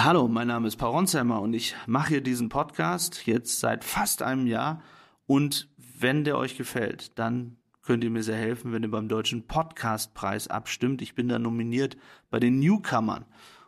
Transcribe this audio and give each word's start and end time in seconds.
Hallo, 0.00 0.28
mein 0.28 0.46
Name 0.46 0.68
ist 0.68 0.76
Paul 0.76 0.90
Ronsheimer 0.90 1.40
und 1.42 1.54
ich 1.54 1.74
mache 1.88 2.10
hier 2.10 2.20
diesen 2.20 2.48
Podcast 2.48 3.26
jetzt 3.26 3.58
seit 3.58 3.82
fast 3.82 4.22
einem 4.22 4.46
Jahr. 4.46 4.80
Und 5.26 5.68
wenn 5.76 6.22
der 6.22 6.38
euch 6.38 6.56
gefällt, 6.56 7.18
dann 7.18 7.56
könnt 7.82 8.04
ihr 8.04 8.10
mir 8.10 8.22
sehr 8.22 8.36
helfen, 8.36 8.72
wenn 8.72 8.84
ihr 8.84 8.92
beim 8.92 9.08
Deutschen 9.08 9.48
Podcastpreis 9.48 10.46
abstimmt. 10.46 11.02
Ich 11.02 11.16
bin 11.16 11.26
da 11.26 11.40
nominiert 11.40 11.96
bei 12.30 12.38
den 12.38 12.60
Newcomern. 12.60 13.24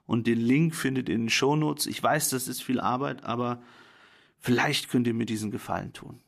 Und 0.07 0.29
den 0.29 0.39
Link 0.39 0.77
findet 0.77 1.09
ihr 1.09 1.17
in 1.17 1.23
den 1.23 1.31
Shownotes. 1.31 1.89
Ich 1.89 2.01
weiß, 2.01 2.31
das 2.31 2.47
ist 2.47 2.63
viel 2.63 2.79
Arbeit, 2.79 3.25
aber 3.25 3.61
vielleicht 4.39 4.89
könnt 4.89 5.09
ihr 5.09 5.15
mir 5.15 5.27
diesen 5.27 5.51
Gefallen 5.51 5.93
tun. 5.93 6.21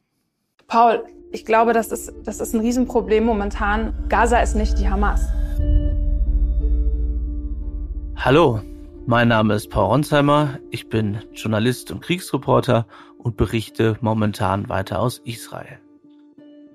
Paul, 0.66 1.05
ich 1.30 1.45
glaube, 1.45 1.75
das 1.75 1.93
ist, 1.93 2.12
das 2.25 2.41
ist 2.41 2.55
ein 2.55 2.61
Riesenproblem 2.61 3.23
momentan. 3.25 4.09
Gaza 4.09 4.41
ist 4.41 4.57
nicht 4.57 4.80
die 4.80 4.89
Hamas. 4.89 5.29
Hallo, 8.16 8.62
mein 9.07 9.29
Name 9.29 9.55
ist 9.55 9.71
Paul 9.71 9.87
Ronsheimer, 9.87 10.59
ich 10.71 10.89
bin 10.89 11.19
Journalist 11.32 11.91
und 11.91 12.01
Kriegsreporter 12.01 12.87
und 13.19 13.37
berichte 13.37 13.97
momentan 14.01 14.69
weiter 14.69 15.01
aus 15.01 15.19
Israel. 15.24 15.79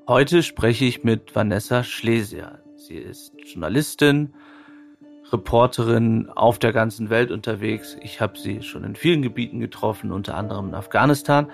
Heute 0.08 0.44
spreche 0.44 0.86
ich 0.86 1.04
mit 1.04 1.36
Vanessa 1.36 1.84
Schlesier. 1.84 2.64
Sie 2.76 2.96
ist 2.96 3.34
Journalistin, 3.46 4.34
Reporterin 5.32 6.30
auf 6.30 6.60
der 6.60 6.74
ganzen 6.74 7.10
Welt 7.10 7.32
unterwegs. 7.32 7.98
Ich 8.02 8.22
habe 8.22 8.38
sie 8.38 8.62
schon 8.62 8.84
in 8.84 8.96
vielen 8.96 9.22
Gebieten 9.22 9.60
getroffen, 9.60 10.12
unter 10.12 10.36
anderem 10.36 10.70
in 10.70 10.76
Afghanistan. 10.76 11.52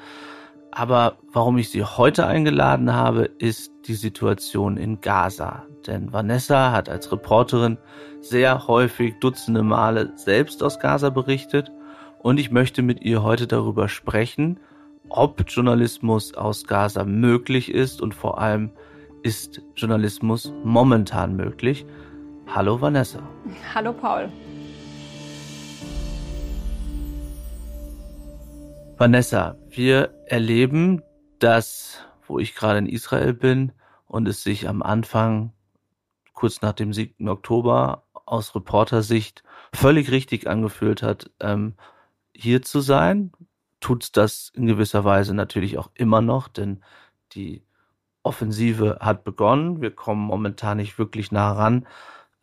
Aber 0.76 1.18
warum 1.32 1.60
ich 1.60 1.70
sie 1.70 1.84
heute 1.84 2.26
eingeladen 2.26 2.94
habe, 2.94 3.26
ist 3.26 3.72
die 3.86 3.94
Situation 3.94 4.76
in 4.76 5.02
Gaza. 5.02 5.64
Denn 5.86 6.12
Vanessa 6.12 6.72
hat 6.72 6.90
als 6.90 7.12
Reporterin 7.12 7.78
sehr 8.22 8.68
häufig 8.68 9.14
Dutzende 9.20 9.62
Male 9.62 10.14
selbst 10.16 10.64
aus 10.64 10.80
Gaza 10.80 11.12
berichtet 11.12 11.72
und 12.20 12.40
ich 12.40 12.50
möchte 12.50 12.82
mit 12.82 13.04
ihr 13.04 13.22
heute 13.22 13.46
darüber 13.46 13.88
sprechen, 13.88 14.60
ob 15.10 15.44
Journalismus 15.48 16.34
aus 16.34 16.66
Gaza 16.66 17.04
möglich 17.04 17.72
ist 17.72 18.02
und 18.02 18.16
vor 18.16 18.42
allem 18.42 18.72
ist 19.22 19.62
Journalismus 19.76 20.52
momentan 20.64 21.36
möglich. 21.36 21.86
Hallo 22.48 22.82
Vanessa. 22.82 23.20
Hallo 23.76 23.94
Paul. 23.94 24.30
Vanessa, 28.96 29.58
wir 29.70 30.14
erleben, 30.28 31.02
dass, 31.40 32.06
wo 32.28 32.38
ich 32.38 32.54
gerade 32.54 32.78
in 32.78 32.86
Israel 32.86 33.34
bin 33.34 33.72
und 34.06 34.28
es 34.28 34.44
sich 34.44 34.70
am 34.70 34.84
Anfang, 34.84 35.52
kurz 36.34 36.62
nach 36.62 36.74
dem 36.74 36.94
7. 36.94 37.28
Oktober, 37.28 38.04
aus 38.26 38.56
Reportersicht 38.56 39.44
völlig 39.74 40.12
richtig 40.12 40.48
angefühlt 40.48 41.02
hat, 41.02 41.32
ähm, 41.40 41.74
hier 42.36 42.62
zu 42.62 42.82
sein. 42.82 43.32
Tut 43.80 44.16
das 44.16 44.52
in 44.54 44.68
gewisser 44.68 45.04
Weise 45.04 45.34
natürlich 45.34 45.78
auch 45.78 45.90
immer 45.96 46.22
noch, 46.22 46.48
denn 46.48 46.84
die 47.34 47.64
Offensive 48.22 49.00
hat 49.02 49.24
begonnen. 49.24 49.82
Wir 49.82 49.92
kommen 49.92 50.22
momentan 50.22 50.78
nicht 50.78 50.98
wirklich 51.00 51.32
nah 51.32 51.52
ran 51.52 51.88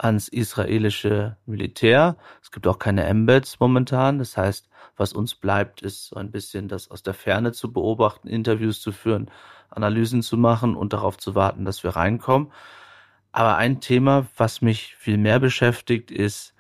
ans 0.00 0.28
israelische 0.28 1.36
Militär. 1.44 2.16
Es 2.42 2.50
gibt 2.50 2.66
auch 2.66 2.78
keine 2.78 3.04
Embeds 3.04 3.60
momentan. 3.60 4.18
Das 4.18 4.36
heißt, 4.36 4.68
was 4.96 5.12
uns 5.12 5.34
bleibt, 5.34 5.82
ist 5.82 6.06
so 6.08 6.16
ein 6.16 6.30
bisschen 6.30 6.68
das 6.68 6.90
aus 6.90 7.02
der 7.02 7.14
Ferne 7.14 7.52
zu 7.52 7.72
beobachten, 7.72 8.28
Interviews 8.28 8.80
zu 8.80 8.92
führen, 8.92 9.30
Analysen 9.68 10.22
zu 10.22 10.36
machen 10.36 10.74
und 10.74 10.92
darauf 10.94 11.18
zu 11.18 11.34
warten, 11.34 11.64
dass 11.64 11.84
wir 11.84 11.90
reinkommen. 11.90 12.50
Aber 13.32 13.56
ein 13.56 13.80
Thema, 13.80 14.26
was 14.36 14.62
mich 14.62 14.96
viel 14.96 15.18
mehr 15.18 15.38
beschäftigt, 15.38 16.10
ist, 16.10 16.54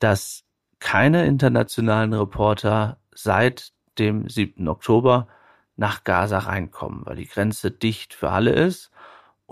dass 0.00 0.44
keine 0.80 1.26
internationalen 1.26 2.12
Reporter 2.12 2.98
seit 3.14 3.72
dem 3.98 4.28
7. 4.28 4.66
Oktober 4.68 5.28
nach 5.76 6.04
Gaza 6.04 6.38
reinkommen, 6.40 7.06
weil 7.06 7.16
die 7.16 7.28
Grenze 7.28 7.70
dicht 7.70 8.12
für 8.12 8.30
alle 8.30 8.50
ist 8.50 8.90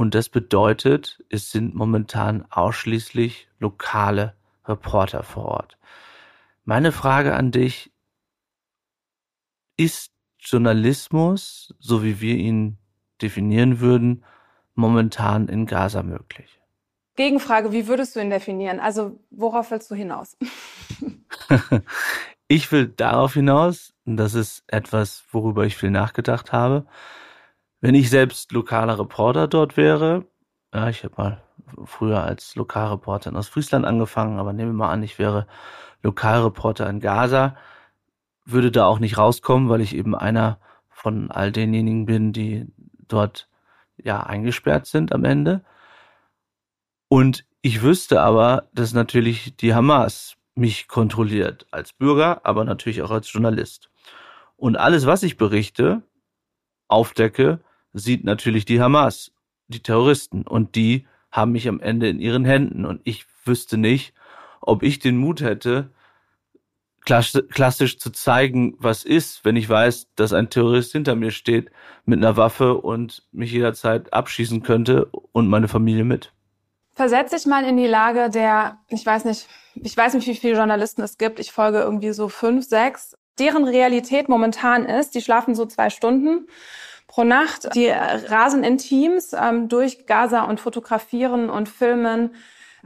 und 0.01 0.15
das 0.15 0.31
bedeutet, 0.31 1.23
es 1.29 1.51
sind 1.51 1.75
momentan 1.75 2.47
ausschließlich 2.49 3.49
lokale 3.59 4.35
Reporter 4.65 5.23
vor 5.25 5.45
Ort. 5.45 5.79
Meine 6.65 6.91
Frage 6.91 7.35
an 7.35 7.51
dich, 7.51 7.93
ist 9.77 10.11
Journalismus, 10.39 11.75
so 11.81 12.03
wie 12.03 12.23
wir 12.23 12.37
ihn 12.37 12.79
definieren 13.21 13.81
würden, 13.81 14.25
momentan 14.75 15.49
in 15.49 15.67
Gaza 15.67 16.03
möglich? 16.03 16.63
Gegenfrage, 17.17 17.71
wie 17.71 17.87
würdest 17.87 18.17
du 18.17 18.21
ihn 18.21 18.31
definieren? 18.31 18.81
Also 18.81 19.21
worauf 19.31 19.71
willst 19.71 19.91
du 19.91 19.95
hinaus? 19.95 20.39
ich 22.49 22.73
will 22.73 22.89
darauf 22.89 23.35
hinaus, 23.35 23.93
und 24.07 24.17
das 24.17 24.33
ist 24.33 24.65
etwas, 24.67 25.25
worüber 25.31 25.67
ich 25.67 25.77
viel 25.77 25.91
nachgedacht 25.91 26.53
habe, 26.53 26.87
wenn 27.81 27.95
ich 27.95 28.11
selbst 28.11 28.53
lokaler 28.53 28.99
Reporter 28.99 29.49
dort 29.49 29.77
wäre, 29.77 30.27
ja, 30.73 30.89
ich 30.89 31.05
habe 31.05 31.15
mal 31.17 31.43
früher 31.85 32.23
als 32.23 32.55
Lokalreporter 32.57 33.31
in 33.31 33.37
Ostfriesland 33.37 33.85
angefangen, 33.85 34.39
aber 34.39 34.53
nehmen 34.53 34.71
wir 34.71 34.85
mal 34.85 34.93
an, 34.93 35.03
ich 35.03 35.19
wäre 35.19 35.47
Lokalreporter 36.03 36.89
in 36.89 37.01
Gaza, 37.01 37.57
würde 38.45 38.71
da 38.71 38.87
auch 38.87 38.99
nicht 38.99 39.19
rauskommen, 39.19 39.69
weil 39.69 39.81
ich 39.81 39.95
eben 39.95 40.15
einer 40.15 40.59
von 40.89 41.31
all 41.31 41.53
denjenigen 41.53 42.07
bin, 42.07 42.33
die 42.33 42.67
dort 43.09 43.49
ja 43.97 44.21
eingesperrt 44.21 44.87
sind 44.87 45.13
am 45.13 45.25
Ende. 45.25 45.65
Und 47.09 47.45
ich 47.63 47.83
wüsste 47.83 48.21
aber, 48.21 48.69
dass 48.73 48.93
natürlich 48.93 49.57
die 49.57 49.75
Hamas 49.75 50.37
mich 50.55 50.89
kontrolliert 50.89 51.67
als 51.71 51.93
Bürger, 51.93 52.41
aber 52.45 52.65
natürlich 52.65 53.03
auch 53.03 53.11
als 53.11 53.33
Journalist. 53.33 53.91
Und 54.57 54.77
alles, 54.77 55.07
was 55.07 55.23
ich 55.23 55.37
berichte, 55.37 56.03
aufdecke, 56.89 57.61
sieht 57.93 58.25
natürlich 58.25 58.65
die 58.65 58.81
Hamas, 58.81 59.33
die 59.69 59.83
Terroristen. 59.83 60.43
Und 60.43 60.75
die 60.75 61.07
haben 61.31 61.53
mich 61.53 61.69
am 61.69 61.81
Ende 61.81 62.09
in 62.09 62.21
ihren 62.21 62.45
Händen. 62.45 62.85
Und 62.85 63.01
ich 63.05 63.27
wüsste 63.45 63.77
nicht, 63.77 64.15
ob 64.61 64.83
ich 64.83 64.99
den 64.99 65.17
Mut 65.17 65.41
hätte, 65.41 65.91
klassisch 67.05 67.99
zu 67.99 68.11
zeigen, 68.11 68.75
was 68.79 69.05
ist, 69.05 69.45
wenn 69.45 69.57
ich 69.57 69.69
weiß, 69.69 70.09
dass 70.17 70.33
ein 70.33 70.51
Terrorist 70.51 70.93
hinter 70.93 71.17
mir 71.17 71.31
steht 71.31 71.71
mit 72.05 72.19
einer 72.19 72.37
Waffe 72.37 72.75
und 72.75 73.23
mich 73.33 73.53
jederzeit 73.53 74.13
abschießen 74.13 74.63
könnte 74.63 75.07
und 75.33 75.49
meine 75.49 75.69
Familie 75.69 76.05
mit. 76.05 76.33
Versetz 76.93 77.31
dich 77.31 77.47
mal 77.47 77.65
in 77.65 77.79
die 77.79 77.87
Lage 77.87 78.29
der, 78.29 78.79
ich 78.89 79.05
weiß 79.05 79.25
nicht, 79.25 79.49
ich 79.75 79.97
weiß 79.97 80.15
nicht, 80.15 80.27
wie 80.27 80.35
viele 80.35 80.57
Journalisten 80.57 81.03
es 81.03 81.17
gibt. 81.17 81.41
Ich 81.41 81.53
folge 81.53 81.79
irgendwie 81.79 82.13
so 82.13 82.29
fünf, 82.29 82.67
sechs. 82.67 83.17
Deren 83.39 83.65
Realität 83.65 84.29
momentan 84.29 84.85
ist, 84.85 85.15
die 85.15 85.23
schlafen 85.23 85.55
so 85.55 85.65
zwei 85.65 85.89
Stunden 85.89 86.49
pro 87.11 87.25
Nacht. 87.25 87.75
Die 87.75 87.89
rasen 87.89 88.63
in 88.63 88.79
Teams 88.79 89.33
ähm, 89.33 89.69
durch 89.69 90.07
Gaza 90.07 90.43
und 90.45 90.61
fotografieren 90.61 91.51
und 91.51 91.69
filmen, 91.69 92.35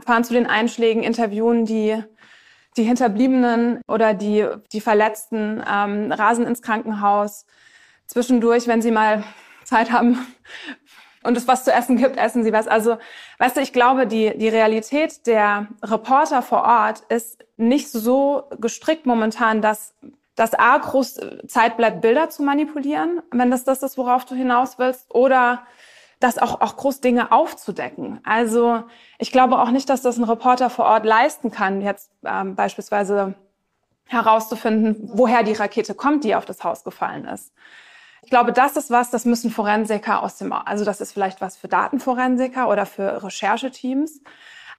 fahren 0.03 0.23
zu 0.23 0.33
den 0.33 0.47
Einschlägen, 0.47 1.03
interviewen 1.03 1.65
die 1.65 2.03
die 2.77 2.83
Hinterbliebenen 2.83 3.79
oder 3.87 4.13
die, 4.13 4.45
die 4.73 4.81
Verletzten, 4.81 5.63
ähm, 5.65 6.11
rasen 6.11 6.45
ins 6.45 6.61
Krankenhaus. 6.61 7.45
Zwischendurch, 8.07 8.67
wenn 8.67 8.81
sie 8.81 8.91
mal 8.91 9.23
Zeit 9.63 9.93
haben 9.93 10.25
und 11.23 11.37
es 11.37 11.47
was 11.47 11.63
zu 11.63 11.71
essen 11.71 11.95
gibt, 11.95 12.17
essen 12.17 12.43
sie 12.43 12.51
was. 12.51 12.67
Also, 12.67 12.97
weißt 13.37 13.55
du, 13.55 13.61
ich 13.61 13.71
glaube, 13.71 14.07
die, 14.07 14.37
die 14.37 14.49
Realität 14.49 15.25
der 15.25 15.67
Reporter 15.81 16.41
vor 16.41 16.63
Ort 16.63 17.03
ist 17.07 17.45
nicht 17.55 17.89
so 17.89 18.49
gestrickt 18.59 19.05
momentan, 19.05 19.61
dass 19.61 19.93
dass 20.35 20.53
A, 20.53 20.77
groß 20.77 21.17
äh, 21.17 21.47
Zeit 21.47 21.77
bleibt, 21.77 22.01
Bilder 22.01 22.29
zu 22.29 22.43
manipulieren, 22.43 23.21
wenn 23.31 23.51
das 23.51 23.63
das 23.63 23.83
ist, 23.83 23.97
worauf 23.97 24.25
du 24.25 24.35
hinaus 24.35 24.77
willst, 24.77 25.13
oder 25.13 25.65
das 26.19 26.37
auch, 26.37 26.61
auch 26.61 26.77
groß 26.77 27.01
Dinge 27.01 27.31
aufzudecken. 27.31 28.19
Also 28.23 28.83
ich 29.19 29.31
glaube 29.31 29.59
auch 29.59 29.71
nicht, 29.71 29.89
dass 29.89 30.01
das 30.01 30.17
ein 30.17 30.23
Reporter 30.23 30.69
vor 30.69 30.85
Ort 30.85 31.05
leisten 31.05 31.51
kann, 31.51 31.81
jetzt 31.81 32.11
ähm, 32.23 32.55
beispielsweise 32.55 33.35
herauszufinden, 34.07 35.09
woher 35.13 35.43
die 35.43 35.53
Rakete 35.53 35.93
kommt, 35.93 36.23
die 36.23 36.35
auf 36.35 36.45
das 36.45 36.63
Haus 36.63 36.83
gefallen 36.83 37.25
ist. 37.25 37.53
Ich 38.23 38.29
glaube, 38.29 38.53
das 38.53 38.75
ist 38.75 38.89
was, 38.89 39.11
das 39.11 39.25
müssen 39.25 39.51
Forensiker 39.51 40.23
aus 40.23 40.37
dem, 40.37 40.51
also 40.51 40.85
das 40.85 41.01
ist 41.01 41.11
vielleicht 41.11 41.41
was 41.41 41.57
für 41.57 41.67
Datenforensiker 41.67 42.69
oder 42.69 42.85
für 42.85 43.23
Rechercheteams. 43.23 44.21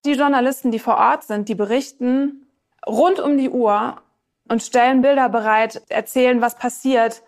Die 0.04 0.12
Journalisten, 0.12 0.70
die 0.70 0.78
vor 0.78 0.96
Ort 0.96 1.24
sind, 1.24 1.48
die 1.48 1.54
berichten 1.54 2.46
rund 2.86 3.20
um 3.20 3.36
die 3.36 3.50
Uhr 3.50 4.00
und 4.48 4.62
stellen 4.62 5.02
Bilder 5.02 5.28
bereit, 5.28 5.82
erzählen, 5.88 6.40
was 6.40 6.56
passiert. 6.56 7.22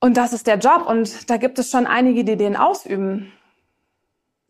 Und 0.00 0.16
das 0.16 0.32
ist 0.32 0.46
der 0.46 0.58
Job 0.58 0.86
und 0.86 1.28
da 1.30 1.36
gibt 1.36 1.58
es 1.58 1.70
schon 1.70 1.86
einige, 1.86 2.24
die 2.24 2.36
den 2.36 2.56
ausüben. 2.56 3.32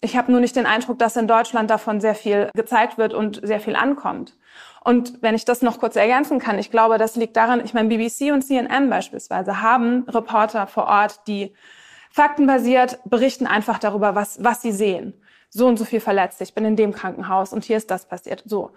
Ich 0.00 0.16
habe 0.16 0.30
nur 0.30 0.40
nicht 0.40 0.54
den 0.54 0.66
Eindruck, 0.66 0.98
dass 0.98 1.16
in 1.16 1.26
Deutschland 1.26 1.70
davon 1.70 2.00
sehr 2.00 2.14
viel 2.14 2.50
gezeigt 2.54 2.98
wird 2.98 3.14
und 3.14 3.40
sehr 3.42 3.60
viel 3.60 3.74
ankommt. 3.74 4.36
Und 4.84 5.22
wenn 5.22 5.34
ich 5.34 5.44
das 5.44 5.60
noch 5.60 5.80
kurz 5.80 5.96
ergänzen 5.96 6.38
kann, 6.38 6.58
ich 6.58 6.70
glaube, 6.70 6.98
das 6.98 7.16
liegt 7.16 7.36
daran, 7.36 7.64
ich 7.64 7.74
meine, 7.74 7.88
BBC 7.88 8.32
und 8.32 8.42
CNN 8.42 8.88
beispielsweise 8.88 9.60
haben 9.60 10.04
Reporter 10.08 10.66
vor 10.66 10.84
Ort, 10.86 11.26
die 11.26 11.52
faktenbasiert 12.10 12.98
berichten 13.04 13.46
einfach 13.46 13.78
darüber, 13.78 14.14
was, 14.14 14.42
was 14.42 14.62
sie 14.62 14.72
sehen. 14.72 15.14
So 15.50 15.66
und 15.66 15.78
so 15.78 15.84
viel 15.84 16.00
verletzt, 16.00 16.40
ich 16.40 16.54
bin 16.54 16.64
in 16.64 16.76
dem 16.76 16.92
Krankenhaus 16.92 17.52
und 17.52 17.64
hier 17.64 17.76
ist 17.76 17.90
das 17.90 18.06
passiert. 18.06 18.42
So. 18.46 18.72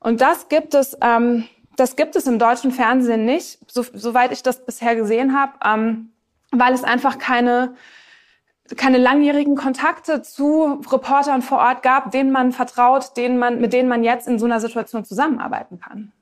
Und 0.00 0.20
das 0.20 0.48
gibt 0.48 0.74
es 0.74 0.96
ähm, 1.00 1.48
Das 1.76 1.96
gibt 1.96 2.16
es 2.16 2.26
im 2.26 2.38
deutschen 2.38 2.70
Fernsehen 2.70 3.24
nicht, 3.24 3.58
so, 3.70 3.84
soweit 3.92 4.32
ich 4.32 4.42
das 4.42 4.64
bisher 4.64 4.94
gesehen 4.96 5.38
habe, 5.38 5.52
ähm, 5.64 6.10
weil 6.50 6.72
es 6.72 6.84
einfach 6.84 7.18
keine 7.18 7.74
keine 8.76 8.98
langjährigen 8.98 9.56
Kontakte 9.56 10.22
zu 10.22 10.80
Reportern 10.90 11.42
vor 11.42 11.58
Ort 11.58 11.82
gab, 11.82 12.10
denen 12.12 12.32
man 12.32 12.52
vertraut, 12.52 13.16
denen 13.16 13.38
man, 13.38 13.60
mit 13.60 13.72
denen 13.72 13.88
man 13.88 14.02
jetzt 14.02 14.26
in 14.26 14.38
so 14.38 14.46
einer 14.46 14.60
Situation 14.60 15.04
zusammenarbeiten 15.04 15.78
kann. 15.80 16.12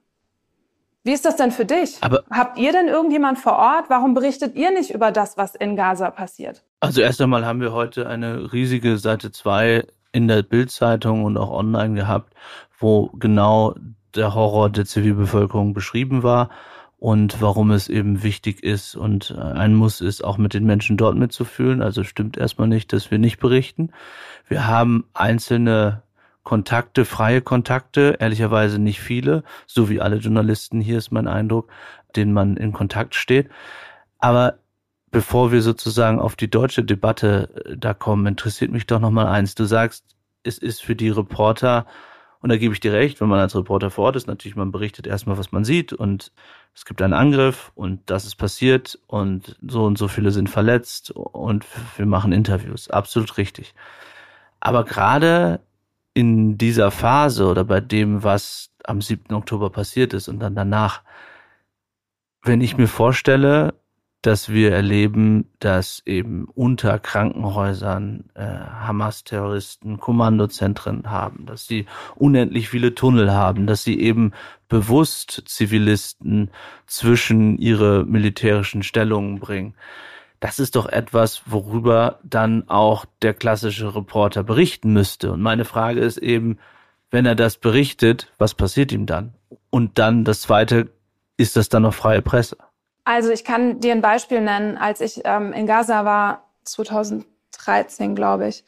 Wie 1.05 1.13
ist 1.13 1.25
das 1.25 1.37
denn 1.37 1.51
für 1.51 1.65
dich? 1.65 1.99
Aber 2.01 2.23
Habt 2.31 2.59
ihr 2.59 2.73
denn 2.73 2.89
irgendjemand 2.89 3.39
vor 3.39 3.55
Ort? 3.55 3.91
Warum 3.91 4.15
berichtet 4.15 4.55
ihr 4.55 4.73
nicht 4.73 4.93
über 4.93 5.11
das, 5.11 5.37
was 5.37 5.55
in 5.55 5.75
Gaza 5.77 6.11
passiert? 6.11 6.63
Also 6.81 7.01
erst 7.01 7.21
einmal 7.21 7.45
haben 7.45 7.61
wir 7.61 7.73
heute 7.73 8.09
eine 8.09 8.53
riesige 8.53 8.99
Seite 8.99 9.33
2 9.33 9.87
in 10.13 10.29
der 10.29 10.43
Bildzeitung 10.43 11.25
und 11.25 11.37
auch 11.39 11.51
online 11.51 11.95
gehabt, 11.95 12.35
wo 12.79 13.09
genau 13.19 13.75
der 14.15 14.35
Horror 14.35 14.71
der 14.71 14.85
Zivilbevölkerung 14.85 15.75
beschrieben 15.75 16.23
war 16.23 16.51
und 16.99 17.41
warum 17.41 17.73
es 17.73 17.89
eben 17.89 18.23
wichtig 18.23 18.63
ist 18.63 18.95
und 18.95 19.37
ein 19.37 19.75
Muss 19.75 20.01
ist, 20.01 20.23
auch 20.23 20.39
mit 20.39 20.55
den 20.55 20.65
Menschen 20.65 20.97
dort 20.97 21.17
mitzufühlen. 21.17 21.83
Also 21.83 22.05
stimmt 22.05 22.37
erstmal 22.37 22.69
nicht, 22.69 22.93
dass 22.93 23.11
wir 23.11 23.19
nicht 23.19 23.39
berichten. 23.41 23.91
Wir 24.47 24.67
haben 24.67 25.05
einzelne 25.13 26.03
Kontakte, 26.45 27.05
freie 27.05 27.41
Kontakte, 27.41 28.17
ehrlicherweise 28.19 28.79
nicht 28.79 29.01
viele, 29.01 29.43
so 29.67 29.89
wie 29.89 30.01
alle 30.01 30.17
Journalisten, 30.17 30.81
hier 30.81 30.99
ist 30.99 31.11
mein 31.11 31.29
Eindruck, 31.29 31.71
denen 32.15 32.33
man 32.33 32.57
in 32.57 32.73
Kontakt 32.73 33.15
steht. 33.15 33.49
Aber 34.19 34.59
bevor 35.11 35.53
wir 35.53 35.63
sozusagen 35.63 36.19
auf 36.19 36.37
die 36.37 36.51
deutsche 36.51 36.83
Debatte 36.83 37.51
äh, 37.65 37.77
da 37.77 37.95
kommen, 37.95 38.27
interessiert 38.27 38.73
mich 38.73 38.87
doch 38.87 39.01
nochmal 39.01 39.27
eins. 39.27 39.55
Du 39.55 39.65
sagst, 39.65 40.05
es 40.43 40.59
ist 40.59 40.83
für 40.83 40.97
die 40.97 41.11
Reporter, 41.11 41.87
und 42.43 42.49
da 42.49 42.57
gebe 42.57 42.75
ich 42.75 42.81
dir 42.81 42.93
recht, 42.93 43.21
wenn 43.21 43.29
man 43.29 43.39
als 43.39 43.55
Reporter 43.55 43.91
vor 43.91 44.07
Ort 44.07 44.17
ist, 44.17 44.27
natürlich, 44.27 44.57
man 44.57 44.73
berichtet 44.73 45.07
erstmal, 45.07 45.39
was 45.39 45.53
man 45.53 45.65
sieht 45.65 45.93
und 45.93 46.33
es 46.75 46.85
gibt 46.85 47.01
einen 47.01 47.13
Angriff 47.13 47.71
und 47.77 48.01
das 48.07 48.25
ist 48.25 48.35
passiert 48.35 48.99
und 49.07 49.57
so 49.67 49.85
und 49.85 49.97
so 49.97 50.09
viele 50.09 50.33
sind 50.33 50.51
verletzt 50.51 51.13
und 51.13 51.65
wir 51.97 52.07
machen 52.07 52.33
Interviews. 52.33 52.91
Absolut 52.91 53.39
richtig. 53.39 53.75
Aber 54.59 54.85
gerade 54.85 55.61
in 56.15 56.59
dieser 56.59 56.91
Phase 56.91 57.47
oder 57.47 57.65
bei 57.65 57.81
dem, 57.81 58.25
was 58.25 58.71
am 58.85 59.01
7. 59.01 59.35
Oktober 59.35 59.71
passiert 59.71 60.13
ist 60.13 60.29
und 60.29 60.41
dann 60.41 60.57
danach, 60.57 61.03
wenn 62.43 62.61
ich 62.61 62.77
mir 62.77 62.89
vorstelle, 62.89 63.75
dass 64.23 64.49
wir 64.49 64.73
erleben, 64.73 65.49
dass 65.59 66.03
eben 66.07 66.47
unter 66.55 66.99
Krankenhäusern 66.99 68.25
äh, 68.35 68.43
Hamas-Terroristen 68.43 69.99
Kommandozentren 69.99 71.11
haben, 71.11 71.47
dass 71.47 71.67
sie 71.67 71.87
unendlich 72.15 72.69
viele 72.69 72.95
Tunnel 72.95 73.33
haben, 73.33 73.67
dass 73.67 73.85
sie 73.85 74.01
eben 74.01 74.33
bewusst 74.69 75.43
Zivilisten 75.47 76.51
zwischen 76.87 77.59
ihre 77.59 78.05
militärischen 78.05 78.83
Stellungen 78.83 79.39
bringen 79.39 79.75
das 80.43 80.59
ist 80.59 80.75
doch 80.75 80.87
etwas, 80.87 81.43
worüber 81.47 82.19
dann 82.25 82.69
auch 82.69 83.05
der 83.23 83.33
klassische 83.33 83.95
Reporter 83.95 84.43
berichten 84.43 84.93
müsste. 84.93 85.31
Und 85.31 85.41
meine 85.41 85.65
Frage 85.65 86.01
ist 86.01 86.19
eben, 86.19 86.59
wenn 87.13 87.27
er 87.27 87.37
das 87.37 87.59
berichtet, 87.59 88.33
was 88.39 88.55
passiert 88.55 88.91
ihm 88.91 89.07
dann? 89.07 89.35
Und 89.71 90.01
dann 90.01 90.25
das 90.25 90.41
Zweite, 90.41 90.91
ist 91.37 91.55
das 91.55 91.69
dann 91.69 91.83
noch 91.83 91.95
freie 91.95 92.23
Presse? 92.23 92.57
Also 93.05 93.31
ich 93.31 93.45
kann 93.45 93.81
dir 93.81 93.93
ein 93.93 94.01
Beispiel 94.01 94.41
nennen. 94.41 94.77
Als 94.77 95.01
ich 95.01 95.23
ähm, 95.25 95.53
in 95.53 95.67
Gaza 95.67 96.05
war, 96.05 96.49
2013, 96.65 98.15
glaube 98.15 98.49
ich, 98.49 98.65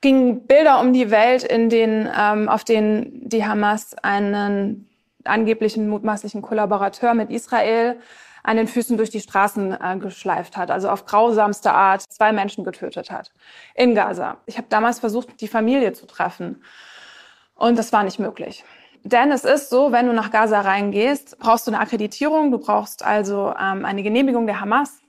gingen 0.00 0.46
Bilder 0.46 0.80
um 0.80 0.92
die 0.92 1.10
Welt, 1.10 1.44
in 1.44 1.68
denen, 1.68 2.08
ähm, 2.18 2.48
auf 2.48 2.64
denen 2.64 3.28
die 3.28 3.44
Hamas 3.44 3.94
einen 4.02 4.88
angeblichen 5.24 5.88
mutmaßlichen 5.88 6.42
Kollaborateur 6.42 7.14
mit 7.14 7.30
Israel 7.30 8.00
an 8.42 8.56
den 8.56 8.66
Füßen 8.66 8.96
durch 8.96 9.10
die 9.10 9.20
Straßen 9.20 9.72
äh, 9.80 9.96
geschleift 9.98 10.56
hat, 10.56 10.72
also 10.72 10.88
auf 10.88 11.06
grausamste 11.06 11.72
Art 11.72 12.02
zwei 12.02 12.32
Menschen 12.32 12.64
getötet 12.64 13.10
hat 13.10 13.32
in 13.76 13.94
Gaza. 13.94 14.38
Ich 14.46 14.58
habe 14.58 14.66
damals 14.68 14.98
versucht, 14.98 15.40
die 15.40 15.46
Familie 15.46 15.92
zu 15.92 16.06
treffen 16.06 16.64
und 17.54 17.78
das 17.78 17.92
war 17.92 18.02
nicht 18.02 18.18
möglich. 18.18 18.64
Denn 19.04 19.32
es 19.32 19.44
ist 19.44 19.70
so, 19.70 19.90
wenn 19.90 20.06
du 20.06 20.12
nach 20.12 20.30
Gaza 20.30 20.60
reingehst, 20.60 21.38
brauchst 21.38 21.66
du 21.66 21.72
eine 21.72 21.80
Akkreditierung, 21.80 22.52
du 22.52 22.58
brauchst 22.58 23.04
also 23.04 23.52
ähm, 23.60 23.84
eine 23.84 24.02
Genehmigung 24.02 24.46
der 24.46 24.60
Hamas. 24.60 25.00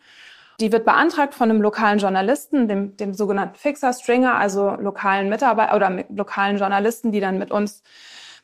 Die 0.60 0.72
wird 0.72 0.86
beantragt 0.86 1.34
von 1.34 1.50
einem 1.50 1.62
lokalen 1.62 2.00
Journalisten, 2.00 2.68
dem, 2.68 2.98
dem 2.98 3.14
sogenannten 3.14 3.56
Fixer 3.56 3.94
Stringer, 3.94 4.36
also 4.36 4.72
lokalen 4.72 5.30
Mitarbeiter 5.30 5.76
oder 5.76 6.06
lokalen 6.10 6.58
Journalisten, 6.58 7.12
die 7.12 7.20
dann 7.20 7.38
mit 7.38 7.52
uns, 7.52 7.84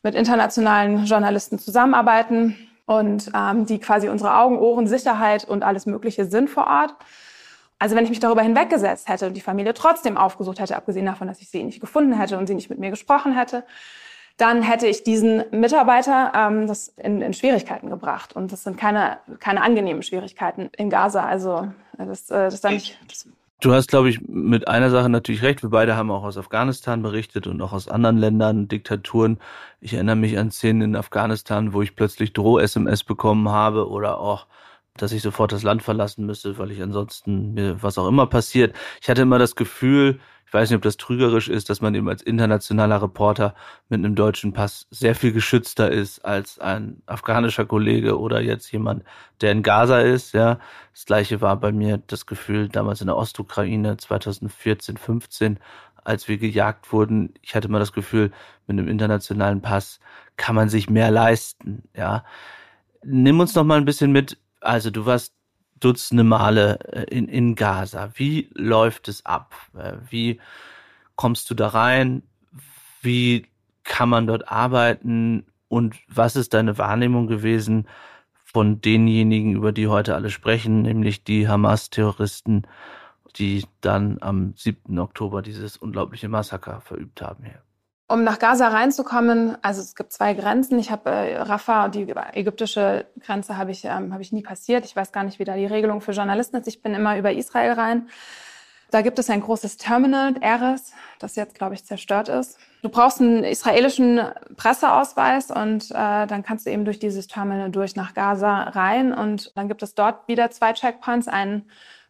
mit 0.03 0.15
internationalen 0.15 1.05
Journalisten 1.05 1.59
zusammenarbeiten 1.59 2.55
und 2.85 3.31
ähm, 3.35 3.65
die 3.65 3.79
quasi 3.79 4.09
unsere 4.09 4.35
Augen, 4.35 4.57
Ohren, 4.57 4.87
Sicherheit 4.87 5.45
und 5.45 5.63
alles 5.63 5.85
Mögliche 5.85 6.25
sind 6.25 6.49
vor 6.49 6.67
Ort. 6.67 6.95
Also 7.79 7.95
wenn 7.95 8.03
ich 8.03 8.09
mich 8.09 8.19
darüber 8.19 8.41
hinweggesetzt 8.41 9.07
hätte 9.07 9.27
und 9.27 9.35
die 9.35 9.41
Familie 9.41 9.73
trotzdem 9.73 10.17
aufgesucht 10.17 10.59
hätte, 10.59 10.75
abgesehen 10.75 11.05
davon, 11.05 11.27
dass 11.27 11.39
ich 11.41 11.49
sie 11.49 11.63
nicht 11.63 11.79
gefunden 11.79 12.13
hätte 12.13 12.37
und 12.37 12.47
sie 12.47 12.55
nicht 12.55 12.69
mit 12.69 12.79
mir 12.79 12.89
gesprochen 12.89 13.33
hätte, 13.37 13.63
dann 14.39 14.62
hätte 14.62 14.88
ich 14.88 15.03
diesen 15.03 15.44
Mitarbeiter 15.51 16.31
ähm, 16.33 16.65
das 16.65 16.89
in, 16.97 17.21
in 17.21 17.33
Schwierigkeiten 17.33 17.89
gebracht. 17.89 18.36
Und 18.36 18.51
das 18.51 18.63
sind 18.63 18.77
keine, 18.77 19.18
keine 19.39 19.62
angenehmen 19.62 20.01
Schwierigkeiten 20.01 20.69
in 20.77 20.89
Gaza. 20.89 21.25
Also 21.25 21.71
das, 21.97 22.30
äh, 22.31 22.45
das 22.45 22.53
ist 22.56 22.63
dann 22.63 22.74
nicht, 22.74 22.97
das 23.07 23.27
Du 23.62 23.74
hast, 23.74 23.89
glaube 23.89 24.09
ich, 24.09 24.21
mit 24.21 24.69
einer 24.69 24.89
Sache 24.89 25.09
natürlich 25.09 25.44
recht. 25.44 25.62
Wir 25.63 25.69
beide 25.69 25.97
haben 25.97 26.12
auch 26.12 26.24
aus 26.24 26.38
Afghanistan 26.38 27.01
berichtet 27.01 27.45
und 27.45 27.62
auch 27.62 27.74
aus 27.74 27.89
anderen 27.89 28.18
Ländern, 28.18 28.69
Diktaturen. 28.69 29.38
Ich 29.81 29.94
erinnere 29.95 30.15
mich 30.15 30.38
an 30.38 30.50
Szenen 30.50 30.81
in 30.81 30.95
Afghanistan, 30.95 31.74
wo 31.74 31.81
ich 31.81 31.97
plötzlich 31.97 32.31
Droh-SMS 32.31 33.03
bekommen 33.03 33.50
habe 33.50 33.89
oder 33.89 34.19
auch, 34.19 34.45
dass 35.01 35.11
ich 35.11 35.21
sofort 35.21 35.51
das 35.51 35.63
Land 35.63 35.83
verlassen 35.83 36.25
müsste, 36.25 36.57
weil 36.57 36.71
ich 36.71 36.81
ansonsten 36.81 37.53
mir 37.53 37.81
was 37.81 37.97
auch 37.97 38.07
immer 38.07 38.27
passiert. 38.27 38.75
Ich 39.01 39.09
hatte 39.09 39.21
immer 39.23 39.39
das 39.39 39.55
Gefühl, 39.55 40.19
ich 40.49 40.53
weiß 40.53 40.71
nicht, 40.71 40.77
ob 40.77 40.81
das 40.81 40.97
trügerisch 40.97 41.47
ist, 41.47 41.69
dass 41.69 41.79
man 41.79 41.93
eben 41.93 42.09
als 42.09 42.23
internationaler 42.23 43.03
Reporter 43.03 43.53
mit 43.87 43.99
einem 43.99 44.15
deutschen 44.15 44.51
Pass 44.51 44.87
sehr 44.89 45.13
viel 45.13 45.31
geschützter 45.31 45.91
ist 45.91 46.25
als 46.25 46.57
ein 46.57 47.03
afghanischer 47.05 47.67
Kollege 47.67 48.19
oder 48.19 48.41
jetzt 48.41 48.71
jemand, 48.71 49.03
der 49.41 49.51
in 49.51 49.61
Gaza 49.61 49.99
ist. 49.99 50.33
Ja, 50.33 50.57
das 50.91 51.05
gleiche 51.05 51.41
war 51.41 51.55
bei 51.57 51.71
mir 51.71 52.01
das 52.07 52.25
Gefühl 52.25 52.67
damals 52.67 52.99
in 52.99 53.07
der 53.07 53.17
Ostukraine 53.17 53.97
2014, 53.97 54.97
15, 54.97 55.59
als 56.03 56.27
wir 56.27 56.39
gejagt 56.39 56.91
wurden. 56.91 57.35
Ich 57.43 57.53
hatte 57.53 57.67
immer 57.67 57.77
das 57.77 57.93
Gefühl, 57.93 58.31
mit 58.65 58.79
einem 58.79 58.87
internationalen 58.87 59.61
Pass 59.61 59.99
kann 60.35 60.55
man 60.55 60.67
sich 60.67 60.89
mehr 60.89 61.11
leisten. 61.11 61.83
Ja, 61.95 62.23
nimm 63.03 63.39
uns 63.39 63.53
noch 63.53 63.63
mal 63.65 63.77
ein 63.77 63.85
bisschen 63.85 64.11
mit. 64.11 64.37
Also 64.61 64.91
du 64.91 65.06
warst 65.06 65.33
Dutzende 65.80 66.23
Male 66.23 66.80
äh, 66.92 67.04
in, 67.04 67.28
in 67.28 67.56
Gaza. 67.56 68.11
Wie 68.16 68.49
läuft 68.54 69.07
es 69.07 69.25
ab? 69.25 69.56
Äh, 69.78 69.94
wie 70.09 70.39
kommst 71.16 71.49
du 71.49 71.56
da 71.56 71.69
rein? 71.69 72.23
Wie 73.01 73.47
kann 73.83 74.09
man 74.09 74.28
dort 74.28 74.51
arbeiten? 74.51 75.45
Und 75.68 75.95
was 76.07 76.35
ist 76.35 76.54
deine 76.54 76.78
Wahrnehmung 76.78 77.28
gewesen 77.28 77.87
von 78.44 78.81
denjenigen, 78.81 79.54
über 79.54 79.71
die 79.71 79.87
heute 79.87 80.16
alle 80.16 80.31
sprechen, 80.31 80.81
nämlich 80.81 81.23
die 81.23 81.47
Hamas-Terroristen, 81.47 82.63
die 83.35 83.66
dann 83.80 84.18
am 84.21 84.54
7. 84.56 84.97
Oktober 84.97 85.42
dieses 85.42 85.78
unglaubliche 85.78 86.28
Massaker 86.28 86.81
verübt 86.81 87.21
haben 87.21 87.44
hier? 87.45 87.61
Um 88.11 88.23
nach 88.23 88.39
Gaza 88.39 88.69
reinzukommen, 88.69 89.56
also 89.61 89.81
es 89.81 89.94
gibt 89.94 90.11
zwei 90.11 90.33
Grenzen. 90.33 90.80
Ich 90.80 90.89
habe 90.89 91.11
äh, 91.11 91.37
Rafah, 91.37 91.89
die 91.89 92.11
ägyptische 92.33 93.06
Grenze 93.19 93.56
habe 93.56 93.69
ich, 93.69 93.85
ähm, 93.85 94.11
hab 94.11 94.19
ich 94.19 94.31
nie 94.31 94.42
passiert. 94.42 94.83
Ich 94.83 94.95
weiß 94.95 95.11
gar 95.11 95.23
nicht, 95.23 95.37
wie 95.37 95.44
da 95.44 95.56
die 95.56 95.68
Regelung 95.68 96.01
für 96.01 96.11
Journalisten 96.11 96.57
ist. 96.57 96.68
Ich 96.68 96.81
bin 96.81 96.95
immer 96.95 97.19
über 97.19 97.31
Israel 97.31 97.73
rein. 97.73 98.09
Da 98.89 99.04
gibt 99.04 99.19
es 99.19 99.30
ein 99.30 99.42
großes 99.42 99.78
Terminal, 99.78 100.33
Eres, 100.42 100.94
das 101.19 101.35
jetzt, 101.35 101.54
glaube 101.54 101.75
ich, 101.75 101.85
zerstört 101.85 102.30
ist. 102.30 102.57
Du 102.81 102.89
brauchst 102.89 103.21
einen 103.21 103.44
israelischen 103.44 104.19
Presseausweis 104.57 105.51
und 105.51 105.92
äh, 105.92 106.25
dann 106.25 106.42
kannst 106.42 106.66
du 106.66 106.71
eben 106.71 106.85
durch 106.85 106.97
dieses 106.97 107.28
Terminal 107.28 107.69
durch 107.69 107.95
nach 107.95 108.16
Gaza 108.16 108.63
rein. 108.63 109.13
Und 109.13 109.56
dann 109.56 109.68
gibt 109.68 109.83
es 109.83 109.94
dort 109.94 110.28
wieder 110.28 110.49
zwei 110.49 110.73
Checkpoints, 110.73 111.28
einen 111.28 111.69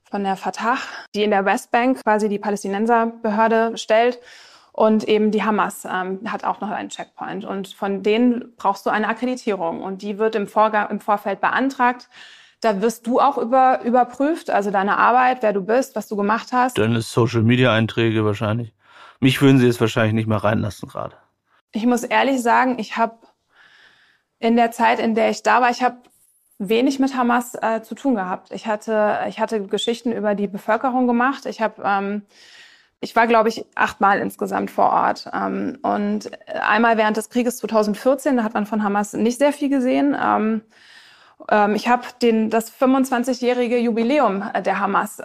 von 0.09 0.23
der 0.23 0.37
Fatah, 0.37 0.77
die 1.13 1.23
in 1.23 1.31
der 1.31 1.43
Westbank 1.43 2.01
quasi 2.05 2.29
die 2.29 2.39
Palästinenserbehörde 2.39 3.77
stellt 3.77 4.19
und 4.71 5.03
eben 5.05 5.31
die 5.31 5.43
Hamas 5.43 5.85
ähm, 5.85 6.19
hat 6.25 6.43
auch 6.43 6.61
noch 6.61 6.69
einen 6.69 6.89
Checkpoint. 6.89 7.45
Und 7.45 7.69
von 7.69 8.03
denen 8.03 8.53
brauchst 8.55 8.85
du 8.85 8.89
eine 8.89 9.07
Akkreditierung. 9.07 9.81
Und 9.81 10.01
die 10.01 10.17
wird 10.17 10.35
im, 10.35 10.47
Vorgang, 10.47 10.89
im 10.89 10.99
Vorfeld 10.99 11.41
beantragt. 11.41 12.09
Da 12.61 12.81
wirst 12.81 13.07
du 13.07 13.19
auch 13.19 13.37
über, 13.37 13.81
überprüft, 13.83 14.49
also 14.49 14.69
deine 14.69 14.97
Arbeit, 14.97 15.41
wer 15.41 15.53
du 15.53 15.61
bist, 15.61 15.95
was 15.95 16.07
du 16.07 16.15
gemacht 16.15 16.49
hast. 16.51 16.77
Deine 16.77 17.01
Social-Media-Einträge 17.01 18.25
wahrscheinlich. 18.25 18.73
Mich 19.19 19.41
würden 19.41 19.59
sie 19.59 19.65
jetzt 19.65 19.81
wahrscheinlich 19.81 20.13
nicht 20.13 20.27
mehr 20.27 20.43
reinlassen 20.43 20.89
gerade. 20.89 21.15
Ich 21.71 21.85
muss 21.85 22.03
ehrlich 22.03 22.41
sagen, 22.41 22.79
ich 22.79 22.97
habe 22.97 23.17
in 24.39 24.55
der 24.55 24.71
Zeit, 24.71 24.99
in 24.99 25.15
der 25.15 25.29
ich 25.29 25.43
da 25.43 25.61
war, 25.61 25.69
ich 25.69 25.83
habe 25.83 25.97
wenig 26.57 26.99
mit 26.99 27.15
Hamas 27.15 27.55
äh, 27.55 27.81
zu 27.81 27.95
tun 27.95 28.15
gehabt. 28.15 28.51
Ich 28.51 28.67
hatte, 28.67 29.19
ich 29.29 29.39
hatte 29.39 29.65
Geschichten 29.65 30.11
über 30.11 30.35
die 30.35 30.47
Bevölkerung 30.47 31.07
gemacht. 31.07 31.45
Ich 31.45 31.61
habe 31.61 31.81
ähm, 31.85 32.23
Ich 33.01 33.15
war, 33.15 33.27
glaube 33.27 33.47
ich, 33.47 33.65
achtmal 33.75 34.19
insgesamt 34.19 34.71
vor 34.71 34.91
Ort. 34.91 35.29
Ähm, 35.33 35.77
und 35.83 36.31
einmal 36.47 36.97
während 36.97 37.15
des 37.15 37.29
Krieges 37.29 37.57
2014, 37.57 38.37
da 38.37 38.43
hat 38.43 38.53
man 38.53 38.65
von 38.65 38.83
Hamas 38.83 39.13
nicht 39.13 39.37
sehr 39.37 39.53
viel 39.53 39.69
gesehen. 39.69 40.17
Ähm, 40.21 40.61
ähm, 41.49 41.75
ich 41.75 41.87
habe 41.87 42.03
das 42.49 42.73
25-jährige 42.73 43.77
Jubiläum 43.77 44.43
der 44.65 44.79
Hamas 44.79 45.21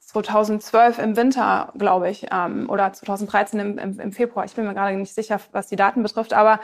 2012 0.00 0.98
im 0.98 1.16
Winter, 1.16 1.70
glaube 1.76 2.08
ich, 2.08 2.26
oder 2.68 2.92
2013 2.94 3.60
im, 3.60 3.78
im, 3.78 4.00
im 4.00 4.12
Februar. 4.12 4.46
Ich 4.46 4.54
bin 4.54 4.66
mir 4.66 4.72
gerade 4.72 4.96
nicht 4.96 5.14
sicher, 5.14 5.38
was 5.52 5.66
die 5.66 5.76
Daten 5.76 6.02
betrifft, 6.02 6.32
aber 6.32 6.60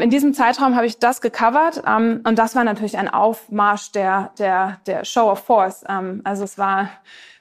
in 0.00 0.08
diesem 0.08 0.32
Zeitraum 0.32 0.74
habe 0.74 0.86
ich 0.86 0.98
das 0.98 1.20
gecovert 1.20 1.82
und 1.86 2.34
das 2.34 2.56
war 2.56 2.64
natürlich 2.64 2.96
ein 2.96 3.10
Aufmarsch 3.12 3.92
der, 3.92 4.30
der, 4.38 4.78
der 4.86 5.04
Show 5.04 5.30
of 5.30 5.44
Force. 5.44 5.84
Also 5.84 6.44
es 6.44 6.56
war 6.56 6.88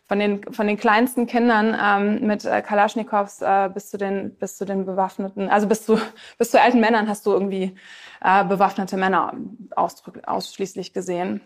von 0.07 0.19
den, 0.19 0.53
von 0.53 0.67
den 0.67 0.77
kleinsten 0.77 1.25
Kindern 1.25 1.75
ähm, 1.79 2.27
mit 2.27 2.45
äh, 2.45 2.61
Kalaschnikows 2.61 3.41
äh, 3.41 3.69
bis, 3.73 3.89
zu 3.89 3.97
den, 3.97 4.35
bis 4.37 4.57
zu 4.57 4.65
den 4.65 4.85
bewaffneten, 4.85 5.49
also 5.49 5.67
bis 5.67 5.85
zu, 5.85 5.99
bis 6.37 6.51
zu 6.51 6.61
alten 6.61 6.79
Männern 6.79 7.07
hast 7.07 7.25
du 7.25 7.31
irgendwie 7.31 7.75
äh, 8.21 8.43
bewaffnete 8.45 8.97
Männer 8.97 9.33
ausschließlich 9.75 10.93
gesehen. 10.93 11.41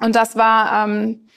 Und 0.00 0.16
das 0.16 0.36
war, 0.36 0.84
ähm, 0.84 1.28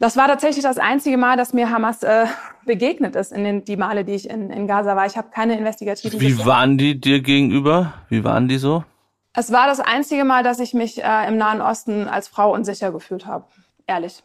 das 0.00 0.16
war 0.16 0.26
tatsächlich 0.26 0.64
das 0.64 0.78
einzige 0.78 1.16
Mal, 1.16 1.36
dass 1.36 1.52
mir 1.52 1.70
Hamas 1.70 2.02
äh, 2.02 2.26
begegnet 2.66 3.14
ist 3.14 3.32
in 3.32 3.44
den 3.44 3.64
die 3.64 3.76
Male, 3.76 4.04
die 4.04 4.14
ich 4.14 4.28
in, 4.28 4.50
in 4.50 4.66
Gaza 4.66 4.96
war. 4.96 5.06
Ich 5.06 5.16
habe 5.16 5.30
keine 5.30 5.56
investigativen. 5.56 6.20
Wie 6.20 6.26
Geschichten. 6.26 6.46
waren 6.46 6.78
die 6.78 7.00
dir 7.00 7.20
gegenüber? 7.20 7.94
Wie 8.08 8.24
waren 8.24 8.48
die 8.48 8.58
so? 8.58 8.84
Es 9.34 9.52
war 9.52 9.68
das 9.68 9.78
einzige 9.78 10.24
Mal, 10.24 10.42
dass 10.42 10.58
ich 10.58 10.74
mich 10.74 11.02
äh, 11.02 11.28
im 11.28 11.36
Nahen 11.36 11.60
Osten 11.60 12.08
als 12.08 12.26
Frau 12.26 12.52
unsicher 12.52 12.90
gefühlt 12.90 13.26
habe. 13.26 13.44
Ehrlich. 13.86 14.24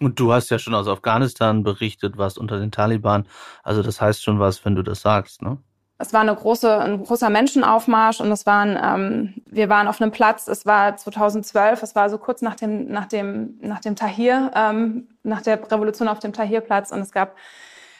Und 0.00 0.18
du 0.18 0.32
hast 0.32 0.50
ja 0.50 0.58
schon 0.58 0.74
aus 0.74 0.88
Afghanistan 0.88 1.62
berichtet, 1.62 2.16
was 2.16 2.38
unter 2.38 2.58
den 2.58 2.70
Taliban. 2.70 3.26
Also 3.62 3.82
das 3.82 4.00
heißt 4.00 4.22
schon 4.22 4.40
was, 4.40 4.64
wenn 4.64 4.74
du 4.74 4.82
das 4.82 5.02
sagst, 5.02 5.42
ne? 5.42 5.58
Es 5.98 6.14
war 6.14 6.22
eine 6.22 6.34
große, 6.34 6.78
ein 6.78 7.04
großer 7.04 7.28
Menschenaufmarsch 7.28 8.22
und 8.22 8.32
es 8.32 8.46
waren, 8.46 8.78
ähm, 8.82 9.34
wir 9.44 9.68
waren 9.68 9.86
auf 9.86 10.00
einem 10.00 10.10
Platz. 10.10 10.48
Es 10.48 10.64
war 10.64 10.96
2012. 10.96 11.82
Es 11.82 11.94
war 11.94 12.08
so 12.08 12.16
kurz 12.16 12.40
nach 12.40 12.54
dem, 12.54 12.86
nach 12.86 13.04
dem, 13.04 13.58
nach 13.60 13.80
dem 13.80 13.96
Tahir, 13.96 14.50
ähm, 14.54 15.08
nach 15.22 15.42
der 15.42 15.60
Revolution 15.70 16.08
auf 16.08 16.18
dem 16.18 16.32
Tahrirplatz 16.32 16.90
und 16.90 17.00
es 17.00 17.12
gab, 17.12 17.36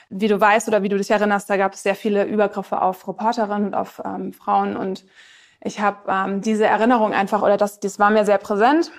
wie 0.08 0.28
du 0.28 0.40
weißt 0.40 0.66
oder 0.68 0.82
wie 0.82 0.88
du 0.88 0.96
dich 0.96 1.10
erinnerst, 1.10 1.50
da 1.50 1.58
gab 1.58 1.74
es 1.74 1.82
sehr 1.82 1.94
viele 1.94 2.24
Übergriffe 2.24 2.80
auf 2.80 3.06
Reporterinnen 3.06 3.66
und 3.66 3.74
auf 3.74 4.00
ähm, 4.02 4.32
Frauen 4.32 4.78
und 4.78 5.04
ich 5.62 5.80
habe 5.80 5.98
ähm, 6.08 6.40
diese 6.40 6.64
Erinnerung 6.64 7.12
einfach 7.12 7.42
oder 7.42 7.58
das, 7.58 7.80
das 7.80 7.98
war 7.98 8.08
mir 8.08 8.24
sehr 8.24 8.38
präsent 8.38 8.90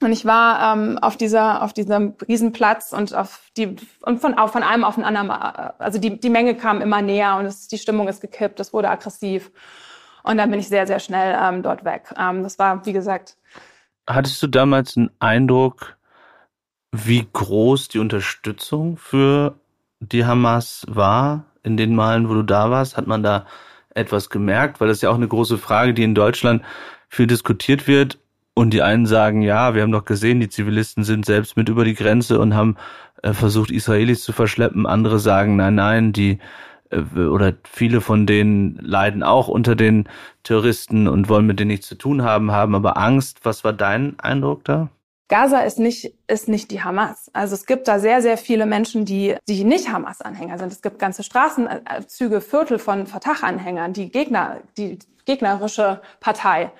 und 0.00 0.12
ich 0.12 0.24
war 0.24 0.74
ähm, 0.74 0.98
auf 0.98 1.16
dieser 1.16 1.62
auf 1.62 1.72
diesem 1.72 2.14
Riesenplatz 2.26 2.92
und 2.92 3.14
auf 3.14 3.50
die 3.56 3.76
und 4.02 4.20
von 4.20 4.34
auf 4.34 4.52
von 4.52 4.62
einem 4.62 4.84
auf 4.84 4.94
den 4.94 5.04
anderen, 5.04 5.30
also 5.30 5.98
die 5.98 6.20
die 6.20 6.30
Menge 6.30 6.54
kam 6.54 6.80
immer 6.80 7.02
näher 7.02 7.36
und 7.36 7.46
es, 7.46 7.66
die 7.66 7.78
Stimmung 7.78 8.06
ist 8.06 8.20
gekippt, 8.20 8.60
es 8.60 8.72
wurde 8.72 8.90
aggressiv 8.90 9.50
und 10.22 10.38
dann 10.38 10.50
bin 10.50 10.60
ich 10.60 10.68
sehr 10.68 10.86
sehr 10.86 11.00
schnell 11.00 11.36
ähm, 11.40 11.62
dort 11.62 11.84
weg. 11.84 12.14
Ähm, 12.16 12.44
das 12.44 12.58
war 12.58 12.86
wie 12.86 12.92
gesagt. 12.92 13.36
Hattest 14.08 14.42
du 14.42 14.46
damals 14.46 14.96
einen 14.96 15.10
Eindruck, 15.18 15.96
wie 16.92 17.26
groß 17.32 17.88
die 17.88 17.98
Unterstützung 17.98 18.96
für 18.96 19.58
die 19.98 20.24
Hamas 20.24 20.86
war 20.88 21.44
in 21.64 21.76
den 21.76 21.94
Malen, 21.96 22.28
wo 22.28 22.34
du 22.34 22.42
da 22.42 22.70
warst? 22.70 22.96
Hat 22.96 23.08
man 23.08 23.24
da 23.24 23.46
etwas 23.90 24.30
gemerkt? 24.30 24.80
Weil 24.80 24.88
das 24.88 24.98
ist 24.98 25.02
ja 25.02 25.10
auch 25.10 25.16
eine 25.16 25.28
große 25.28 25.58
Frage, 25.58 25.92
die 25.92 26.04
in 26.04 26.14
Deutschland 26.14 26.62
viel 27.08 27.26
diskutiert 27.26 27.88
wird 27.88 28.18
und 28.58 28.70
die 28.70 28.82
einen 28.82 29.06
sagen, 29.06 29.40
ja, 29.40 29.74
wir 29.74 29.82
haben 29.82 29.92
doch 29.92 30.04
gesehen, 30.04 30.40
die 30.40 30.48
Zivilisten 30.48 31.04
sind 31.04 31.24
selbst 31.24 31.56
mit 31.56 31.68
über 31.68 31.84
die 31.84 31.94
Grenze 31.94 32.40
und 32.40 32.56
haben 32.56 32.76
äh, 33.22 33.32
versucht, 33.32 33.70
Israelis 33.70 34.24
zu 34.24 34.32
verschleppen. 34.32 34.84
Andere 34.84 35.20
sagen, 35.20 35.54
nein, 35.54 35.76
nein, 35.76 36.12
die 36.12 36.40
äh, 36.90 37.20
oder 37.20 37.52
viele 37.62 38.00
von 38.00 38.26
denen 38.26 38.76
leiden 38.82 39.22
auch 39.22 39.46
unter 39.46 39.76
den 39.76 40.08
Terroristen 40.42 41.06
und 41.06 41.28
wollen 41.28 41.46
mit 41.46 41.60
denen 41.60 41.68
nichts 41.68 41.86
zu 41.86 41.94
tun 41.94 42.24
haben, 42.24 42.50
haben 42.50 42.74
aber 42.74 42.96
Angst. 42.96 43.44
Was 43.44 43.62
war 43.62 43.72
dein 43.72 44.18
Eindruck 44.18 44.64
da? 44.64 44.88
Gaza 45.28 45.60
ist 45.60 45.78
nicht, 45.78 46.14
ist 46.26 46.48
nicht 46.48 46.72
die 46.72 46.82
Hamas. 46.82 47.30
Also 47.34 47.54
es 47.54 47.64
gibt 47.64 47.86
da 47.86 48.00
sehr, 48.00 48.22
sehr 48.22 48.38
viele 48.38 48.66
Menschen, 48.66 49.04
die, 49.04 49.36
die 49.46 49.62
nicht 49.62 49.92
Hamas-Anhänger 49.92 50.58
sind. 50.58 50.72
Es 50.72 50.82
gibt 50.82 50.98
ganze 50.98 51.22
Straßenzüge, 51.22 52.40
Viertel 52.40 52.80
von 52.80 53.06
Fatah-Anhängern, 53.06 53.92
die 53.92 54.10
Gegner, 54.10 54.62
die 54.76 54.98
gegnerische 55.26 56.00
Partei. 56.18 56.72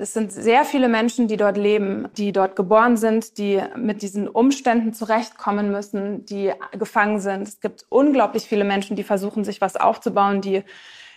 Es 0.00 0.14
sind 0.14 0.32
sehr 0.32 0.64
viele 0.64 0.88
Menschen, 0.88 1.28
die 1.28 1.36
dort 1.36 1.58
leben, 1.58 2.08
die 2.16 2.32
dort 2.32 2.56
geboren 2.56 2.96
sind, 2.96 3.36
die 3.36 3.60
mit 3.76 4.00
diesen 4.00 4.28
Umständen 4.28 4.94
zurechtkommen 4.94 5.70
müssen, 5.70 6.24
die 6.24 6.52
gefangen 6.78 7.20
sind. 7.20 7.46
Es 7.46 7.60
gibt 7.60 7.84
unglaublich 7.90 8.44
viele 8.44 8.64
Menschen, 8.64 8.96
die 8.96 9.02
versuchen, 9.02 9.44
sich 9.44 9.60
was 9.60 9.76
aufzubauen, 9.76 10.40
die, 10.40 10.62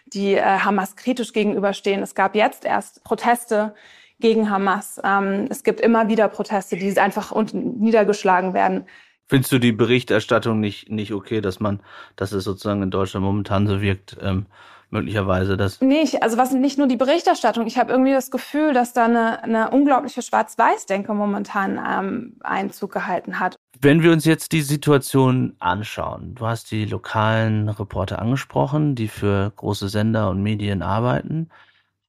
die 0.07 0.33
äh, 0.33 0.41
Hamas 0.41 0.97
kritisch 0.97 1.31
gegenüberstehen. 1.31 2.03
Es 2.03 2.13
gab 2.13 2.35
jetzt 2.35 2.65
erst 2.65 3.05
Proteste 3.05 3.73
gegen 4.19 4.49
Hamas. 4.49 4.99
Ähm, 5.01 5.47
es 5.49 5.63
gibt 5.63 5.79
immer 5.79 6.09
wieder 6.09 6.27
Proteste, 6.27 6.75
die 6.75 6.99
einfach 6.99 7.31
unten 7.31 7.79
niedergeschlagen 7.79 8.53
werden. 8.53 8.85
Findest 9.27 9.53
du 9.53 9.59
die 9.59 9.71
Berichterstattung 9.71 10.59
nicht, 10.59 10.89
nicht 10.89 11.13
okay, 11.13 11.39
dass 11.39 11.61
man, 11.61 11.79
dass 12.17 12.33
es 12.33 12.43
sozusagen 12.43 12.83
in 12.83 12.91
Deutschland 12.91 13.25
momentan 13.25 13.65
so 13.65 13.81
wirkt, 13.81 14.17
ähm, 14.21 14.45
möglicherweise 14.93 15.57
das? 15.57 15.81
Nicht, 15.81 16.23
also 16.23 16.37
was 16.37 16.53
nicht 16.53 16.77
nur 16.77 16.87
die 16.87 16.95
Berichterstattung. 16.95 17.67
Ich 17.67 17.77
habe 17.77 17.91
irgendwie 17.91 18.13
das 18.13 18.31
Gefühl, 18.31 18.73
dass 18.73 18.93
da 18.93 19.05
eine, 19.05 19.43
eine 19.43 19.69
unglaubliche 19.71 20.21
Schwarz-Weiß-Denke 20.21 21.13
momentan 21.13 21.77
ähm, 21.85 22.37
Einzug 22.41 22.93
gehalten 22.93 23.39
hat. 23.39 23.55
Wenn 23.81 24.01
wir 24.01 24.13
uns 24.13 24.23
jetzt 24.23 24.53
die 24.53 24.61
Situation 24.61 25.55
anschauen, 25.59 26.35
du 26.35 26.47
hast 26.47 26.71
die 26.71 26.85
lokalen 26.85 27.67
Reporter 27.67 28.19
angesprochen, 28.19 28.95
die 28.95 29.09
für 29.09 29.51
große 29.55 29.89
Sender 29.89 30.29
und 30.29 30.41
Medien 30.41 30.81
arbeiten. 30.81 31.49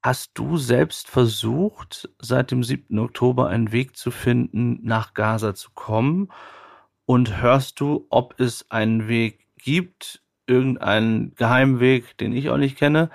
Hast 0.02 0.32
du 0.34 0.58
selbst 0.58 1.08
versucht, 1.08 2.10
seit 2.20 2.50
dem 2.50 2.62
7. 2.62 2.98
Oktober 2.98 3.48
einen 3.48 3.72
Weg 3.72 3.96
zu 3.96 4.10
finden, 4.10 4.78
nach 4.82 5.14
Gaza 5.14 5.54
zu 5.54 5.70
kommen? 5.74 6.28
Und 7.06 7.40
hörst 7.40 7.80
du, 7.80 8.06
ob 8.10 8.38
es 8.38 8.70
einen 8.70 9.08
Weg 9.08 9.46
gibt, 9.56 10.22
irgendeinen 10.46 11.34
Geheimweg, 11.34 12.16
den 12.18 12.32
ich 12.32 12.50
auch 12.50 12.56
nicht 12.56 12.78
kenne? 12.78 13.10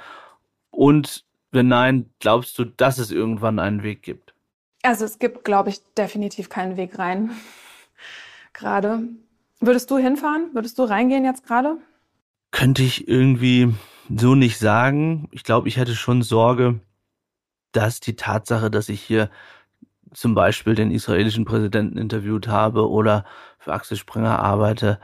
Und 0.72 1.26
wenn 1.52 1.68
nein, 1.68 2.10
glaubst 2.20 2.58
du, 2.60 2.66
dass 2.66 2.98
es 2.98 3.12
irgendwann 3.12 3.60
einen 3.60 3.84
Weg 3.84 4.04
gibt? 4.04 4.34
Also 4.84 5.06
es 5.06 5.20
gibt, 5.20 5.44
glaube 5.44 5.70
ich, 5.70 5.82
definitiv 5.98 6.50
keinen 6.50 6.78
Weg 6.78 6.98
rein. 7.00 7.32
gerade. 8.60 9.04
Würdest 9.60 9.90
du 9.92 9.98
hinfahren? 9.98 10.50
Würdest 10.54 10.78
du 10.80 10.84
reingehen 10.84 11.26
jetzt 11.26 11.46
gerade? 11.46 11.78
Könnte 12.52 12.84
ich 12.84 13.08
irgendwie 13.08 13.74
so 14.16 14.36
nicht 14.36 14.58
sagen. 14.58 15.28
Ich 15.32 15.44
glaube, 15.44 15.68
ich 15.68 15.78
hätte 15.78 15.96
schon 15.96 16.22
Sorge, 16.22 16.80
dass 17.72 18.00
die 18.00 18.16
Tatsache, 18.16 18.72
dass 18.72 18.90
ich 18.90 19.02
hier 19.02 19.30
zum 20.14 20.34
Beispiel 20.34 20.76
den 20.76 20.92
israelischen 20.92 21.46
Präsidenten 21.46 21.98
interviewt 21.98 22.48
habe 22.48 22.90
oder 22.90 23.26
für 23.60 23.74
Axel 23.74 23.98
Springer 23.98 24.40
arbeite, 24.40 25.00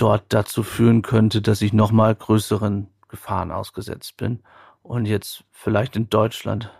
dort 0.00 0.24
dazu 0.28 0.62
führen 0.62 1.02
könnte, 1.02 1.42
dass 1.42 1.60
ich 1.60 1.72
nochmal 1.72 2.14
größeren 2.14 2.88
Gefahren 3.08 3.50
ausgesetzt 3.50 4.16
bin. 4.16 4.40
Und 4.82 5.06
jetzt 5.06 5.44
vielleicht 5.50 5.96
in 5.96 6.08
Deutschland. 6.08 6.70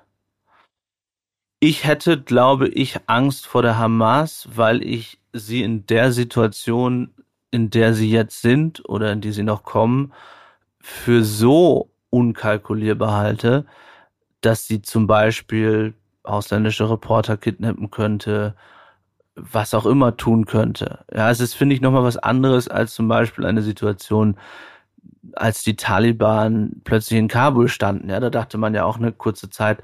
Ich 1.60 1.84
hätte, 1.84 2.20
glaube 2.20 2.68
ich, 2.68 3.00
Angst 3.06 3.46
vor 3.46 3.62
der 3.62 3.76
Hamas, 3.76 4.48
weil 4.54 4.82
ich 4.82 5.18
sie 5.32 5.62
in 5.62 5.84
der 5.86 6.12
Situation, 6.12 7.12
in 7.50 7.70
der 7.70 7.94
sie 7.94 8.10
jetzt 8.10 8.40
sind 8.40 8.88
oder 8.88 9.12
in 9.12 9.20
die 9.20 9.32
sie 9.32 9.42
noch 9.42 9.64
kommen, 9.64 10.12
für 10.80 11.24
so 11.24 11.90
unkalkulierbar 12.10 13.12
halte, 13.12 13.66
dass 14.40 14.66
sie 14.66 14.80
zum 14.82 15.06
Beispiel 15.06 15.94
ausländische 16.22 16.88
Reporter 16.88 17.36
kidnappen 17.36 17.90
könnte, 17.90 18.54
was 19.38 19.74
auch 19.74 19.86
immer 19.86 20.16
tun 20.16 20.46
könnte. 20.46 21.04
Ja, 21.14 21.30
es 21.30 21.40
ist, 21.40 21.54
finde 21.54 21.74
ich, 21.74 21.80
nochmal 21.80 22.04
was 22.04 22.16
anderes 22.16 22.68
als 22.68 22.94
zum 22.94 23.08
Beispiel 23.08 23.46
eine 23.46 23.62
Situation, 23.62 24.36
als 25.34 25.62
die 25.62 25.76
Taliban 25.76 26.80
plötzlich 26.84 27.18
in 27.18 27.28
Kabul 27.28 27.68
standen. 27.68 28.10
Ja, 28.10 28.20
da 28.20 28.30
dachte 28.30 28.58
man 28.58 28.74
ja 28.74 28.84
auch 28.84 28.98
eine 28.98 29.12
kurze 29.12 29.50
Zeit, 29.50 29.82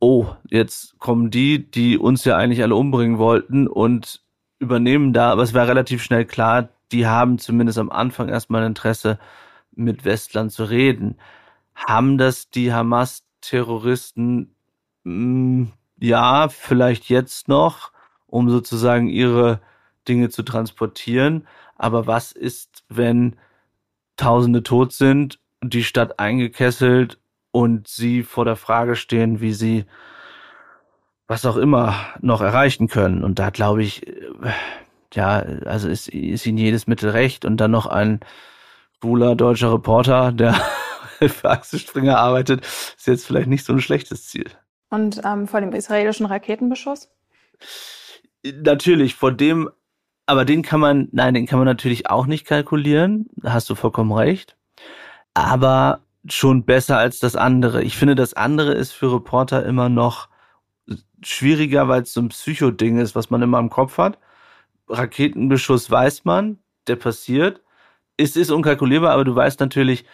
oh, 0.00 0.26
jetzt 0.48 0.98
kommen 0.98 1.30
die, 1.30 1.70
die 1.70 1.98
uns 1.98 2.24
ja 2.24 2.36
eigentlich 2.36 2.62
alle 2.62 2.74
umbringen 2.74 3.18
wollten 3.18 3.68
und 3.68 4.22
übernehmen 4.58 5.12
da, 5.12 5.30
aber 5.30 5.42
es 5.42 5.54
war 5.54 5.68
relativ 5.68 6.02
schnell 6.02 6.24
klar, 6.24 6.68
die 6.92 7.06
haben 7.06 7.38
zumindest 7.38 7.78
am 7.78 7.90
Anfang 7.90 8.28
erstmal 8.28 8.64
Interesse, 8.64 9.18
mit 9.74 10.04
Westlern 10.04 10.50
zu 10.50 10.64
reden. 10.64 11.16
Haben 11.74 12.18
das 12.18 12.50
die 12.50 12.72
Hamas-Terroristen, 12.72 14.54
hm, 15.04 15.72
ja, 15.98 16.48
vielleicht 16.48 17.08
jetzt 17.08 17.48
noch, 17.48 17.89
um 18.30 18.50
sozusagen 18.50 19.08
ihre 19.08 19.60
Dinge 20.08 20.30
zu 20.30 20.42
transportieren. 20.42 21.46
Aber 21.76 22.06
was 22.06 22.32
ist, 22.32 22.84
wenn 22.88 23.36
Tausende 24.16 24.62
tot 24.62 24.92
sind, 24.92 25.38
die 25.62 25.84
Stadt 25.84 26.18
eingekesselt 26.18 27.18
und 27.52 27.88
sie 27.88 28.22
vor 28.22 28.44
der 28.44 28.56
Frage 28.56 28.96
stehen, 28.96 29.40
wie 29.40 29.52
sie 29.52 29.86
was 31.26 31.46
auch 31.46 31.56
immer 31.56 31.94
noch 32.20 32.40
erreichen 32.40 32.88
können? 32.88 33.24
Und 33.24 33.38
da 33.38 33.50
glaube 33.50 33.82
ich, 33.82 34.06
äh, 34.06 34.52
ja, 35.14 35.38
also 35.64 35.88
ist, 35.88 36.08
ist 36.08 36.46
ihnen 36.46 36.58
jedes 36.58 36.86
Mittel 36.86 37.10
recht 37.10 37.44
und 37.44 37.56
dann 37.58 37.70
noch 37.70 37.86
ein 37.86 38.20
schwuler 38.98 39.34
deutscher 39.34 39.72
Reporter, 39.72 40.32
der 40.32 40.54
für 41.28 41.50
Axel 41.50 41.78
Springer 41.78 42.18
arbeitet, 42.18 42.64
ist 42.64 43.06
jetzt 43.06 43.26
vielleicht 43.26 43.48
nicht 43.48 43.64
so 43.64 43.72
ein 43.72 43.80
schlechtes 43.80 44.28
Ziel. 44.28 44.50
Und 44.90 45.20
ähm, 45.24 45.46
vor 45.48 45.60
dem 45.60 45.72
israelischen 45.72 46.26
Raketenbeschuss? 46.26 47.08
Natürlich, 48.44 49.14
vor 49.14 49.32
dem, 49.32 49.70
aber 50.26 50.44
den 50.44 50.62
kann 50.62 50.80
man, 50.80 51.08
nein, 51.12 51.34
den 51.34 51.46
kann 51.46 51.58
man 51.58 51.66
natürlich 51.66 52.08
auch 52.08 52.26
nicht 52.26 52.46
kalkulieren. 52.46 53.28
Da 53.36 53.52
hast 53.52 53.68
du 53.68 53.74
vollkommen 53.74 54.12
recht. 54.12 54.56
Aber 55.34 56.00
schon 56.28 56.64
besser 56.64 56.98
als 56.98 57.18
das 57.18 57.36
andere. 57.36 57.82
Ich 57.82 57.96
finde, 57.96 58.14
das 58.14 58.34
andere 58.34 58.72
ist 58.74 58.92
für 58.92 59.12
Reporter 59.12 59.64
immer 59.64 59.88
noch 59.88 60.28
schwieriger, 61.22 61.88
weil 61.88 62.02
es 62.02 62.12
so 62.12 62.20
ein 62.20 62.28
Psychoding 62.28 62.98
ist, 62.98 63.14
was 63.14 63.30
man 63.30 63.42
immer 63.42 63.58
im 63.58 63.70
Kopf 63.70 63.98
hat. 63.98 64.18
Raketenbeschuss 64.88 65.90
weiß 65.90 66.24
man, 66.24 66.58
der 66.86 66.96
passiert. 66.96 67.62
Es 68.16 68.36
ist 68.36 68.50
unkalkulierbar, 68.50 69.12
aber 69.12 69.24
du 69.24 69.34
weißt 69.34 69.60
natürlich, 69.60 70.04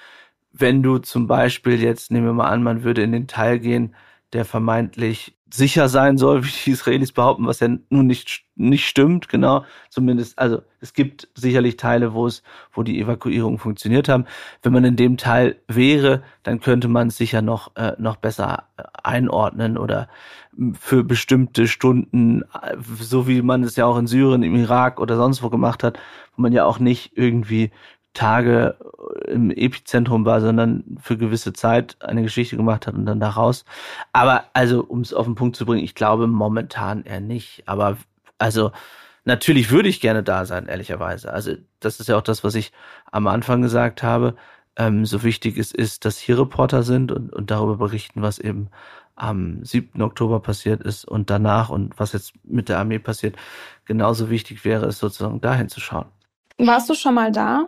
wenn 0.53 0.83
du 0.83 0.99
zum 0.99 1.27
Beispiel 1.27 1.83
jetzt, 1.83 2.11
nehmen 2.11 2.27
wir 2.27 2.33
mal 2.33 2.49
an, 2.49 2.63
man 2.63 2.83
würde 2.85 3.03
in 3.03 3.13
den 3.13 3.29
Teil 3.29 3.59
gehen, 3.59 3.95
der 4.33 4.45
vermeintlich 4.45 5.37
sicher 5.51 5.89
sein 5.89 6.19
soll, 6.19 6.45
wie 6.45 6.51
die 6.65 6.71
Israelis 6.71 7.13
behaupten, 7.13 7.47
was 7.47 7.61
ja 7.61 7.69
nun 7.91 8.07
nicht, 8.07 8.45
nicht 8.57 8.87
stimmt, 8.87 9.29
genau. 9.29 9.65
Zumindest, 9.91 10.39
also 10.39 10.63
es 10.81 10.93
gibt 10.93 11.29
sicherlich 11.35 11.77
Teile, 11.77 12.15
wo 12.15 12.27
es, 12.27 12.43
wo 12.73 12.83
die 12.83 13.01
Evakuierungen 13.01 13.59
funktioniert 13.59 14.09
haben. 14.09 14.27
Wenn 14.63 14.73
man 14.73 14.85
in 14.85 14.97
dem 14.97 15.17
Teil 15.17 15.57
wäre, 15.69 16.23
dann 16.43 16.61
könnte 16.61 16.89
man 16.89 17.09
es 17.09 17.17
sicher 17.17 17.43
noch, 17.43 17.75
äh, 17.77 17.93
noch 17.99 18.17
besser 18.17 18.65
äh, 18.77 18.83
einordnen 19.03 19.79
oder 19.79 20.09
für 20.73 21.05
bestimmte 21.05 21.69
Stunden, 21.69 22.43
äh, 22.43 22.77
so 23.01 23.29
wie 23.29 23.43
man 23.43 23.63
es 23.63 23.77
ja 23.77 23.87
auch 23.87 23.99
in 23.99 24.07
Syrien, 24.07 24.43
im 24.43 24.57
Irak 24.57 25.01
oder 25.01 25.17
sonst 25.17 25.43
wo 25.43 25.51
gemacht 25.51 25.83
hat, 25.83 25.99
wo 26.35 26.43
man 26.43 26.53
ja 26.53 26.65
auch 26.65 26.79
nicht 26.79 27.13
irgendwie 27.17 27.71
Tage 28.17 28.77
im 29.29 29.51
Epizentrum 29.51 30.25
war, 30.25 30.41
sondern 30.41 30.99
für 31.01 31.17
gewisse 31.19 31.53
Zeit 31.53 31.97
eine 32.01 32.23
Geschichte 32.23 32.57
gemacht 32.57 32.87
hat 32.87 32.95
und 32.95 33.07
dann 33.07 33.21
da 33.21 33.31
raus. 33.31 33.65
Aber 34.13 34.45
also, 34.55 34.83
um 34.83 35.03
es 35.03 35.13
auf 35.13 35.27
den 35.27 35.35
Punkt 35.35 35.55
zu 35.55 35.67
bringen, 35.67 35.85
ich 35.85 35.95
glaube 35.95 36.27
momentan 36.27 37.03
eher 37.05 37.21
nicht. 37.21 37.63
Aber 37.67 37.99
also 38.39 38.73
natürlich 39.25 39.71
würde 39.71 39.89
ich 39.89 40.01
gerne 40.01 40.23
da 40.23 40.47
sein, 40.47 40.67
ehrlicherweise. 40.67 41.33
Also 41.33 41.53
das 41.81 42.01
ist 42.01 42.09
ja 42.09 42.17
auch 42.17 42.23
das, 42.23 42.43
was 42.43 42.55
ich 42.55 42.73
am 43.13 43.27
Anfang 43.27 43.61
gesagt 43.63 44.03
habe. 44.03 44.35
Ähm, 44.77 45.05
so 45.05 45.23
wichtig 45.23 45.59
es 45.59 45.73
ist, 45.73 46.05
dass 46.05 46.19
hier 46.19 46.39
Reporter 46.39 46.83
sind 46.83 47.13
und, 47.13 47.33
und 47.33 47.51
darüber 47.51 47.77
berichten, 47.77 48.23
was 48.23 48.39
eben 48.39 48.71
am 49.15 49.65
7. 49.65 50.01
Oktober 50.03 50.41
passiert 50.41 50.83
ist 50.83 51.05
und 51.05 51.29
danach 51.31 51.69
und 51.69 51.99
was 51.99 52.13
jetzt 52.13 52.33
mit 52.45 52.69
der 52.69 52.79
Armee 52.79 52.99
passiert. 52.99 53.37
Genauso 53.85 54.31
wichtig 54.31 54.65
wäre 54.65 54.87
es 54.87 54.99
sozusagen 54.99 55.41
dahin 55.41 55.69
zu 55.69 55.81
schauen. 55.81 56.07
Warst 56.59 56.89
du 56.89 56.95
schon 56.95 57.15
mal 57.15 57.33
da? 57.33 57.67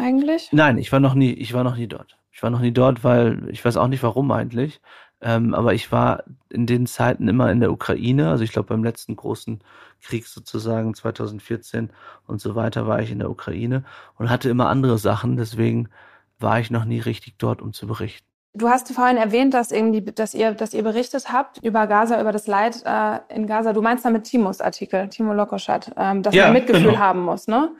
Eigentlich? 0.00 0.48
Nein, 0.52 0.78
ich 0.78 0.90
war 0.92 1.00
noch 1.00 1.14
nie, 1.14 1.32
ich 1.32 1.52
war 1.52 1.64
noch 1.64 1.76
nie 1.76 1.86
dort. 1.86 2.16
Ich 2.32 2.42
war 2.42 2.50
noch 2.50 2.60
nie 2.60 2.72
dort, 2.72 3.04
weil 3.04 3.48
ich 3.50 3.64
weiß 3.64 3.76
auch 3.76 3.88
nicht 3.88 4.02
warum 4.02 4.30
eigentlich. 4.32 4.80
Ähm, 5.22 5.52
aber 5.52 5.74
ich 5.74 5.92
war 5.92 6.24
in 6.48 6.66
den 6.66 6.86
Zeiten 6.86 7.28
immer 7.28 7.52
in 7.52 7.60
der 7.60 7.72
Ukraine. 7.72 8.30
Also 8.30 8.42
ich 8.42 8.52
glaube 8.52 8.68
beim 8.68 8.82
letzten 8.82 9.16
großen 9.16 9.60
Krieg 10.00 10.26
sozusagen 10.26 10.94
2014 10.94 11.90
und 12.26 12.40
so 12.40 12.54
weiter 12.54 12.86
war 12.86 13.00
ich 13.00 13.10
in 13.10 13.18
der 13.18 13.30
Ukraine 13.30 13.84
und 14.18 14.30
hatte 14.30 14.48
immer 14.48 14.68
andere 14.68 14.96
Sachen. 14.96 15.36
Deswegen 15.36 15.90
war 16.38 16.58
ich 16.60 16.70
noch 16.70 16.86
nie 16.86 17.00
richtig 17.00 17.34
dort, 17.36 17.60
um 17.60 17.72
zu 17.72 17.86
berichten. 17.86 18.26
Du 18.52 18.68
hast 18.68 18.92
vorhin 18.92 19.16
erwähnt, 19.16 19.54
dass, 19.54 19.70
irgendwie, 19.70 20.02
dass, 20.02 20.34
ihr, 20.34 20.54
dass 20.54 20.74
ihr 20.74 20.82
berichtet 20.82 21.32
habt 21.32 21.58
über 21.62 21.86
Gaza, 21.86 22.20
über 22.20 22.32
das 22.32 22.48
Leid 22.48 22.82
äh, 22.84 23.18
in 23.32 23.46
Gaza. 23.46 23.72
Du 23.72 23.80
meinst 23.80 24.04
damit 24.04 24.24
Timos 24.24 24.60
Artikel, 24.60 25.08
Timo 25.08 25.32
Lokoschat, 25.32 25.92
ähm, 25.96 26.22
dass 26.22 26.34
ja, 26.34 26.44
man 26.44 26.54
Mitgefühl 26.54 26.92
genau. 26.92 26.98
haben 26.98 27.20
muss, 27.20 27.46
ne? 27.46 27.70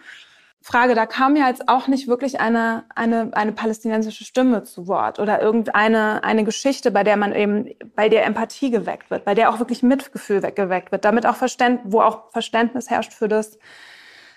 Frage, 0.62 0.94
da 0.94 1.07
kam 1.07 1.37
ja 1.37 1.49
jetzt 1.49 1.68
auch 1.68 1.88
nicht 1.88 2.07
wirklich 2.07 2.38
eine, 2.38 2.85
eine, 2.94 3.31
eine 3.33 3.53
palästinensische 3.53 4.25
Stimme 4.25 4.62
zu 4.62 4.87
Wort 4.88 5.18
oder 5.18 5.40
irgendeine 5.40 6.23
eine 6.23 6.44
Geschichte, 6.44 6.90
bei 6.90 7.03
der 7.03 7.16
man 7.16 7.35
eben, 7.35 7.70
bei 7.96 8.11
der 8.11 8.27
Empathie 8.27 8.70
geweckt 8.70 9.11
wird, 9.11 9.25
bei 9.25 9.35
der 9.35 9.51
auch 9.51 9.59
wirklich 9.59 9.83
Mitgefühl 9.83 10.40
geweckt 10.40 10.92
wird, 10.92 11.07
damit 11.07 11.25
auch 11.25 11.37
Verständ, 11.37 11.81
wo 11.85 12.03
auch 12.03 12.31
Verständnis 12.31 12.90
herrscht 12.90 13.14
für 13.14 13.27
das, 13.27 13.59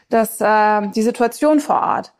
das, 0.09 0.39
äh, 0.39 0.88
die 0.91 1.01
Situation 1.01 1.59
vor 1.59 1.81
Ort. 1.81 2.13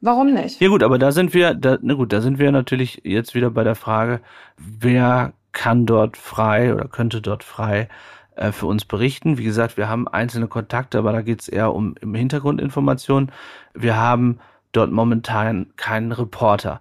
Warum 0.00 0.34
nicht? 0.34 0.60
Ja 0.60 0.68
gut, 0.68 0.82
aber 0.82 0.98
da 0.98 1.12
sind 1.12 1.32
wir, 1.32 1.54
da, 1.54 1.78
na 1.80 1.94
gut, 1.94 2.12
da 2.12 2.20
sind 2.20 2.38
wir 2.38 2.50
natürlich 2.50 3.02
jetzt 3.04 3.34
wieder 3.34 3.50
bei 3.50 3.62
der 3.62 3.76
Frage, 3.76 4.20
wer 4.56 5.32
kann 5.52 5.86
dort 5.86 6.16
frei 6.16 6.74
oder 6.74 6.88
könnte 6.88 7.22
dort 7.22 7.44
frei 7.44 7.88
äh, 8.36 8.52
für 8.52 8.66
uns 8.66 8.84
berichten. 8.84 9.38
Wie 9.38 9.44
gesagt, 9.44 9.76
wir 9.76 9.88
haben 9.88 10.08
einzelne 10.08 10.46
Kontakte, 10.46 10.98
aber 10.98 11.12
da 11.12 11.22
geht 11.22 11.40
es 11.40 11.48
eher 11.48 11.74
um 11.74 11.96
im 12.00 12.14
Hintergrundinformationen. 12.14 13.32
Wir 13.74 13.96
haben 13.96 14.38
dort 14.72 14.92
momentan 14.92 15.72
keinen 15.76 16.12
Reporter. 16.12 16.80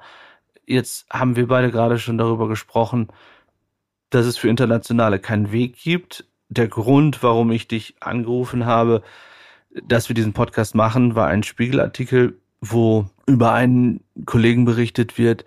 Jetzt 0.66 1.08
haben 1.12 1.36
wir 1.36 1.48
beide 1.48 1.72
gerade 1.72 1.98
schon 2.00 2.18
darüber 2.18 2.48
gesprochen, 2.48 3.08
dass 4.10 4.26
es 4.26 4.38
für 4.38 4.50
Internationale 4.50 5.20
keinen 5.20 5.52
Weg 5.52 5.78
gibt. 5.78 6.26
Der 6.50 6.68
Grund, 6.68 7.24
warum 7.24 7.52
ich 7.52 7.68
dich 7.68 7.96
angerufen 8.00 8.66
habe, 8.66 9.02
dass 9.84 10.10
wir 10.10 10.14
diesen 10.14 10.34
Podcast 10.34 10.76
machen, 10.76 11.16
war 11.16 11.28
ein 11.28 11.44
Spiegelartikel, 11.44 12.40
wo 12.62 13.06
über 13.28 13.54
einen 13.54 14.04
Kollegen 14.26 14.66
berichtet 14.66 15.18
wird, 15.18 15.46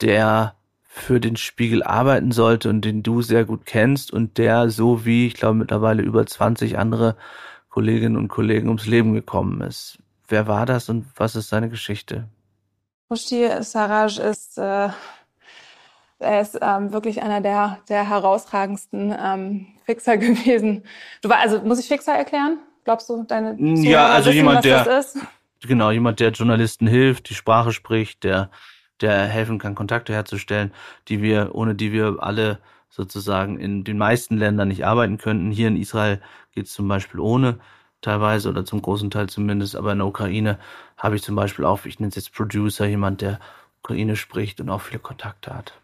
der 0.00 0.54
für 0.92 1.20
den 1.20 1.36
Spiegel 1.36 1.84
arbeiten 1.84 2.32
sollte 2.32 2.68
und 2.68 2.84
den 2.84 3.04
du 3.04 3.22
sehr 3.22 3.44
gut 3.44 3.64
kennst 3.64 4.12
und 4.12 4.38
der 4.38 4.70
so 4.70 5.04
wie, 5.06 5.28
ich 5.28 5.34
glaube, 5.34 5.54
mittlerweile 5.54 6.02
über 6.02 6.26
20 6.26 6.78
andere 6.78 7.14
Kolleginnen 7.68 8.16
und 8.16 8.26
Kollegen 8.26 8.66
ums 8.66 8.86
Leben 8.86 9.14
gekommen 9.14 9.60
ist. 9.60 10.00
Wer 10.26 10.48
war 10.48 10.66
das 10.66 10.88
und 10.88 11.06
was 11.14 11.36
ist 11.36 11.48
seine 11.48 11.68
Geschichte? 11.68 12.24
Rushdie 13.08 13.48
Saraj 13.60 14.18
ist, 14.18 14.58
äh, 14.58 14.88
er 16.18 16.40
ist 16.40 16.58
ähm, 16.60 16.92
wirklich 16.92 17.22
einer 17.22 17.40
der, 17.40 17.78
der 17.88 18.08
herausragendsten 18.08 19.14
ähm, 19.16 19.68
Fixer 19.84 20.16
gewesen. 20.18 20.82
Du 21.22 21.28
war, 21.28 21.38
also 21.38 21.60
muss 21.60 21.78
ich 21.78 21.86
Fixer 21.86 22.14
erklären? 22.14 22.58
Glaubst 22.82 23.08
du, 23.08 23.22
deine 23.22 23.56
Zuhörer 23.56 23.78
Ja, 23.78 24.06
also 24.08 24.30
wissen, 24.30 24.38
jemand, 24.38 24.64
der 24.64 25.04
genau 25.60 25.92
jemand, 25.92 26.18
der 26.18 26.32
Journalisten 26.32 26.88
hilft, 26.88 27.30
die 27.30 27.34
Sprache 27.34 27.70
spricht, 27.70 28.24
der 28.24 28.50
der 29.00 29.26
helfen 29.26 29.58
kann, 29.58 29.74
Kontakte 29.74 30.12
herzustellen, 30.12 30.72
die 31.08 31.22
wir, 31.22 31.54
ohne 31.54 31.74
die 31.74 31.92
wir 31.92 32.16
alle 32.20 32.58
sozusagen 32.88 33.58
in 33.58 33.84
den 33.84 33.98
meisten 33.98 34.36
Ländern 34.36 34.68
nicht 34.68 34.84
arbeiten 34.84 35.18
könnten. 35.18 35.50
Hier 35.50 35.68
in 35.68 35.76
Israel 35.76 36.20
geht 36.52 36.66
es 36.66 36.72
zum 36.72 36.88
Beispiel 36.88 37.20
ohne 37.20 37.58
teilweise 38.02 38.48
oder 38.48 38.64
zum 38.64 38.82
großen 38.82 39.10
Teil 39.10 39.28
zumindest, 39.28 39.76
aber 39.76 39.92
in 39.92 39.98
der 39.98 40.06
Ukraine 40.06 40.58
habe 40.96 41.16
ich 41.16 41.22
zum 41.22 41.36
Beispiel 41.36 41.64
auch, 41.64 41.84
ich 41.84 42.00
nenne 42.00 42.08
es 42.08 42.16
jetzt 42.16 42.34
Producer, 42.34 42.86
jemand, 42.86 43.20
der 43.20 43.38
Ukraine 43.82 44.16
spricht 44.16 44.60
und 44.60 44.70
auch 44.70 44.80
viele 44.80 44.98
Kontakte 44.98 45.54
hat. 45.54 45.74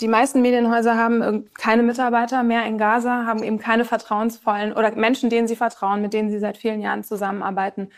Die 0.00 0.08
meisten 0.08 0.42
Medienhäuser 0.42 0.96
haben 0.96 1.50
keine 1.54 1.82
Mitarbeiter 1.82 2.44
mehr 2.44 2.64
in 2.66 2.78
Gaza, 2.78 3.26
haben 3.26 3.42
eben 3.42 3.58
keine 3.58 3.84
vertrauensvollen 3.84 4.72
oder 4.72 4.94
Menschen, 4.94 5.28
denen 5.28 5.48
sie 5.48 5.56
vertrauen, 5.56 6.02
mit 6.02 6.12
denen 6.12 6.30
sie 6.30 6.38
seit 6.38 6.56
vielen 6.56 6.80
Jahren 6.80 7.02
zusammenarbeiten 7.02 7.90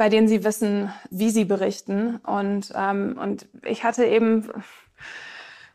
bei 0.00 0.08
denen 0.08 0.28
sie 0.28 0.44
wissen, 0.44 0.90
wie 1.10 1.28
sie 1.28 1.44
berichten. 1.44 2.20
Und, 2.24 2.72
ähm, 2.74 3.18
und 3.22 3.46
ich 3.66 3.84
hatte 3.84 4.06
eben 4.06 4.48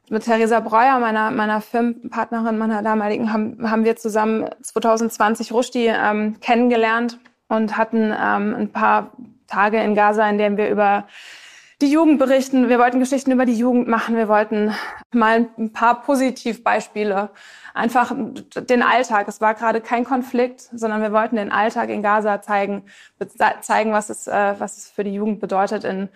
mit 0.09 0.23
Theresa 0.23 0.61
Breuer, 0.61 0.97
meiner, 0.97 1.29
meiner 1.29 1.61
Filmpartnerin, 1.61 2.57
meiner 2.57 2.81
damaligen, 2.81 3.31
haben, 3.31 3.69
haben 3.69 3.85
wir 3.85 3.97
zusammen 3.97 4.49
2020 4.63 5.51
Rushdie 5.51 5.91
ähm, 5.93 6.39
kennengelernt 6.39 7.19
und 7.49 7.77
hatten 7.77 8.11
ähm, 8.19 8.55
ein 8.55 8.71
paar 8.71 9.11
Tage 9.45 9.79
in 9.83 9.93
Gaza, 9.93 10.27
in 10.27 10.39
denen 10.39 10.57
wir 10.57 10.69
über 10.69 11.07
die 11.83 11.91
Jugend 11.91 12.17
berichten. 12.17 12.67
Wir 12.67 12.79
wollten 12.79 12.99
Geschichten 12.99 13.31
über 13.31 13.45
die 13.45 13.53
Jugend 13.59 13.87
machen. 13.87 14.15
Wir 14.15 14.27
wollten 14.27 14.73
mal 15.13 15.49
ein 15.55 15.71
paar 15.71 16.01
Positivbeispiele 16.01 17.29
einfach 17.75 18.15
den 18.55 18.81
Alltag. 18.81 19.27
Es 19.27 19.41
war 19.41 19.53
gerade 19.53 19.81
kein 19.81 20.05
Konflikt, 20.05 20.61
sondern 20.73 21.01
wir 21.01 21.11
wollten 21.11 21.35
den 21.35 21.51
Alltag 21.51 21.89
in 21.89 22.01
Gaza 22.01 22.41
zeigen, 22.41 22.85
zeigen, 23.61 23.91
was 23.91 24.09
es, 24.09 24.27
äh, 24.27 24.55
was 24.57 24.77
es 24.77 24.89
für 24.89 25.03
die 25.03 25.13
Jugend 25.13 25.39
bedeutet 25.39 25.83
in, 25.83 26.09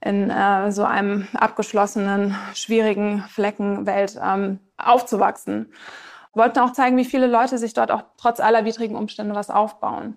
in 0.00 0.30
äh, 0.30 0.70
so 0.70 0.84
einem 0.84 1.26
abgeschlossenen, 1.34 2.36
schwierigen 2.54 3.24
Fleckenwelt 3.28 4.18
ähm, 4.24 4.60
aufzuwachsen. 4.78 5.72
Wir 6.34 6.44
wollten 6.44 6.60
auch 6.60 6.72
zeigen, 6.72 6.96
wie 6.96 7.04
viele 7.04 7.26
Leute 7.26 7.58
sich 7.58 7.74
dort 7.74 7.90
auch 7.90 8.04
trotz 8.16 8.40
aller 8.40 8.64
widrigen 8.64 8.96
Umstände 8.96 9.34
was 9.34 9.50
aufbauen. 9.50 10.16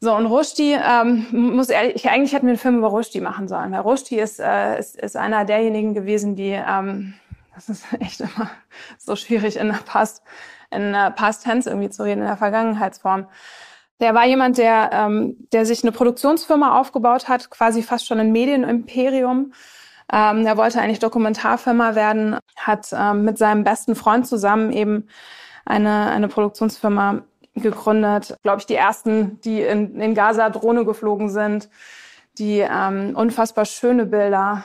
So, 0.00 0.14
und 0.14 0.26
Rushdie, 0.26 0.72
ähm, 0.72 1.26
muss 1.30 1.68
ehrlich, 1.68 1.96
ich, 1.96 2.10
eigentlich 2.10 2.32
hätten 2.32 2.46
wir 2.46 2.52
einen 2.52 2.58
Film 2.58 2.78
über 2.78 2.88
Rushdie 2.88 3.20
machen 3.20 3.48
sollen, 3.48 3.70
weil 3.70 3.80
Rushdie 3.80 4.18
ist, 4.18 4.40
äh, 4.40 4.78
ist, 4.78 4.96
ist 4.96 5.16
einer 5.16 5.44
derjenigen 5.44 5.94
gewesen, 5.94 6.36
die, 6.36 6.50
ähm, 6.50 7.14
das 7.54 7.68
ist 7.68 7.84
echt 8.00 8.20
immer 8.20 8.50
so 8.98 9.16
schwierig 9.16 9.56
in 9.56 9.68
der 9.68 9.80
Past, 9.84 10.22
in 10.70 10.92
der 10.92 11.10
Past 11.10 11.44
Tense 11.44 11.70
irgendwie 11.70 11.90
zu 11.90 12.04
reden, 12.04 12.20
in 12.20 12.26
der 12.26 12.36
Vergangenheitsform. 12.36 13.26
Der 14.00 14.14
war 14.14 14.24
jemand, 14.24 14.56
der, 14.56 14.90
ähm, 14.92 15.36
der 15.52 15.66
sich 15.66 15.82
eine 15.82 15.92
Produktionsfirma 15.92 16.78
aufgebaut 16.78 17.28
hat, 17.28 17.50
quasi 17.50 17.82
fast 17.82 18.06
schon 18.06 18.18
ein 18.18 18.32
Medienimperium. 18.32 19.52
Ähm, 20.12 20.44
der 20.44 20.56
wollte 20.56 20.80
eigentlich 20.80 20.98
Dokumentarfilmer 20.98 21.94
werden, 21.94 22.38
hat 22.56 22.88
ähm, 22.92 23.24
mit 23.24 23.38
seinem 23.38 23.62
besten 23.62 23.94
Freund 23.94 24.26
zusammen 24.26 24.72
eben 24.72 25.06
eine, 25.66 26.10
eine 26.10 26.28
Produktionsfirma 26.28 27.22
gegründet. 27.54 28.36
Glaube 28.42 28.60
ich, 28.60 28.66
die 28.66 28.74
ersten, 28.74 29.40
die 29.42 29.60
in, 29.60 30.00
in 30.00 30.14
Gaza 30.14 30.48
Drohne 30.50 30.84
geflogen 30.84 31.28
sind, 31.28 31.68
die 32.38 32.58
ähm, 32.58 33.12
unfassbar 33.14 33.66
schöne 33.66 34.06
Bilder, 34.06 34.64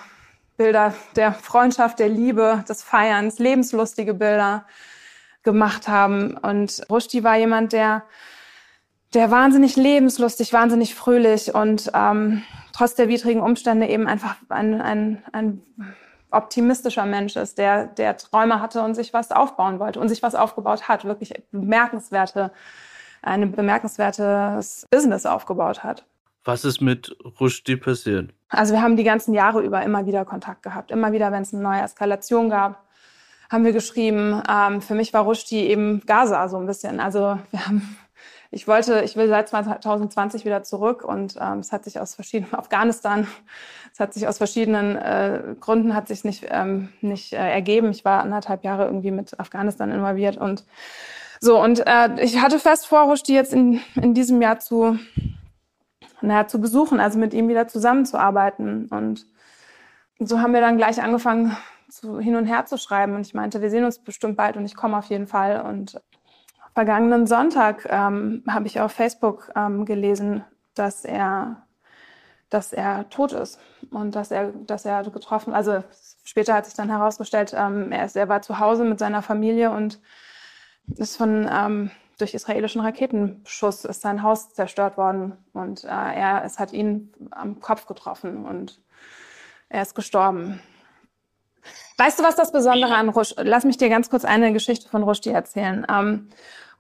Bilder 0.58 0.94
der 1.16 1.34
Freundschaft, 1.34 2.00
der 2.00 2.10
Liebe, 2.10 2.64
des 2.68 2.84
Feierns, 2.84 3.40
lebenslustige 3.40 4.14
Bilder 4.14 4.66
gemacht 5.44 5.88
haben. 5.88 6.38
Und 6.38 6.82
Rushdie 6.90 7.24
war 7.24 7.38
jemand, 7.38 7.74
der, 7.74 8.04
der 9.14 9.32
wahnsinnig 9.32 9.76
lebenslustig, 9.76 10.52
wahnsinnig 10.54 10.96
fröhlich 10.96 11.54
und 11.54 11.92
ähm, 11.94 12.44
trotz 12.74 12.96
der 12.96 13.08
widrigen 13.08 13.42
Umstände 13.42 13.88
eben 13.88 14.08
einfach 14.08 14.36
ein, 14.50 14.82
ein, 14.82 15.24
ein 15.32 15.64
optimistischer 16.32 17.06
Mensch 17.06 17.36
ist, 17.36 17.58
der, 17.58 17.88
der 17.88 18.18
Träume 18.18 18.60
hatte 18.60 18.82
und 18.82 18.96
sich 18.96 19.14
was 19.14 19.32
aufbauen 19.32 19.80
wollte 19.80 20.00
und 20.00 20.10
sich 20.10 20.22
was 20.22 20.36
aufgebaut 20.36 20.88
hat, 20.88 21.06
wirklich 21.06 21.34
bemerkenswerte, 21.52 22.52
ein 23.22 23.52
bemerkenswertes 23.52 24.86
Business 24.92 25.26
aufgebaut 25.26 25.84
hat. 25.84 26.06
Was 26.46 26.64
ist 26.64 26.80
mit 26.80 27.16
Rushdie 27.40 27.76
passiert? 27.76 28.34
Also 28.50 28.74
wir 28.74 28.82
haben 28.82 28.96
die 28.96 29.04
ganzen 29.04 29.34
Jahre 29.34 29.62
über 29.62 29.84
immer 29.84 30.06
wieder 30.06 30.24
Kontakt 30.26 30.64
gehabt. 30.64 30.92
Immer 30.92 31.12
wieder, 31.12 31.32
wenn 31.32 31.42
es 31.42 31.54
eine 31.54 31.64
neue 31.64 31.82
Eskalation 31.82 32.50
gab, 32.50 32.86
haben 33.52 33.66
wir 33.66 33.74
geschrieben. 33.74 34.42
Ähm, 34.50 34.82
für 34.82 34.94
mich 34.94 35.12
war 35.12 35.24
Rushdie 35.24 35.66
eben 35.68 36.02
Gaza 36.06 36.48
so 36.48 36.58
ein 36.58 36.68
bisschen. 36.68 37.00
Also 37.00 37.40
wir 37.52 37.66
haben 37.66 37.98
ich 38.52 38.70
wollte, 38.70 39.02
ich 39.02 39.18
will 39.18 39.28
seit 39.28 39.50
2020 39.50 40.46
wieder 40.46 40.64
zurück 40.64 41.04
und 41.04 41.36
ähm, 41.42 41.60
es 41.60 41.74
hat 41.74 41.84
sich 41.84 42.00
aus 42.00 42.16
verschiedenen 42.16 42.54
Afghanistan, 42.58 43.28
es 43.92 44.00
hat 44.00 44.14
sich 44.14 44.28
aus 44.28 44.38
verschiedenen 44.38 44.96
äh, 44.96 45.56
Gründen 45.60 45.94
hat 45.94 46.08
sich 46.08 46.24
nicht 46.24 46.46
ähm, 46.50 46.90
nicht 47.02 47.34
äh, 47.34 47.38
ergeben. 47.38 47.92
Ich 47.92 48.06
war 48.06 48.22
anderthalb 48.22 48.64
Jahre 48.64 48.86
irgendwie 48.86 49.12
mit 49.12 49.38
Afghanistan 49.40 49.92
involviert 49.92 50.38
und 50.38 50.64
so 51.42 51.62
und 51.62 51.86
äh, 51.86 52.10
ich 52.22 52.40
hatte 52.40 52.60
fest 52.60 52.88
vor, 52.88 53.04
Rushdie 53.10 53.34
jetzt 53.34 53.52
in 53.52 53.82
in 53.96 54.14
diesem 54.14 54.42
Jahr 54.42 54.60
zu 54.60 55.00
naja, 56.22 56.48
zu 56.48 56.60
besuchen, 56.60 57.00
also 57.00 57.20
mit 57.20 57.34
ihm 57.34 57.48
wieder 57.48 57.68
zusammenzuarbeiten 57.68 58.88
und 58.88 59.26
so 60.20 60.40
haben 60.40 60.54
wir 60.54 60.62
dann 60.62 60.78
gleich 60.78 61.02
angefangen, 61.02 61.56
zu, 61.90 62.20
hin 62.20 62.36
und 62.36 62.46
her 62.46 62.66
zu 62.66 62.78
schreiben. 62.78 63.16
Und 63.16 63.22
ich 63.22 63.34
meinte, 63.34 63.62
wir 63.62 63.70
sehen 63.70 63.86
uns 63.86 64.00
bestimmt 64.00 64.38
bald 64.38 64.58
und 64.58 64.66
ich 64.66 64.76
komme 64.76 64.98
auf 64.98 65.06
jeden 65.06 65.28
Fall. 65.28 65.62
Und 65.62 66.02
vergangenen 66.74 67.28
Sonntag 67.28 67.88
ähm, 67.90 68.44
habe 68.48 68.68
ich 68.68 68.80
auf 68.80 68.92
Facebook 68.92 69.52
ähm, 69.56 69.86
gelesen, 69.86 70.44
dass 70.74 71.06
er, 71.06 71.64
dass 72.50 72.74
er 72.74 73.10
tot 73.10 73.32
ist 73.34 73.60
und 73.92 74.16
dass 74.16 74.32
er, 74.32 74.52
dass 74.52 74.86
er 74.86 75.04
getroffen, 75.04 75.54
also 75.54 75.84
später 76.24 76.54
hat 76.54 76.66
sich 76.66 76.76
dann 76.76 76.90
herausgestellt, 76.90 77.54
ähm, 77.56 77.92
er, 77.92 78.06
ist, 78.06 78.16
er 78.16 78.28
war 78.28 78.42
zu 78.42 78.60
Hause 78.60 78.84
mit 78.84 79.00
seiner 79.00 79.22
Familie 79.22 79.72
und 79.72 80.02
ist 80.98 81.16
von 81.16 81.50
ähm, 81.50 81.92
durch 82.18 82.34
israelischen 82.34 82.82
Raketenschuss 82.82 83.86
ist 83.86 84.02
sein 84.02 84.24
Haus 84.24 84.54
zerstört 84.54 84.98
worden 84.98 85.34
und 85.54 85.84
äh, 85.84 85.88
er, 85.88 86.44
es 86.46 86.60
hat 86.60 86.74
ihn 86.74 87.14
am 87.32 87.60
Kopf 87.60 87.86
getroffen 87.86 88.46
und 88.46 88.82
er 89.70 89.82
ist 89.82 89.96
gestorben. 89.96 90.62
Weißt 91.98 92.20
du, 92.20 92.24
was 92.24 92.36
das 92.36 92.52
Besondere 92.52 92.96
an 92.96 93.10
Rushdie? 93.10 93.42
Lass 93.44 93.64
mich 93.64 93.78
dir 93.78 93.90
ganz 93.90 94.10
kurz 94.10 94.26
eine 94.26 94.54
Geschichte 94.54 94.90
von 94.90 95.04
Rushdie 95.04 95.32
erzählen. 95.32 95.86
Ähm, 95.90 96.30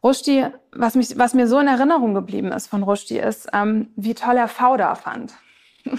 Rushdie, 0.03 0.45
was, 0.71 0.95
mich, 0.95 1.17
was 1.17 1.33
mir 1.33 1.47
so 1.47 1.59
in 1.59 1.67
Erinnerung 1.67 2.13
geblieben 2.13 2.51
ist 2.51 2.67
von 2.67 2.83
Rushdie, 2.83 3.17
ist, 3.17 3.47
ähm, 3.53 3.89
wie 3.95 4.13
toll 4.13 4.37
er 4.37 4.47
Fauda 4.47 4.95
fand. 4.95 5.33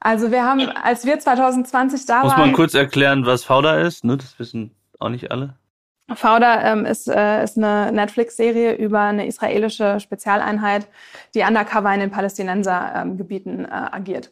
also 0.00 0.30
wir 0.30 0.44
haben, 0.44 0.68
als 0.68 1.04
wir 1.04 1.18
2020 1.18 2.06
da 2.06 2.20
Muss 2.22 2.32
waren... 2.32 2.38
Muss 2.38 2.46
man 2.46 2.54
kurz 2.54 2.74
erklären, 2.74 3.26
was 3.26 3.44
Fauda 3.44 3.80
ist? 3.80 4.04
Ne? 4.04 4.16
Das 4.16 4.38
wissen 4.38 4.76
auch 4.98 5.08
nicht 5.08 5.30
alle. 5.30 5.56
Fauda 6.14 6.72
ähm, 6.72 6.86
ist, 6.86 7.08
äh, 7.08 7.44
ist 7.44 7.58
eine 7.58 7.92
Netflix-Serie 7.92 8.74
über 8.74 9.00
eine 9.00 9.26
israelische 9.26 10.00
Spezialeinheit, 10.00 10.88
die 11.34 11.42
undercover 11.42 11.92
in 11.92 12.00
den 12.00 12.10
Palästinensergebieten 12.10 13.60
ähm, 13.60 13.64
äh, 13.64 13.68
agiert 13.68 14.30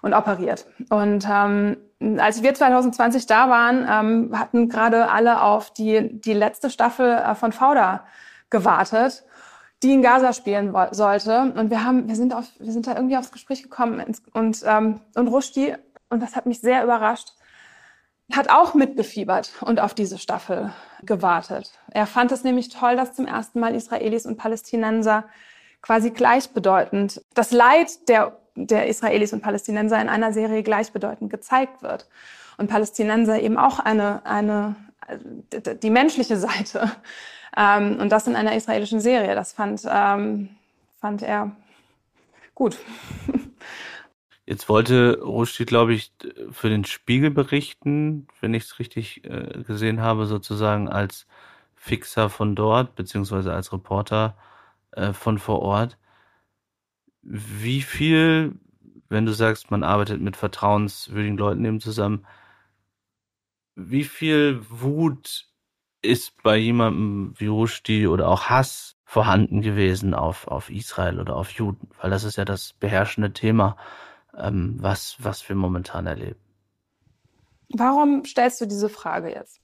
und 0.00 0.14
operiert. 0.14 0.66
Und 0.88 1.26
ähm, 1.30 1.76
als 2.18 2.42
wir 2.42 2.54
2020 2.54 3.26
da 3.26 3.50
waren, 3.50 3.86
ähm, 3.90 4.38
hatten 4.38 4.68
gerade 4.68 5.10
alle 5.10 5.42
auf 5.42 5.72
die, 5.72 6.20
die 6.20 6.32
letzte 6.32 6.70
Staffel 6.70 7.12
äh, 7.12 7.34
von 7.34 7.52
Fauda 7.52 8.04
gewartet, 8.48 9.24
die 9.82 9.92
in 9.92 10.02
Gaza 10.02 10.32
spielen 10.32 10.74
sollte. 10.92 11.52
Und 11.54 11.70
wir 11.70 11.84
haben, 11.84 12.08
wir 12.08 12.16
sind 12.16 12.34
auf, 12.34 12.46
wir 12.58 12.72
sind 12.72 12.86
da 12.86 12.96
irgendwie 12.96 13.16
aufs 13.16 13.32
Gespräch 13.32 13.62
gekommen 13.62 14.02
und 14.32 14.62
ähm, 14.66 15.00
und 15.14 15.28
Rushdie 15.28 15.74
und 16.10 16.22
das 16.22 16.36
hat 16.36 16.46
mich 16.46 16.60
sehr 16.60 16.82
überrascht, 16.82 17.34
hat 18.32 18.50
auch 18.50 18.74
mitgefiebert 18.74 19.52
und 19.62 19.80
auf 19.80 19.94
diese 19.94 20.18
Staffel 20.18 20.72
gewartet. 21.02 21.72
Er 21.90 22.06
fand 22.06 22.30
es 22.32 22.44
nämlich 22.44 22.68
toll, 22.68 22.96
dass 22.96 23.14
zum 23.14 23.26
ersten 23.26 23.60
Mal 23.60 23.74
Israelis 23.74 24.26
und 24.26 24.36
Palästinenser 24.36 25.24
quasi 25.80 26.10
gleichbedeutend 26.10 27.22
das 27.34 27.52
Leid 27.52 28.08
der 28.08 28.38
der 28.66 28.88
Israelis 28.88 29.32
und 29.32 29.40
Palästinenser 29.40 30.00
in 30.00 30.08
einer 30.08 30.32
Serie 30.32 30.62
gleichbedeutend 30.62 31.30
gezeigt 31.30 31.82
wird. 31.82 32.08
Und 32.56 32.68
Palästinenser 32.68 33.40
eben 33.40 33.56
auch 33.56 33.78
eine, 33.78 34.24
eine, 34.26 34.74
die 35.82 35.90
menschliche 35.90 36.36
Seite 36.36 36.90
ähm, 37.56 37.98
und 38.00 38.10
das 38.10 38.26
in 38.26 38.34
einer 38.34 38.56
israelischen 38.56 39.00
Serie. 39.00 39.34
Das 39.34 39.52
fand, 39.52 39.82
ähm, 39.88 40.50
fand 41.00 41.22
er 41.22 41.52
gut. 42.54 42.78
Jetzt 44.48 44.70
wollte 44.70 45.20
Rushdie, 45.20 45.66
glaube 45.66 45.92
ich, 45.92 46.10
für 46.52 46.70
den 46.70 46.86
Spiegel 46.86 47.30
berichten, 47.30 48.28
wenn 48.40 48.54
ich 48.54 48.64
es 48.64 48.78
richtig 48.78 49.22
äh, 49.24 49.62
gesehen 49.62 50.00
habe, 50.00 50.24
sozusagen 50.24 50.88
als 50.88 51.26
Fixer 51.74 52.30
von 52.30 52.56
dort, 52.56 52.94
beziehungsweise 52.94 53.52
als 53.52 53.74
Reporter 53.74 54.38
äh, 54.92 55.12
von 55.12 55.38
vor 55.38 55.60
Ort. 55.60 55.98
Wie 57.20 57.82
viel, 57.82 58.58
wenn 59.10 59.26
du 59.26 59.32
sagst, 59.34 59.70
man 59.70 59.82
arbeitet 59.82 60.22
mit 60.22 60.34
vertrauenswürdigen 60.34 61.36
Leuten 61.36 61.66
eben 61.66 61.80
zusammen, 61.80 62.24
wie 63.74 64.04
viel 64.04 64.64
Wut 64.70 65.46
ist 66.00 66.42
bei 66.42 66.56
jemandem 66.56 67.34
wie 67.36 67.48
Rushdie 67.48 68.06
oder 68.06 68.28
auch 68.28 68.44
Hass 68.44 68.96
vorhanden 69.04 69.60
gewesen 69.60 70.14
auf, 70.14 70.48
auf 70.48 70.70
Israel 70.70 71.20
oder 71.20 71.36
auf 71.36 71.50
Juden? 71.50 71.90
Weil 72.00 72.08
das 72.08 72.24
ist 72.24 72.36
ja 72.36 72.46
das 72.46 72.72
beherrschende 72.72 73.34
Thema, 73.34 73.76
ähm, 74.38 74.76
was, 74.78 75.16
was 75.18 75.48
wir 75.48 75.56
momentan 75.56 76.06
erleben. 76.06 76.40
Warum 77.70 78.24
stellst 78.24 78.60
du 78.60 78.66
diese 78.66 78.88
Frage 78.88 79.30
jetzt? 79.30 79.60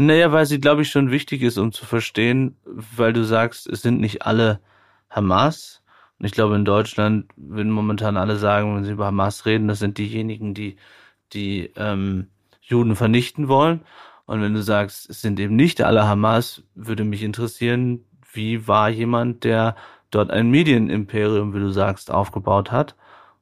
Naja, 0.00 0.30
weil 0.30 0.46
sie, 0.46 0.60
glaube 0.60 0.82
ich, 0.82 0.90
schon 0.90 1.10
wichtig 1.10 1.42
ist, 1.42 1.58
um 1.58 1.72
zu 1.72 1.84
verstehen, 1.84 2.56
weil 2.64 3.12
du 3.12 3.24
sagst, 3.24 3.66
es 3.66 3.82
sind 3.82 4.00
nicht 4.00 4.22
alle 4.22 4.60
Hamas. 5.10 5.82
Und 6.18 6.26
ich 6.26 6.32
glaube, 6.32 6.54
in 6.54 6.64
Deutschland 6.64 7.26
würden 7.36 7.72
momentan 7.72 8.16
alle 8.16 8.36
sagen, 8.36 8.76
wenn 8.76 8.84
sie 8.84 8.92
über 8.92 9.06
Hamas 9.06 9.44
reden, 9.44 9.66
das 9.66 9.80
sind 9.80 9.98
diejenigen, 9.98 10.54
die 10.54 10.76
die 11.32 11.72
ähm, 11.76 12.28
Juden 12.60 12.96
vernichten 12.96 13.48
wollen. 13.48 13.80
Und 14.26 14.42
wenn 14.42 14.54
du 14.54 14.62
sagst, 14.62 15.08
es 15.08 15.20
sind 15.20 15.40
eben 15.40 15.56
nicht 15.56 15.82
alle 15.82 16.06
Hamas, 16.06 16.62
würde 16.74 17.04
mich 17.04 17.22
interessieren, 17.22 18.04
wie 18.32 18.68
war 18.68 18.90
jemand, 18.90 19.44
der 19.44 19.74
dort 20.10 20.30
ein 20.30 20.50
Medienimperium, 20.50 21.54
wie 21.54 21.60
du 21.60 21.70
sagst, 21.70 22.10
aufgebaut 22.10 22.70
hat 22.72 22.96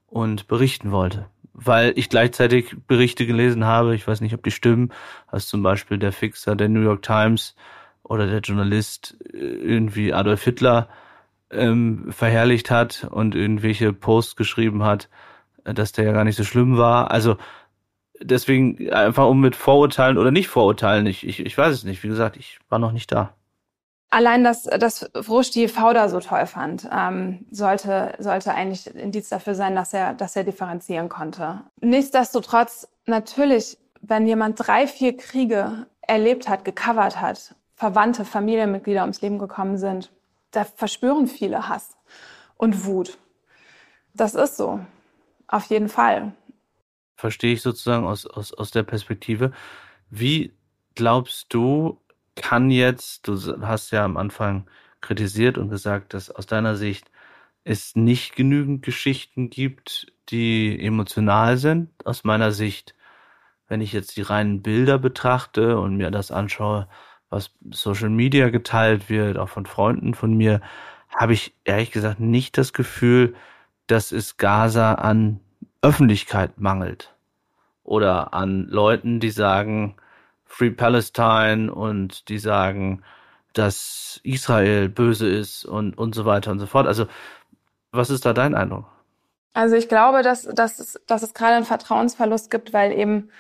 und 0.07 0.49
berichten 0.49 0.93
wollte. 0.93 1.27
Weil 1.53 1.93
ich 1.97 2.09
gleichzeitig 2.09 2.77
Berichte 2.87 3.27
gelesen 3.27 3.65
habe, 3.65 3.95
ich 3.95 4.07
weiß 4.07 4.21
nicht, 4.21 4.35
ob 4.35 4.43
die 4.43 4.51
stimmen, 4.51 4.93
als 5.27 5.49
zum 5.49 5.63
Beispiel 5.63 5.99
der 5.99 6.13
Fixer 6.13 6.55
der 6.55 6.69
New 6.69 6.83
York 6.83 7.03
Times 7.03 7.55
oder 8.03 8.27
der 8.27 8.41
Journalist 8.41 9.17
äh, 9.33 9.37
irgendwie 9.39 10.13
Adolf 10.13 10.45
Hitler 10.45 10.89
ähm, 11.51 12.07
verherrlicht 12.11 12.71
hat 12.71 13.07
und 13.11 13.35
irgendwelche 13.35 13.93
Posts 13.93 14.37
geschrieben 14.37 14.85
hat, 14.85 15.09
äh, 15.65 15.75
dass 15.75 15.93
der 15.93 16.05
ja 16.05 16.13
gar 16.13 16.25
nicht 16.25 16.37
so 16.37 16.45
schlimm 16.45 16.77
war. 16.77 17.11
Also 17.11 17.37
deswegen 18.21 18.91
einfach 18.93 19.27
um 19.27 19.41
mit 19.41 19.57
Vorurteilen 19.57 20.19
oder 20.19 20.31
nicht 20.31 20.49
Vorurteilen, 20.49 21.07
ich, 21.07 21.27
ich, 21.27 21.41
ich 21.41 21.57
weiß 21.57 21.75
es 21.75 21.85
nicht. 21.85 22.03
Wie 22.03 22.09
gesagt, 22.09 22.37
ich 22.37 22.59
war 22.69 22.79
noch 22.79 22.93
nicht 22.93 23.13
da. 23.13 23.35
Allein, 24.11 24.45
dass, 24.45 24.62
dass 24.64 25.11
Frusti 25.21 25.69
Fauda 25.69 26.09
so 26.09 26.21
toll 26.21 26.47
fand, 26.47 26.88
ähm, 26.92 27.45
sollte, 27.51 28.14
sollte 28.19 28.55
eigentlich 28.55 28.87
Indiz 28.95 29.29
dafür 29.29 29.55
sein, 29.55 29.75
dass 29.75 29.92
er, 29.92 30.14
dass 30.14 30.37
er 30.37 30.45
differenzieren 30.45 31.09
konnte. 31.09 31.62
Nichtsdestotrotz, 31.81 32.88
natürlich, 33.07 33.79
wenn 34.01 34.27
jemand 34.27 34.64
drei, 34.64 34.87
vier 34.87 35.16
Kriege 35.16 35.87
erlebt 36.03 36.49
hat, 36.49 36.64
gecovert 36.64 37.21
hat, 37.21 37.57
Verwandte, 37.75 38.25
Familienmitglieder 38.25 39.03
ums 39.03 39.21
Leben 39.21 39.38
gekommen 39.38 39.77
sind, 39.77 40.12
da 40.53 40.64
verspüren 40.64 41.27
viele 41.27 41.69
Hass 41.69 41.97
und 42.57 42.87
Wut. 42.87 43.19
Das 44.14 44.35
ist 44.35 44.57
so. 44.57 44.81
Auf 45.49 45.66
jeden 45.66 45.88
Fall. 45.88 46.33
Verstehe 47.16 47.53
ich 47.53 47.62
sozusagen 47.62 48.07
aus, 48.07 48.27
aus, 48.27 48.55
aus 48.55 48.71
der 48.71 48.83
Perspektive. 48.83 49.53
Wie 50.11 50.55
glaubst 50.95 51.53
du, 51.53 52.01
kann 52.37 52.70
jetzt, 52.70 53.27
du 53.27 53.37
hast 53.62 53.90
ja 53.90 54.05
am 54.05 54.16
Anfang 54.16 54.66
kritisiert 55.01 55.59
und 55.59 55.68
gesagt, 55.68 56.14
dass 56.14 56.31
aus 56.31 56.46
deiner 56.46 56.77
Sicht 56.77 57.11
es 57.64 57.96
nicht 57.96 58.37
genügend 58.37 58.83
Geschichten 58.83 59.51
gibt, 59.51 60.12
die 60.29 60.79
emotional 60.81 61.57
sind. 61.57 61.90
Aus 62.05 62.25
meiner 62.25 62.53
Sicht, 62.53 62.94
wenn 63.68 63.81
ich 63.81 63.92
jetzt 63.92 64.16
die 64.16 64.22
reinen 64.22 64.62
Bilder 64.62 64.99
betrachte 64.99 65.79
und 65.79 65.96
mir 65.96 66.11
das 66.11 66.31
anschaue, 66.31 66.88
was 67.29 67.51
Social 67.70 68.11
Media 68.11 68.51
geteilt 68.51 69.11
wird, 69.11 69.38
auch 69.38 69.49
von 69.49 69.66
Freunden 69.66 70.14
von 70.14 70.35
mir, 70.35 70.61
habe 71.09 71.33
ich 71.33 71.55
ehrlich 71.64 71.90
gesagt 71.90 72.20
nicht 72.20 72.57
das 72.59 72.72
Gefühl, 72.72 73.35
dass 73.87 74.12
es 74.12 74.37
Gaza 74.37 74.94
an 74.94 75.40
Öffentlichkeit 75.83 76.61
mangelt. 76.61 77.14
Oder 77.83 78.35
an 78.35 78.66
Leuten, 78.68 79.20
die 79.20 79.31
sagen 79.31 79.96
Free 80.47 80.71
Palestine 80.71 81.73
und 81.73 82.29
die 82.29 82.39
sagen, 82.39 83.03
dass 83.53 84.21
Israel 84.23 84.89
böse 84.89 85.29
ist 85.29 85.65
und, 85.65 85.97
und 85.99 86.15
so 86.15 86.25
weiter 86.25 86.51
und 86.51 86.59
so 86.59 86.67
fort. 86.67 86.87
Also, 86.87 87.07
was 87.93 88.11
ist 88.11 88.25
da 88.25 88.33
dein 88.33 88.55
Eindruck? 88.55 88.87
Also 89.55 89.75
ich 89.75 89.89
glaube, 89.89 90.23
dass, 90.23 90.43
dass, 90.43 90.79
es, 90.79 91.01
dass 91.07 91.23
es 91.23 91.33
gerade 91.33 91.55
einen 91.55 91.65
Vertrauensverlust 91.65 92.51
gibt, 92.51 92.75
weil 92.75 92.93
eben 92.93 93.31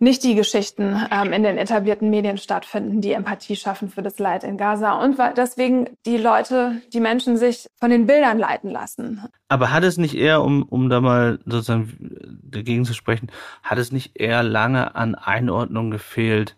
nicht 0.00 0.24
die 0.24 0.34
Geschichten 0.34 0.98
ähm, 1.10 1.32
in 1.32 1.42
den 1.42 1.58
etablierten 1.58 2.08
Medien 2.08 2.38
stattfinden, 2.38 3.02
die 3.02 3.12
Empathie 3.12 3.54
schaffen 3.54 3.90
für 3.90 4.02
das 4.02 4.18
Leid 4.18 4.44
in 4.44 4.56
Gaza 4.56 4.92
und 4.92 5.18
deswegen 5.36 5.90
die 6.06 6.16
Leute, 6.16 6.80
die 6.92 7.00
Menschen 7.00 7.36
sich 7.36 7.66
von 7.78 7.90
den 7.90 8.06
Bildern 8.06 8.38
leiten 8.38 8.70
lassen. 8.70 9.22
Aber 9.48 9.70
hat 9.70 9.84
es 9.84 9.98
nicht 9.98 10.14
eher, 10.14 10.42
um, 10.42 10.62
um 10.62 10.88
da 10.88 11.02
mal 11.02 11.38
sozusagen 11.44 12.38
dagegen 12.42 12.86
zu 12.86 12.94
sprechen, 12.94 13.30
hat 13.62 13.76
es 13.76 13.92
nicht 13.92 14.18
eher 14.18 14.42
lange 14.42 14.94
an 14.94 15.14
Einordnung 15.14 15.90
gefehlt, 15.90 16.56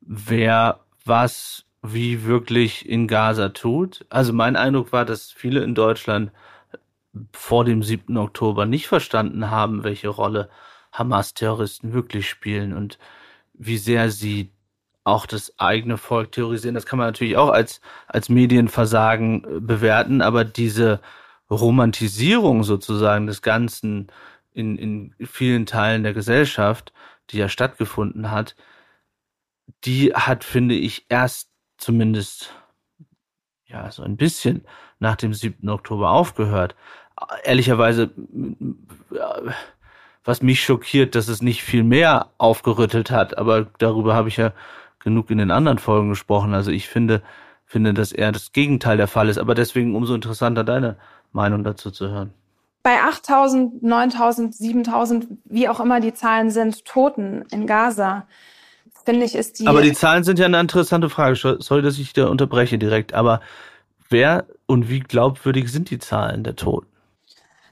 wer 0.00 0.80
was 1.04 1.64
wie 1.80 2.24
wirklich 2.24 2.88
in 2.88 3.06
Gaza 3.06 3.50
tut? 3.50 4.04
Also 4.08 4.32
mein 4.32 4.56
Eindruck 4.56 4.90
war, 4.92 5.04
dass 5.04 5.30
viele 5.30 5.62
in 5.62 5.76
Deutschland 5.76 6.32
vor 7.32 7.64
dem 7.64 7.84
7. 7.84 8.16
Oktober 8.16 8.66
nicht 8.66 8.88
verstanden 8.88 9.50
haben, 9.50 9.84
welche 9.84 10.08
Rolle 10.08 10.48
Hamas-Terroristen 10.94 11.92
wirklich 11.92 12.28
spielen 12.28 12.72
und 12.72 12.98
wie 13.52 13.78
sehr 13.78 14.10
sie 14.10 14.50
auch 15.04 15.26
das 15.26 15.58
eigene 15.58 15.98
Volk 15.98 16.32
terrorisieren. 16.32 16.74
Das 16.74 16.86
kann 16.86 16.98
man 16.98 17.08
natürlich 17.08 17.36
auch 17.36 17.50
als, 17.50 17.80
als 18.06 18.30
Medienversagen 18.30 19.44
äh, 19.44 19.60
bewerten, 19.60 20.22
aber 20.22 20.44
diese 20.44 21.00
Romantisierung 21.50 22.64
sozusagen 22.64 23.26
des 23.26 23.42
Ganzen 23.42 24.08
in, 24.52 24.78
in 24.78 25.14
vielen 25.26 25.66
Teilen 25.66 26.04
der 26.04 26.14
Gesellschaft, 26.14 26.92
die 27.30 27.38
ja 27.38 27.48
stattgefunden 27.48 28.30
hat, 28.30 28.56
die 29.84 30.14
hat, 30.14 30.44
finde 30.44 30.74
ich, 30.74 31.06
erst 31.08 31.50
zumindest 31.76 32.54
ja 33.66 33.90
so 33.90 34.02
ein 34.02 34.16
bisschen 34.16 34.64
nach 35.00 35.16
dem 35.16 35.34
7. 35.34 35.68
Oktober 35.68 36.10
aufgehört. 36.10 36.76
Ehrlicherweise 37.44 38.10
was 40.24 40.42
mich 40.42 40.64
schockiert, 40.64 41.14
dass 41.14 41.28
es 41.28 41.42
nicht 41.42 41.62
viel 41.62 41.84
mehr 41.84 42.30
aufgerüttelt 42.38 43.10
hat, 43.10 43.36
aber 43.36 43.66
darüber 43.78 44.14
habe 44.14 44.28
ich 44.28 44.38
ja 44.38 44.52
genug 44.98 45.30
in 45.30 45.38
den 45.38 45.50
anderen 45.50 45.78
Folgen 45.78 46.08
gesprochen. 46.08 46.54
Also 46.54 46.70
ich 46.70 46.88
finde, 46.88 47.22
finde, 47.66 47.94
dass 47.94 48.10
eher 48.10 48.32
das 48.32 48.52
Gegenteil 48.52 48.96
der 48.96 49.06
Fall 49.06 49.28
ist, 49.28 49.38
aber 49.38 49.54
deswegen 49.54 49.94
umso 49.94 50.14
interessanter 50.14 50.64
deine 50.64 50.96
Meinung 51.32 51.62
dazu 51.62 51.90
zu 51.90 52.08
hören. 52.08 52.32
Bei 52.82 53.02
8000, 53.02 53.82
9000, 53.82 54.54
7000, 54.54 55.26
wie 55.44 55.68
auch 55.68 55.80
immer 55.80 56.00
die 56.00 56.14
Zahlen 56.14 56.50
sind, 56.50 56.84
Toten 56.84 57.44
in 57.50 57.66
Gaza, 57.66 58.26
finde 59.04 59.24
ich, 59.24 59.34
ist 59.34 59.58
die. 59.58 59.66
Aber 59.66 59.82
die 59.82 59.92
Zahlen 59.92 60.24
sind 60.24 60.38
ja 60.38 60.46
eine 60.46 60.60
interessante 60.60 61.08
Frage. 61.08 61.58
Sorry, 61.60 61.82
dass 61.82 61.98
ich 61.98 62.12
da 62.12 62.28
unterbreche 62.28 62.78
direkt, 62.78 63.14
aber 63.14 63.40
wer 64.08 64.46
und 64.66 64.88
wie 64.88 65.00
glaubwürdig 65.00 65.70
sind 65.70 65.90
die 65.90 65.98
Zahlen 65.98 66.44
der 66.44 66.56
Toten? 66.56 66.93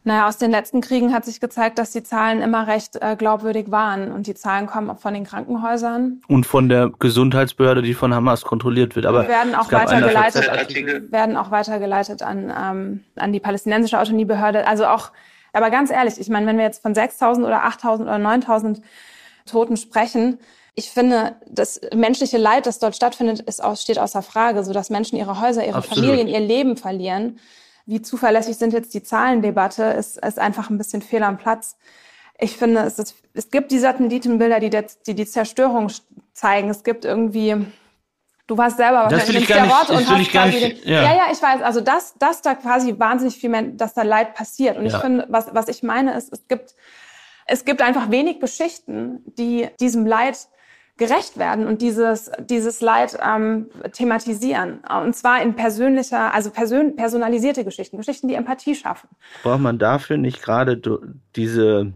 Naja, 0.05 0.27
aus 0.27 0.37
den 0.37 0.51
letzten 0.51 0.81
Kriegen 0.81 1.15
hat 1.15 1.25
sich 1.25 1.39
gezeigt, 1.39 1.79
dass 1.79 1.93
die 1.93 2.03
Zahlen 2.03 2.43
immer 2.43 2.67
recht 2.67 2.97
äh, 3.01 3.15
glaubwürdig 3.17 3.71
waren. 3.71 4.11
Und 4.11 4.27
die 4.27 4.35
Zahlen 4.35 4.67
kommen 4.67 4.91
auch 4.91 4.99
von 4.99 5.15
den 5.15 5.25
Krankenhäusern. 5.25 6.21
Und 6.27 6.45
von 6.45 6.69
der 6.69 6.91
Gesundheitsbehörde, 6.99 7.83
die 7.83 7.95
von 7.95 8.13
Hamas 8.13 8.43
kontrolliert 8.43 8.97
wird. 8.97 9.07
Aber 9.07 9.29
werden 9.29 9.55
auch 9.55 9.71
weitergeleitet, 9.71 11.13
werden 11.13 11.37
auch 11.37 11.53
weitergeleitet 11.53 12.23
an, 12.23 12.53
ähm, 12.57 13.05
an 13.15 13.33
die 13.33 13.39
palästinensische 13.39 14.01
Autonomiebehörde. 14.01 14.67
Also 14.67 14.87
auch, 14.87 15.13
aber 15.53 15.71
ganz 15.71 15.93
ehrlich, 15.93 16.19
ich 16.19 16.29
meine, 16.29 16.47
wenn 16.47 16.57
wir 16.57 16.65
jetzt 16.65 16.83
von 16.83 16.95
6.000 16.95 17.45
oder 17.45 17.65
8.000 17.65 18.03
oder 18.03 18.17
9.000 18.17 18.83
Toten 19.47 19.77
sprechen, 19.77 20.39
ich 20.75 20.91
finde, 20.91 21.37
das 21.49 21.81
menschliche 21.95 22.39
Leid, 22.39 22.67
das 22.67 22.81
dort 22.81 22.97
stattfindet, 22.97 23.41
ist, 23.41 23.63
steht 23.81 23.99
außer 23.99 24.23
Frage, 24.23 24.65
so 24.65 24.73
dass 24.73 24.91
Menschen 24.91 25.17
ihre 25.17 25.41
Häuser, 25.41 25.65
ihre 25.65 25.77
Absolut. 25.77 26.05
Familien, 26.05 26.27
ihr 26.27 26.41
Leben 26.41 26.77
verlieren 26.77 27.39
wie 27.87 28.03
zuverlässig 28.03 28.57
sind 28.57 28.73
jetzt 28.73 28.95
die 28.95 29.03
Zahlendebatte, 29.03 29.85
ist, 29.85 30.19
ist 30.25 30.39
einfach 30.39 30.71
ein 30.71 30.79
bisschen 30.79 31.03
fehl 31.03 31.23
am 31.23 31.37
Platz. 31.37 31.77
Ich 32.39 32.57
finde, 32.57 32.81
es, 32.81 32.99
ist, 32.99 33.17
es 33.35 33.51
gibt 33.51 33.71
die 33.71 33.79
Satellitenbilder, 33.79 34.61
die, 34.61 34.71
die 35.07 35.15
die 35.15 35.27
Zerstörung 35.27 35.91
zeigen. 36.33 36.71
Es 36.71 36.83
gibt 36.83 37.05
irgendwie, 37.05 37.67
du 38.47 38.57
warst 38.57 38.77
selber 38.77 39.11
wahrscheinlich 39.11 39.49
in 39.49 39.71
Ort 39.71 39.91
und 39.91 40.09
hast 40.09 40.31
quasi 40.31 40.61
nicht, 40.61 40.85
den, 40.85 40.93
ja. 40.93 41.03
ja. 41.03 41.15
ja, 41.15 41.23
ich 41.33 41.43
weiß, 41.43 41.63
also 41.63 41.81
dass, 41.81 42.15
dass 42.19 42.43
da 42.43 42.55
quasi 42.55 42.99
wahnsinnig 42.99 43.37
viel, 43.37 43.51
mehr, 43.51 43.63
dass 43.63 43.95
da 43.95 44.03
Leid 44.03 44.35
passiert. 44.35 44.77
Und 44.77 44.87
ja. 44.87 44.97
ich 44.97 45.03
finde, 45.03 45.27
was, 45.29 45.55
was 45.55 45.69
ich 45.69 45.83
meine 45.83 46.17
ist, 46.17 46.33
es 46.33 46.49
gibt, 46.49 46.75
es 47.47 47.65
gibt 47.65 47.83
einfach 47.83 48.11
wenig 48.11 48.41
Geschichten, 48.41 49.23
die 49.39 49.69
diesem 49.81 50.07
Leid 50.07 50.49
gerecht 50.99 51.39
werden 51.39 51.67
und 51.67 51.83
dieses, 51.83 52.31
dieses 52.49 52.81
Leid 52.81 53.19
ähm, 53.25 53.71
thematisieren. 53.93 54.81
Und 55.05 55.15
zwar 55.17 55.43
in 55.43 55.55
persönlicher, 55.55 56.33
also 56.35 56.51
persön 56.51 56.97
personalisierte 56.97 57.65
Geschichten, 57.65 57.97
Geschichten, 57.97 58.29
die 58.29 58.35
Empathie 58.35 58.75
schaffen. 58.75 59.09
Braucht 59.43 59.61
man 59.61 59.79
dafür 59.79 60.17
nicht 60.19 60.43
gerade 60.43 60.81
diese, 61.35 61.93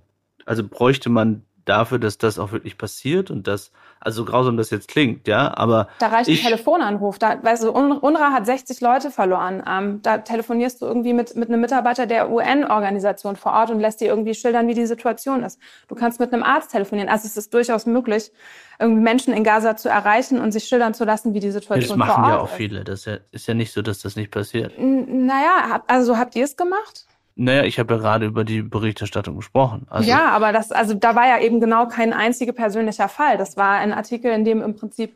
also 0.47 0.67
bräuchte 0.67 1.11
man 1.11 1.43
dafür, 1.67 1.99
dass 1.99 2.17
das 2.17 2.39
auch 2.39 2.53
wirklich 2.53 2.79
passiert 2.79 3.31
und 3.31 3.47
dass, 3.47 3.71
also 4.07 4.23
so 4.23 4.31
grausam 4.31 4.57
das 4.57 4.71
jetzt 4.71 4.87
klingt, 4.87 5.27
ja, 5.27 5.53
aber. 5.57 5.89
Da 5.99 6.07
reicht 6.07 6.29
ich, 6.29 6.41
ein 6.41 6.51
Telefonanruf. 6.51 7.19
Da, 7.19 7.43
weißt 7.43 7.65
du, 7.65 7.73
UNRWA 7.73 8.33
hat 8.33 8.47
60 8.47 8.81
Leute 8.81 9.11
verloren. 9.11 9.65
Ähm, 9.69 10.01
da 10.03 10.19
telefonierst 10.19 10.81
du 10.81 10.87
irgendwie 10.87 11.13
mit, 11.13 11.35
mit 11.35 11.49
einem 11.49 11.61
Mitarbeiter 11.61 12.07
der 12.07 12.31
UN-Organisation 12.31 13.35
vor 13.35 13.53
Ort 13.53 13.71
und 13.71 13.81
lässt 13.81 14.01
dir 14.01 14.07
irgendwie 14.07 14.35
schildern, 14.35 14.69
wie 14.69 14.75
die 14.75 14.87
Situation 14.87 15.43
ist. 15.43 15.59
Du 15.89 15.97
kannst 15.97 16.21
mit 16.21 16.33
einem 16.33 16.45
Arzt 16.45 16.71
telefonieren. 16.71 17.09
Also 17.09 17.27
es 17.27 17.37
ist 17.37 17.53
durchaus 17.53 17.85
möglich, 17.85 18.31
irgendwie 18.79 19.03
Menschen 19.03 19.35
in 19.35 19.43
Gaza 19.43 19.77
zu 19.77 19.89
erreichen 19.89 20.41
und 20.41 20.53
sich 20.53 20.65
schildern 20.65 20.95
zu 20.95 21.05
lassen, 21.05 21.35
wie 21.35 21.41
die 21.41 21.51
Situation 21.51 21.99
vor 21.99 22.09
Ort 22.09 22.09
ist. 22.09 22.09
Das 22.09 22.19
machen 22.19 22.31
ja 22.31 22.39
auch 22.39 22.49
viele. 22.49 22.85
Das 22.85 23.01
ist 23.01 23.07
ja, 23.07 23.17
ist 23.33 23.49
ja 23.49 23.55
nicht 23.55 23.73
so, 23.73 23.83
dass 23.83 23.99
das 23.99 24.15
nicht 24.15 24.31
passiert. 24.31 24.79
N 24.79 25.27
naja, 25.27 25.83
also 25.89 26.17
habt 26.17 26.37
ihr 26.37 26.45
es 26.45 26.57
gemacht? 26.57 27.07
Naja, 27.39 27.65
ich 27.65 27.79
habe 27.79 27.95
ja 27.95 28.01
gerade 28.01 28.25
über 28.25 28.45
die 28.45 28.63
Berichterstattung 28.63 29.37
gesprochen. 29.37 29.87
Also 29.91 30.09
ja, 30.09 30.31
aber 30.31 30.53
das, 30.53 30.73
also 30.73 30.95
da 30.95 31.15
war 31.15 31.29
ja 31.29 31.39
eben 31.39 31.61
genau 31.61 31.87
kein 31.87 32.15
einziger 32.15 32.53
persönlicher 32.53 33.09
Fall. 33.09 33.37
Das 33.37 33.59
war 33.59 33.77
ein 33.77 33.93
Artikel, 33.93 34.33
in 34.33 34.47
dem 34.47 34.63
im 34.63 34.75
Prinzip, 34.75 35.15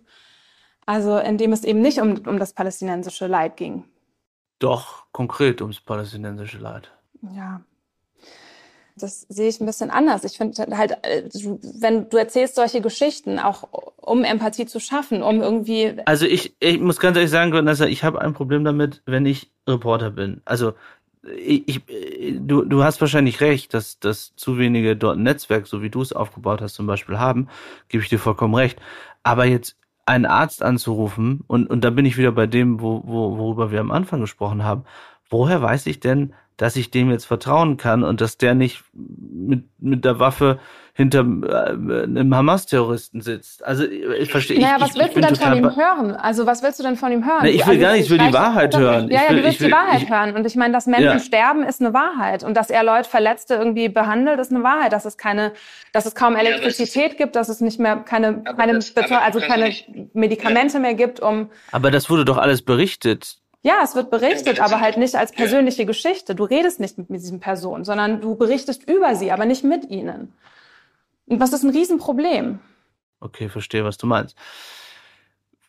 also 0.85 1.17
in 1.17 1.39
dem 1.39 1.53
es 1.53 1.65
eben 1.65 1.81
nicht 1.81 1.99
um, 1.99 2.19
um 2.27 2.39
das 2.39 2.53
palästinensische 2.53 3.27
Leid 3.27 3.57
ging. 3.57 3.85
Doch, 4.59 5.05
konkret 5.13 5.63
ums 5.63 5.81
palästinensische 5.81 6.59
Leid. 6.59 6.93
Ja. 7.35 7.63
Das 8.97 9.23
sehe 9.31 9.49
ich 9.49 9.59
ein 9.61 9.67
bisschen 9.67 9.91
anders. 9.91 10.25
Ich 10.25 10.37
finde 10.37 10.77
halt, 10.77 10.93
äh, 11.03 11.23
wenn 11.81 12.11
du 12.11 12.19
erzählst 12.19 12.57
solche 12.57 12.83
Geschichten, 12.83 13.39
auch 13.39 13.69
um 13.97 14.25
Empathie 14.25 14.67
zu 14.67 14.79
schaffen, 14.79 15.23
um 15.23 15.41
irgendwie. 15.41 15.95
Also 16.05 16.27
ich, 16.27 16.55
ich 16.61 16.79
muss 16.81 17.01
ganz 17.01 17.17
ehrlich 17.17 17.31
sagen, 17.31 17.53
Vanessa, 17.53 17.87
ich 17.87 18.05
habe 18.05 18.21
ein 18.21 18.35
Problem 18.35 18.63
damit, 18.65 19.03
wenn 19.07 19.25
ich 19.25 19.51
Reporter 19.67 20.11
bin. 20.11 20.43
Also 20.45 20.75
ich, 21.23 21.83
du, 22.41 22.65
du 22.65 22.83
hast 22.83 23.01
wahrscheinlich 23.01 23.41
recht, 23.41 23.75
dass, 23.75 23.99
dass 23.99 24.35
zu 24.37 24.59
wenige 24.59 24.97
dort 24.97 25.19
ein 25.19 25.23
Netzwerk, 25.23 25.67
so 25.67 25.83
wie 25.83 25.91
du 25.91 26.01
es 26.01 26.13
aufgebaut 26.13 26.63
hast, 26.63 26.75
zum 26.75 26.87
Beispiel 26.87 27.19
haben, 27.19 27.49
gebe 27.89 28.03
ich 28.03 28.09
dir 28.09 28.19
vollkommen 28.19 28.55
recht. 28.55 28.81
Aber 29.23 29.45
jetzt 29.45 29.77
einen 30.07 30.27
Arzt 30.27 30.63
anzurufen, 30.63 31.45
und, 31.47 31.69
und 31.69 31.85
da 31.85 31.91
bin 31.91 32.07
ich 32.07 32.17
wieder 32.17 32.33
bei 32.33 32.47
dem, 32.47 32.81
wo, 32.81 33.03
wo, 33.05 33.37
worüber 33.37 33.71
wir 33.71 33.81
am 33.81 33.91
Anfang 33.91 34.21
gesprochen 34.21 34.65
haben, 34.65 34.85
woher 35.29 35.63
weiß 35.63 35.87
ich 35.87 36.01
denn, 36.01 36.35
dass 36.57 36.77
ich 36.77 36.91
dem 36.91 37.11
jetzt 37.11 37.27
vertrauen 37.27 37.77
kann 37.77 38.03
und 38.03 38.21
dass 38.21 38.37
der 38.37 38.55
nicht 38.55 38.83
mit, 38.93 39.65
mit 39.79 40.05
der 40.05 40.19
Waffe 40.19 40.59
hinter 41.01 41.21
äh, 41.21 42.03
einem 42.03 42.35
Hamas-Terroristen 42.35 43.23
sitzt. 43.23 43.65
Also 43.65 43.85
ich 43.85 44.31
verstehe. 44.31 44.61
Naja, 44.61 44.77
ich, 44.77 44.83
was 44.83 44.95
willst 44.97 45.09
ich, 45.09 45.15
du 45.15 45.21
denn 45.23 45.37
von 45.37 45.57
ihm 45.57 45.77
hören? 45.77 46.13
Also 46.13 46.45
was 46.45 46.63
willst 46.63 46.79
du 46.79 46.83
denn 46.83 46.97
von 46.97 47.11
ihm 47.11 47.25
hören? 47.25 47.43
Nee, 47.43 47.51
ich 47.51 47.67
will 47.67 47.71
also, 47.71 47.81
gar 47.81 47.93
nicht, 47.93 48.05
ich 48.05 48.11
will 48.11 48.19
die 48.19 48.33
Wahrheit 48.35 48.77
hören. 48.77 49.09
Ja, 49.09 49.23
ja, 49.23 49.31
will, 49.31 49.39
du 49.39 49.45
willst 49.45 49.61
will, 49.61 49.69
die 49.69 49.73
Wahrheit 49.73 50.03
ich, 50.03 50.11
hören. 50.11 50.37
Und 50.37 50.47
ich 50.47 50.57
meine, 50.57 50.75
dass 50.75 50.87
Menschen 50.87 51.05
ja. 51.05 51.19
sterben, 51.19 51.63
ist 51.63 51.81
eine 51.81 51.95
Wahrheit. 51.95 52.45
Und 52.45 52.55
dass 52.55 52.69
er 52.69 52.85
Leute 52.85 53.09
Verletzte 53.09 53.55
irgendwie 53.55 53.89
behandelt, 53.89 54.39
ist 54.41 54.53
eine 54.53 54.63
Wahrheit. 54.63 54.93
Dass 54.93 55.07
es 55.07 55.17
keine, 55.17 55.53
dass 55.93 56.05
es 56.05 56.15
kaum 56.15 56.37
Elektrizität 56.37 57.13
ja, 57.13 57.17
gibt, 57.17 57.35
dass 57.35 57.49
es 57.49 57.63
nicht 57.63 57.81
mehr 57.81 57.97
keine, 57.97 58.43
keine, 58.43 58.75
das, 58.75 58.95
also 59.11 59.41
keine 59.41 59.73
Medikamente 60.13 60.75
ja. 60.75 60.81
mehr 60.81 60.95
gibt, 60.95 61.21
um. 61.21 61.49
Aber 61.73 61.91
das 61.91 62.11
wurde 62.11 62.27
doch 62.27 62.37
alles 62.37 62.61
berichtet 62.61 63.39
Ja, 63.63 63.81
es 63.83 63.95
wird 63.95 64.11
berichtet, 64.11 64.61
aber 64.61 64.81
halt 64.81 64.99
nicht 64.99 65.15
als 65.15 65.33
persönliche 65.33 65.87
Geschichte. 65.87 66.35
Du 66.35 66.45
redest 66.45 66.79
nicht 66.79 66.99
mit 66.99 67.09
diesen 67.09 67.41
Personen, 67.41 67.85
sondern 67.85 68.21
du 68.21 68.35
berichtest 68.35 68.87
über 68.87 69.15
sie, 69.15 69.33
aber 69.33 69.47
nicht 69.47 69.65
mit 69.65 69.89
ihnen. 69.89 70.35
Und 71.31 71.39
was 71.39 71.53
ist 71.53 71.63
ein 71.63 71.71
Riesenproblem? 71.71 72.59
Okay, 73.21 73.49
verstehe, 73.49 73.85
was 73.85 73.97
du 73.97 74.07
meinst. 74.07 74.37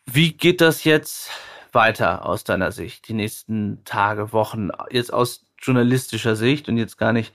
Wie 0.04 0.32
geht 0.32 0.60
das 0.60 0.82
jetzt 0.82 1.30
weiter 1.70 2.26
aus 2.26 2.42
deiner 2.42 2.72
Sicht, 2.72 3.08
die 3.08 3.14
nächsten 3.14 3.84
Tage, 3.84 4.32
Wochen, 4.32 4.70
jetzt 4.90 5.12
aus 5.12 5.46
journalistischer 5.58 6.34
Sicht 6.34 6.68
und 6.68 6.76
jetzt 6.78 6.98
gar 6.98 7.12
nicht 7.12 7.32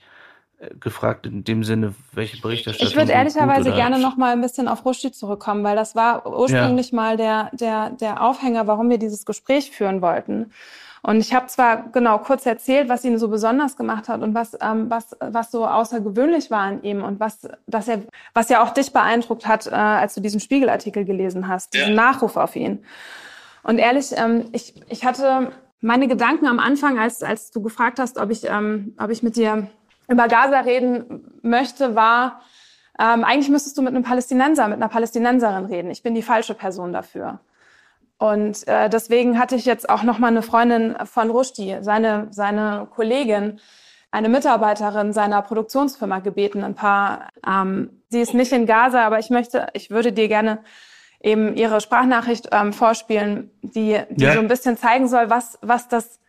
äh, 0.58 0.74
gefragt 0.78 1.24
in 1.24 1.42
dem 1.42 1.64
Sinne, 1.64 1.94
welche 2.12 2.40
Berichterstattung. 2.40 2.90
Ich 2.90 2.96
würde 2.96 3.12
ehrlicherweise 3.12 3.72
gerne 3.72 3.98
noch 3.98 4.18
mal 4.18 4.32
ein 4.32 4.42
bisschen 4.42 4.68
auf 4.68 4.84
Rushdie 4.84 5.10
zurückkommen, 5.10 5.64
weil 5.64 5.74
das 5.74 5.96
war 5.96 6.26
ursprünglich 6.26 6.90
ja. 6.90 6.96
mal 6.96 7.16
der, 7.16 7.50
der, 7.54 7.90
der 7.90 8.22
Aufhänger, 8.22 8.66
warum 8.66 8.90
wir 8.90 8.98
dieses 8.98 9.24
Gespräch 9.24 9.70
führen 9.70 10.02
wollten. 10.02 10.52
Und 11.02 11.18
ich 11.18 11.34
habe 11.34 11.46
zwar 11.46 11.90
genau 11.90 12.18
kurz 12.18 12.44
erzählt, 12.46 12.88
was 12.88 13.04
ihn 13.04 13.18
so 13.18 13.28
besonders 13.28 13.76
gemacht 13.76 14.08
hat 14.08 14.22
und 14.22 14.34
was, 14.34 14.56
ähm, 14.60 14.90
was, 14.90 15.16
was 15.20 15.50
so 15.50 15.66
außergewöhnlich 15.66 16.50
war 16.50 16.60
an 16.60 16.82
ihm 16.82 17.02
und 17.02 17.20
was, 17.20 17.48
dass 17.66 17.88
er, 17.88 18.02
was 18.34 18.48
ja 18.48 18.62
auch 18.62 18.70
dich 18.70 18.92
beeindruckt 18.92 19.46
hat, 19.46 19.66
äh, 19.66 19.70
als 19.70 20.14
du 20.14 20.20
diesen 20.20 20.40
Spiegelartikel 20.40 21.04
gelesen 21.04 21.48
hast, 21.48 21.74
diesen 21.74 21.90
ja. 21.90 21.94
Nachruf 21.94 22.36
auf 22.36 22.56
ihn. 22.56 22.84
Und 23.62 23.78
ehrlich, 23.78 24.12
ähm, 24.16 24.46
ich, 24.52 24.74
ich 24.88 25.04
hatte 25.04 25.52
meine 25.80 26.08
Gedanken 26.08 26.46
am 26.46 26.58
Anfang, 26.58 26.98
als, 26.98 27.22
als 27.22 27.50
du 27.50 27.62
gefragt 27.62 27.98
hast, 27.98 28.18
ob 28.18 28.30
ich, 28.30 28.44
ähm, 28.48 28.94
ob 28.98 29.10
ich 29.10 29.22
mit 29.22 29.36
dir 29.36 29.68
über 30.08 30.26
Gaza 30.26 30.60
reden 30.60 31.24
möchte, 31.42 31.94
war, 31.94 32.40
ähm, 32.98 33.22
eigentlich 33.22 33.48
müsstest 33.48 33.78
du 33.78 33.82
mit 33.82 33.94
einem 33.94 34.02
Palästinenser, 34.02 34.66
mit 34.66 34.78
einer 34.78 34.88
Palästinenserin 34.88 35.66
reden. 35.66 35.90
Ich 35.90 36.02
bin 36.02 36.14
die 36.14 36.22
falsche 36.22 36.54
Person 36.54 36.92
dafür. 36.92 37.38
Und 38.18 38.66
äh, 38.66 38.90
deswegen 38.90 39.38
hatte 39.38 39.54
ich 39.54 39.64
jetzt 39.64 39.88
auch 39.88 40.02
noch 40.02 40.18
mal 40.18 40.28
eine 40.28 40.42
Freundin 40.42 40.96
von 41.04 41.30
Rushdie, 41.30 41.78
seine, 41.80 42.26
seine 42.30 42.88
Kollegin, 42.90 43.60
eine 44.10 44.28
Mitarbeiterin 44.28 45.12
seiner 45.12 45.40
Produktionsfirma 45.42 46.18
gebeten, 46.18 46.64
ein 46.64 46.74
paar. 46.74 47.28
Ähm, 47.46 48.02
sie 48.08 48.20
ist 48.20 48.34
nicht 48.34 48.52
in 48.52 48.66
Gaza, 48.66 49.04
aber 49.06 49.18
ich 49.18 49.30
möchte, 49.30 49.68
ich 49.72 49.90
würde 49.90 50.12
dir 50.12 50.28
gerne 50.28 50.60
eben 51.20 51.56
ihre 51.56 51.80
Sprachnachricht 51.80 52.48
ähm, 52.52 52.72
vorspielen, 52.72 53.50
die, 53.62 53.98
die 54.10 54.24
ja. 54.24 54.32
so 54.32 54.40
ein 54.40 54.48
bisschen 54.48 54.76
zeigen 54.76 55.08
soll, 55.08 55.30
was, 55.30 55.58
was 55.62 55.88
das, 55.88 56.20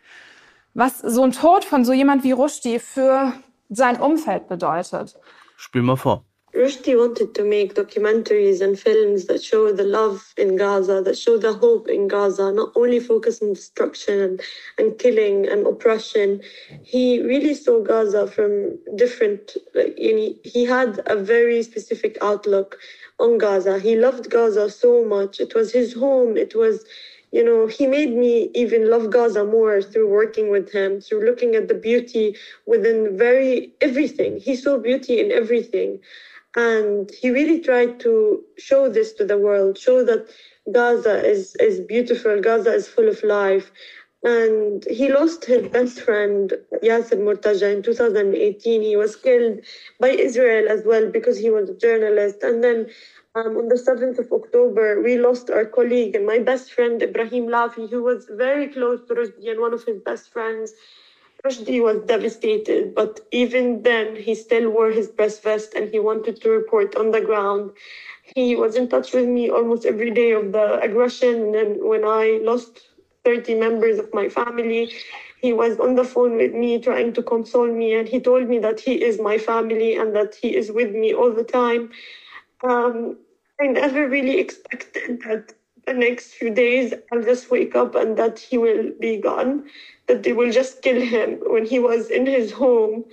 was 0.74 1.00
so 1.00 1.24
ein 1.24 1.32
Tod 1.32 1.66
von 1.66 1.86
so 1.86 1.94
jemand 1.94 2.24
wie 2.24 2.32
Rushdie 2.32 2.80
für 2.80 3.34
sein 3.70 4.00
Umfeld 4.00 4.48
bedeutet. 4.48 5.18
Spiel 5.56 5.82
mal 5.82 5.96
vor. 5.96 6.26
Rushdie 6.54 6.98
wanted 6.98 7.36
to 7.36 7.44
make 7.44 7.76
documentaries 7.76 8.60
and 8.62 8.80
films 8.80 9.26
that 9.26 9.44
show 9.44 9.72
the 9.72 9.84
love 9.84 10.34
in 10.38 10.56
Gaza, 10.56 11.02
that 11.04 11.18
show 11.18 11.38
the 11.38 11.54
hope 11.54 11.88
in 11.88 12.08
Gaza, 12.08 12.52
not 12.52 12.72
only 12.76 13.00
focus 13.00 13.42
on 13.42 13.54
destruction 13.54 14.20
and, 14.20 14.42
and 14.80 14.98
killing 14.98 15.48
and 15.48 15.68
oppression. 15.68 16.42
He 16.84 17.22
really 17.22 17.54
saw 17.54 17.82
Gaza 17.84 18.26
from 18.28 18.80
different, 18.96 19.58
like, 19.76 19.96
he 19.98 20.40
he 20.44 20.66
had 20.66 21.02
a 21.06 21.16
very 21.16 21.62
specific 21.62 22.18
outlook 22.22 22.78
on 23.20 23.38
Gaza. 23.38 23.78
He 23.80 23.96
loved 23.96 24.30
Gaza 24.32 24.70
so 24.72 25.06
much. 25.06 25.40
It 25.40 25.54
was 25.54 25.72
his 25.72 25.94
home. 25.94 26.36
It 26.36 26.56
was 26.56 26.84
you 27.32 27.44
know, 27.46 27.68
he 27.68 27.86
made 27.86 28.16
me 28.16 28.50
even 28.56 28.90
love 28.90 29.12
Gaza 29.12 29.46
more 29.46 29.84
through 29.84 30.10
working 30.10 30.50
with 30.50 30.72
him, 30.72 31.00
through 31.00 31.24
looking 31.26 31.54
at 31.54 31.68
the 31.68 31.76
beauty 31.76 32.36
within 32.66 33.16
very 33.20 33.72
everything. 33.82 34.40
He 34.40 34.56
saw 34.56 34.80
beauty 34.80 35.20
in 35.20 35.32
everything. 35.32 36.00
And 36.56 37.10
he 37.12 37.30
really 37.30 37.60
tried 37.62 38.00
to 38.02 38.44
show 38.58 38.90
this 38.90 39.14
to 39.14 39.26
the 39.26 39.38
world, 39.38 39.78
show 39.78 40.04
that 40.04 40.28
Gaza 40.72 41.26
is, 41.26 41.56
is 41.58 41.80
beautiful, 41.80 42.42
Gaza 42.42 42.74
is 42.74 42.88
full 42.88 43.08
of 43.08 43.22
life. 43.24 43.72
And 44.24 44.84
he 44.90 45.12
lost 45.12 45.46
his 45.46 45.68
best 45.70 46.02
friend, 46.02 46.54
Yasser 46.84 47.18
Murtaja, 47.18 47.74
in 47.74 47.82
2018. 47.82 48.82
He 48.82 48.96
was 48.98 49.16
killed 49.16 49.60
by 50.00 50.10
Israel 50.10 50.68
as 50.70 50.84
well 50.84 51.10
because 51.10 51.38
he 51.38 51.50
was 51.50 51.70
a 51.70 51.78
journalist. 51.78 52.44
And 52.44 52.62
then 52.62 52.88
um, 53.36 53.56
on 53.56 53.70
the 53.70 53.76
7th 53.76 54.20
of 54.20 54.32
October, 54.34 55.02
we 55.02 55.18
lost 55.18 55.50
our 55.50 55.66
colleague 55.66 56.16
and 56.16 56.26
my 56.26 56.40
best 56.40 56.74
friend, 56.74 57.02
Ibrahim 57.02 57.48
Lafi, 57.48 57.90
who 57.90 58.04
was 58.04 58.28
very 58.32 58.68
close 58.68 59.00
to 59.08 59.14
Rushdie 59.14 59.52
and 59.52 59.62
one 59.62 59.74
of 59.74 59.86
his 59.86 60.02
best 60.02 60.34
friends. 60.34 60.74
Rushdie 61.46 61.82
was 61.82 62.02
devastated, 62.06 62.94
but 62.96 63.22
even 63.32 63.82
then, 63.84 64.16
he 64.16 64.36
still 64.36 64.70
wore 64.70 64.92
his 64.92 65.08
press 65.08 65.40
vest 65.40 65.74
and 65.74 65.90
he 65.90 66.00
wanted 66.00 66.42
to 66.42 66.50
report 66.50 66.96
on 66.96 67.12
the 67.12 67.22
ground. 67.22 67.72
He 68.36 68.56
was 68.56 68.76
in 68.76 68.90
touch 68.90 69.14
with 69.14 69.28
me 69.28 69.50
almost 69.50 69.86
every 69.86 70.12
day 70.12 70.32
of 70.32 70.52
the 70.52 70.80
aggression. 70.82 71.56
And 71.56 71.84
when 71.84 72.04
I 72.06 72.40
lost 72.44 72.82
30 73.24 73.56
members 73.56 74.00
of 74.00 74.14
my 74.14 74.28
family, 74.30 74.92
he 75.42 75.54
was 75.54 75.80
on 75.80 75.96
the 75.96 76.04
phone 76.04 76.36
with 76.36 76.54
me 76.54 76.80
trying 76.80 77.14
to 77.14 77.24
console 77.24 77.68
me. 77.72 77.94
And 77.96 78.08
he 78.08 78.20
told 78.20 78.48
me 78.50 78.60
that 78.60 78.80
he 78.82 79.02
is 79.02 79.20
my 79.20 79.38
family 79.38 79.96
and 79.96 80.16
that 80.16 80.36
he 80.36 80.56
is 80.56 80.72
with 80.72 80.92
me 80.92 81.14
all 81.14 81.32
the 81.32 81.44
time. 81.46 81.92
Um, 82.64 83.18
I 83.62 83.68
never 83.68 84.08
really 84.08 84.40
expected 84.40 85.22
that 85.24 85.54
the 85.90 85.96
next 85.96 86.34
few 86.34 86.52
days 86.54 86.94
I'll 87.12 87.24
just 87.24 87.50
wake 87.50 87.76
up 87.76 87.96
and 87.96 88.16
that 88.18 88.38
he 88.38 88.58
will 88.60 88.92
be 89.00 89.18
gone, 89.18 89.70
that 90.08 90.22
they 90.24 90.34
will 90.34 90.52
just 90.52 90.84
kill 90.84 91.02
him 91.02 91.40
when 91.48 91.66
he 91.66 91.80
was 91.80 92.12
in 92.12 92.28
his 92.28 92.52
home. 92.52 93.06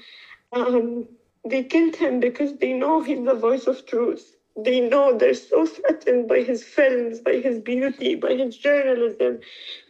Um, 0.53 1.09
they 1.45 1.63
killed 1.65 1.97
him 1.97 2.21
because 2.21 2.53
they 2.59 2.75
know 2.75 3.03
he's 3.03 3.25
the 3.25 3.35
voice 3.35 3.67
of 3.67 3.87
truth. 3.87 4.37
They 4.59 4.81
know 4.81 5.17
they're 5.17 5.35
so 5.35 5.65
threatened 5.67 6.29
by 6.29 6.41
his 6.43 6.63
films, 6.63 7.21
by 7.21 7.37
his 7.37 7.61
beauty, 7.61 8.15
by 8.15 8.35
his 8.35 8.57
journalism. 8.57 9.41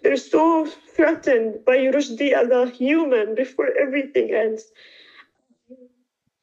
They're 0.03 0.17
so 0.17 0.67
threatened 0.67 1.65
by 1.65 1.79
Rushdie 1.79 2.33
as 2.33 2.51
a 2.51 2.71
human 2.71 3.35
before 3.35 3.71
everything 3.77 4.33
else 4.33 4.65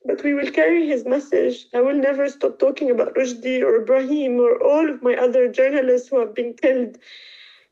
but 0.05 0.23
we 0.23 0.33
will 0.33 0.51
carry 0.51 0.87
his 0.87 1.05
message. 1.05 1.67
I 1.73 1.81
will 1.81 1.95
never 1.95 2.27
stop 2.29 2.59
talking 2.59 2.91
about 2.91 3.15
Rushdie 3.15 3.61
or 3.61 3.81
Ibrahim 3.81 4.39
or 4.39 4.61
all 4.61 4.89
of 4.89 5.01
my 5.01 5.15
other 5.15 5.49
journalists 5.51 6.09
who 6.09 6.19
have 6.19 6.35
been 6.35 6.53
killed. 6.53 6.97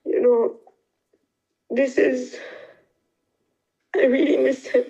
You 0.06 0.22
know, 0.22 0.60
this 1.70 1.98
is, 1.98 2.40
I 3.96 4.06
really 4.06 4.38
miss 4.38 4.68
him. 4.68 4.86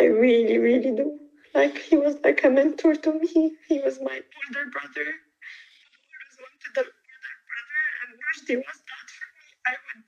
I 0.00 0.04
really, 0.04 0.58
really 0.58 0.90
do. 0.90 1.18
Like, 1.54 1.78
he 1.78 1.96
was 1.96 2.16
like 2.24 2.42
a 2.44 2.50
mentor 2.50 2.94
to 2.96 3.12
me. 3.12 3.52
He 3.68 3.80
was 3.80 4.00
my 4.00 4.20
older 4.20 4.70
brother. 4.72 5.06
I 5.06 6.08
always 6.10 6.36
wanted 6.40 6.76
an 6.76 6.84
older 6.84 7.36
brother, 7.48 7.84
and 8.02 8.12
Rushdie 8.18 8.56
was 8.56 8.80
that 8.90 9.08
for 9.16 9.28
me. 9.36 9.46
I 9.66 9.72
would 9.84 10.04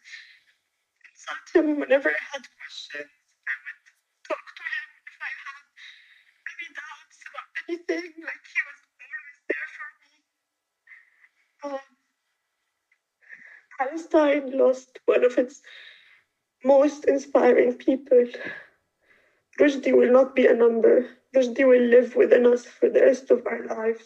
insult 1.06 1.46
him 1.54 1.80
whenever 1.80 2.08
I 2.08 2.22
had 2.32 2.42
questions. 2.58 3.15
Anything. 7.68 8.12
Like 8.28 8.44
he 8.52 8.60
was 8.68 8.80
always 9.02 9.40
there 9.48 9.68
for 9.76 9.88
me. 10.00 10.12
Um, 11.64 11.80
Palestine 13.78 14.58
lost 14.58 14.98
one 15.06 15.24
of 15.24 15.38
its 15.38 15.62
most 16.64 17.04
inspiring 17.04 17.74
people. 17.74 18.26
Rushdie 19.60 19.96
will 19.96 20.12
not 20.12 20.34
be 20.34 20.46
a 20.46 20.54
number. 20.54 21.06
Rushdie 21.34 21.66
will 21.66 21.82
live 21.82 22.14
within 22.16 22.46
us 22.46 22.64
for 22.66 22.88
the 22.88 23.00
rest 23.00 23.30
of 23.30 23.46
our 23.46 23.64
lives. 23.66 24.04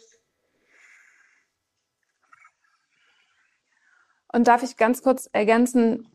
Und 4.32 4.46
darf 4.46 4.62
ich 4.62 4.76
ganz 4.76 5.02
kurz 5.02 5.28
ergänzen, 5.32 6.08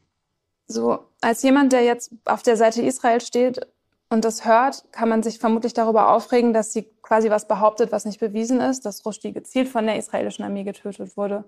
so 0.68 1.12
als 1.20 1.44
jemand, 1.44 1.74
der 1.74 1.84
jetzt 1.84 2.14
auf 2.24 2.44
der 2.44 2.56
Seite 2.56 2.82
Israel 2.82 3.20
steht 3.20 3.60
und 4.10 4.24
das 4.24 4.46
hört, 4.46 4.86
kann 4.92 5.10
man 5.10 5.24
sich 5.24 5.40
vermutlich 5.40 5.74
darüber 5.74 6.12
aufregen, 6.12 6.54
dass 6.54 6.72
sie 6.72 6.88
quasi 7.02 7.30
was 7.30 7.48
behauptet, 7.48 7.92
was 7.92 8.06
nicht 8.06 8.20
bewiesen 8.20 8.62
ist, 8.62 8.86
dass 8.86 9.06
Rushdie 9.06 9.34
gezielt 9.34 9.68
von 9.68 9.86
der 9.86 9.98
israelischen 9.98 10.46
Armee 10.46 10.64
getötet 10.64 11.18
wurde. 11.18 11.46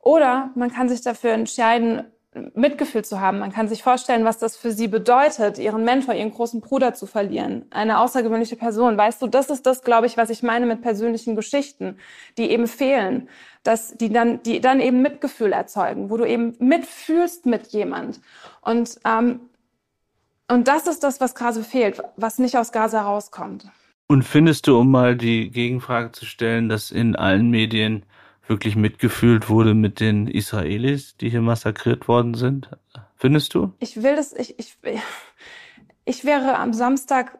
Oder 0.00 0.50
man 0.54 0.70
kann 0.70 0.88
sich 0.88 1.00
dafür 1.00 1.32
entscheiden, 1.32 2.04
Mitgefühl 2.54 3.04
zu 3.04 3.20
haben. 3.20 3.38
Man 3.38 3.52
kann 3.52 3.68
sich 3.68 3.82
vorstellen, 3.82 4.24
was 4.24 4.38
das 4.38 4.56
für 4.56 4.70
sie 4.70 4.88
bedeutet, 4.88 5.58
ihren 5.58 5.84
Mentor, 5.84 6.14
ihren 6.14 6.32
großen 6.32 6.60
Bruder 6.60 6.94
zu 6.94 7.06
verlieren. 7.06 7.64
Eine 7.70 8.00
außergewöhnliche 8.00 8.56
Person. 8.56 8.96
Weißt 8.96 9.22
du, 9.22 9.26
das 9.26 9.50
ist 9.50 9.66
das, 9.66 9.82
glaube 9.82 10.06
ich, 10.06 10.16
was 10.16 10.30
ich 10.30 10.42
meine 10.42 10.66
mit 10.66 10.82
persönlichen 10.82 11.34
Geschichten, 11.34 11.98
die 12.36 12.50
eben 12.50 12.66
fehlen, 12.66 13.28
dass 13.62 13.96
die 13.96 14.10
dann, 14.10 14.42
die 14.42 14.60
dann 14.60 14.80
eben 14.80 15.02
Mitgefühl 15.02 15.52
erzeugen, 15.52 16.10
wo 16.10 16.16
du 16.16 16.24
eben 16.24 16.54
mitfühlst 16.58 17.46
mit 17.46 17.68
jemand. 17.68 18.20
Und 18.60 19.00
ähm, 19.04 19.40
und 20.48 20.68
das 20.68 20.86
ist 20.86 21.02
das, 21.02 21.20
was 21.20 21.34
gerade 21.34 21.62
fehlt, 21.62 22.02
was 22.16 22.38
nicht 22.38 22.56
aus 22.56 22.72
Gaza 22.72 23.02
rauskommt. 23.02 23.68
Und 24.08 24.22
findest 24.22 24.66
du, 24.66 24.78
um 24.78 24.90
mal 24.90 25.16
die 25.16 25.50
Gegenfrage 25.50 26.12
zu 26.12 26.26
stellen, 26.26 26.68
dass 26.68 26.90
in 26.90 27.16
allen 27.16 27.50
Medien 27.50 28.04
wirklich 28.46 28.76
mitgefühlt 28.76 29.48
wurde 29.48 29.74
mit 29.74 29.98
den 29.98 30.28
Israelis, 30.28 31.16
die 31.16 31.30
hier 31.30 31.40
massakriert 31.40 32.06
worden 32.06 32.34
sind? 32.34 32.70
Findest 33.16 33.54
du? 33.54 33.72
Ich 33.80 34.02
will 34.02 34.14
das, 34.14 34.32
ich, 34.32 34.58
ich, 34.58 34.76
ich 36.04 36.24
wäre 36.24 36.56
am 36.58 36.72
Samstag 36.72 37.38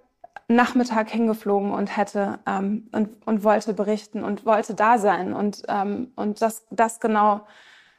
Nachmittag 0.48 1.11
hingeflogen 1.11 1.72
und 1.72 1.96
hätte 1.96 2.38
ähm, 2.46 2.88
und, 2.92 3.26
und 3.26 3.42
wollte 3.42 3.74
berichten 3.74 4.22
und 4.22 4.46
wollte 4.46 4.74
da 4.74 4.98
sein 4.98 5.32
und 5.32 5.62
ähm, 5.68 6.12
und 6.14 6.40
das 6.40 6.66
das 6.70 7.00
genau 7.00 7.46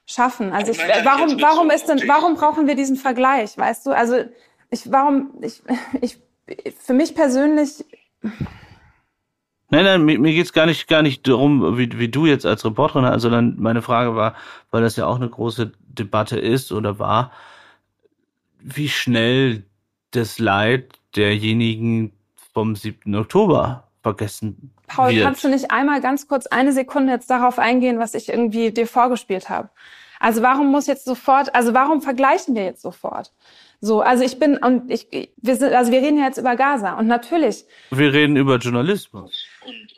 schaffen. 0.06 0.54
Also 0.54 0.72
ich, 0.72 0.80
warum, 0.80 1.42
warum 1.42 1.70
ist 1.70 1.90
denn, 1.90 2.02
warum 2.08 2.36
brauchen 2.36 2.66
wir 2.66 2.76
diesen 2.76 2.96
Vergleich, 2.96 3.58
weißt 3.58 3.86
du? 3.86 3.92
Also 3.92 4.24
ich, 4.70 4.92
warum, 4.92 5.32
ich, 5.42 5.62
ich, 6.02 6.18
für 6.80 6.94
mich 6.94 7.16
persönlich. 7.16 7.86
Nein, 9.70 9.84
nein, 9.84 10.06
mir, 10.06 10.20
mir 10.20 10.34
geht's 10.34 10.54
gar 10.54 10.66
nicht, 10.66 10.88
gar 10.88 11.02
nicht 11.02 11.28
darum, 11.28 11.78
wie, 11.78 12.00
wie 12.00 12.10
du 12.10 12.26
jetzt 12.26 12.46
als 12.46 12.64
Reporterin, 12.64 13.20
sondern 13.20 13.56
meine 13.58 13.82
Frage 13.82 14.16
war, 14.16 14.36
weil 14.72 14.82
das 14.82 14.96
ja 14.96 15.06
auch 15.06 15.18
eine 15.18 15.30
große 15.30 15.74
Debatte 15.88 16.40
ist 16.40 16.72
oder 16.72 17.00
war, 17.00 17.32
wie 18.60 18.90
schnell 18.90 19.64
das 20.12 20.40
Leid 20.40 21.00
derjenigen 21.16 22.14
vom 22.54 22.76
7. 22.76 23.14
Oktober 23.16 23.88
vergessen 24.02 24.72
Paul, 24.88 25.12
wird. 25.12 25.24
kannst 25.24 25.44
du 25.44 25.50
nicht 25.50 25.70
einmal 25.70 26.02
ganz 26.02 26.28
kurz 26.28 26.48
eine 26.48 26.72
Sekunde 26.72 27.12
jetzt 27.12 27.30
darauf 27.30 27.60
eingehen, 27.60 28.00
was 28.00 28.14
ich 28.14 28.30
irgendwie 28.30 28.72
dir 28.72 28.88
vorgespielt 28.88 29.50
habe? 29.50 29.70
Also 30.20 30.42
warum 30.42 30.72
muss 30.72 30.88
jetzt 30.88 31.06
sofort, 31.06 31.54
also 31.54 31.74
warum 31.74 32.02
vergleichen 32.02 32.56
wir 32.56 32.64
jetzt 32.64 32.82
sofort? 32.82 33.32
So, 33.80 34.02
also 34.02 34.24
ich 34.24 34.40
bin 34.40 34.58
und 34.58 34.90
ich, 34.90 35.08
wir 35.38 35.56
sind, 35.56 35.74
also 35.74 35.92
wir 35.92 36.02
reden 36.02 36.18
ja 36.18 36.26
jetzt 36.26 36.38
über 36.38 36.56
Gaza 36.56 36.98
und 36.98 37.08
natürlich. 37.08 37.66
Wir 37.92 38.12
reden 38.12 38.36
über 38.36 38.58
Journalismus. 38.58 39.46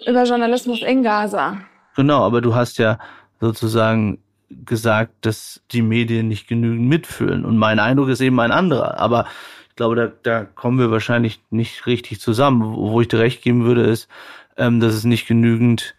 Über 0.05 0.23
Journalismus 0.23 0.81
in 0.81 1.03
Gaza. 1.03 1.61
Genau, 1.95 2.23
aber 2.23 2.41
du 2.41 2.55
hast 2.55 2.77
ja 2.77 2.99
sozusagen 3.39 4.19
gesagt, 4.49 5.13
dass 5.25 5.61
die 5.71 5.81
Medien 5.81 6.27
nicht 6.27 6.47
genügend 6.47 6.89
mitfühlen 6.89 7.45
und 7.45 7.57
mein 7.57 7.79
Eindruck 7.79 8.09
ist 8.09 8.21
eben 8.21 8.39
ein 8.39 8.51
anderer. 8.51 8.99
Aber 8.99 9.27
ich 9.69 9.75
glaube, 9.75 9.95
da, 9.95 10.11
da 10.23 10.43
kommen 10.43 10.79
wir 10.79 10.91
wahrscheinlich 10.91 11.41
nicht 11.49 11.85
richtig 11.85 12.19
zusammen. 12.19 12.61
Wo 12.61 12.99
ich 12.99 13.07
dir 13.07 13.19
recht 13.19 13.41
geben 13.41 13.63
würde, 13.63 13.83
ist, 13.83 14.09
ähm, 14.57 14.81
dass 14.81 14.93
es 14.93 15.05
nicht 15.05 15.27
genügend 15.27 15.95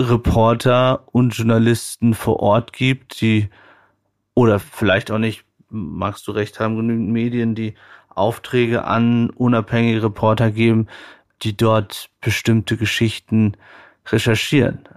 Reporter 0.00 1.04
und 1.12 1.36
Journalisten 1.36 2.14
vor 2.14 2.40
Ort 2.40 2.72
gibt, 2.72 3.20
die 3.20 3.48
oder 4.34 4.58
vielleicht 4.58 5.10
auch 5.10 5.18
nicht, 5.18 5.44
magst 5.72 6.26
du 6.28 6.32
recht 6.32 6.60
haben, 6.60 6.76
genügend 6.76 7.10
Medien, 7.10 7.54
die 7.54 7.74
Aufträge 8.14 8.84
an 8.84 9.30
unabhängige 9.30 10.04
Reporter 10.04 10.50
geben, 10.50 10.86
die 11.42 11.56
dort 11.56 12.10
bestimmte 12.20 12.76
Geschichten 12.76 13.56
recherchieren. 14.06 14.88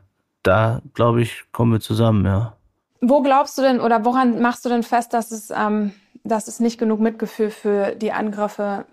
Da, 0.43 0.81
glaube 0.93 1.21
ich, 1.21 1.45
kommen 1.51 1.73
wir 1.73 1.79
zusammen, 1.79 2.25
ja. 2.25 2.55
Wo 3.01 3.21
glaubst 3.21 3.57
du 3.57 3.61
denn 3.61 3.79
oder 3.79 4.05
woran 4.05 4.41
machst 4.41 4.65
du 4.65 4.69
denn 4.69 4.83
fest, 4.83 5.13
dass 5.13 5.31
es, 5.31 5.51
ähm, 5.51 5.91
dass 6.23 6.47
es 6.47 6.59
nicht 6.59 6.77
genug 6.77 6.99
Mitgefühl 6.99 7.49
für 7.49 7.95
die 7.95 8.11
Angriffe, 8.11 8.85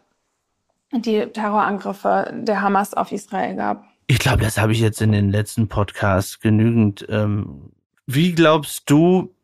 die 0.93 1.27
Terrorangriffe 1.27 2.33
der 2.35 2.61
Hamas 2.63 2.95
auf 2.95 3.13
Israel 3.13 3.57
gab? 3.57 3.85
Ich 4.07 4.19
glaube, 4.19 4.43
das 4.43 4.59
habe 4.59 4.73
ich 4.73 4.81
jetzt 4.81 5.01
in 5.01 5.13
den 5.13 5.31
letzten 5.31 5.69
Podcasts 5.69 6.41
genügend. 6.41 7.07
Ähm, 7.09 7.73
wie 8.07 8.35
glaubst 8.35 8.91
du, 8.91 9.35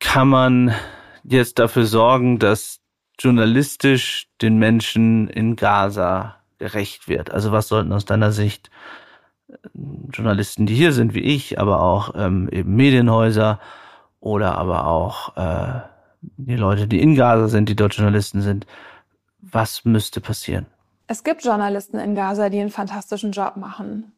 kann 0.00 0.28
man 0.28 0.74
jetzt 1.22 1.58
dafür 1.58 1.86
sorgen, 1.86 2.38
dass 2.38 2.80
journalistisch 3.18 4.28
den 4.42 4.58
Menschen 4.58 5.28
in 5.28 5.56
Gaza 5.56 6.36
gerecht 6.58 7.08
wird? 7.08 7.30
Also 7.30 7.52
was 7.52 7.68
sollten 7.68 7.92
aus 7.92 8.04
deiner 8.04 8.32
Sicht 8.32 8.70
äh, 9.48 9.54
Journalisten, 10.12 10.66
die 10.66 10.74
hier 10.74 10.92
sind, 10.92 11.14
wie 11.14 11.22
ich, 11.22 11.58
aber 11.58 11.80
auch 11.80 12.14
ähm, 12.16 12.48
eben 12.50 12.74
Medienhäuser 12.74 13.60
oder 14.20 14.56
aber 14.56 14.86
auch 14.86 15.36
äh, 15.36 15.80
die 16.20 16.56
Leute, 16.56 16.86
die 16.86 17.00
in 17.00 17.14
Gaza 17.14 17.48
sind, 17.48 17.68
die 17.68 17.76
dort 17.76 17.94
Journalisten 17.94 18.40
sind, 18.40 18.66
was 19.40 19.84
müsste 19.84 20.20
passieren? 20.20 20.66
Es 21.06 21.22
gibt 21.22 21.44
Journalisten 21.44 21.98
in 21.98 22.14
Gaza, 22.14 22.48
die 22.48 22.60
einen 22.60 22.70
fantastischen 22.70 23.32
Job 23.32 23.56
machen. 23.56 24.13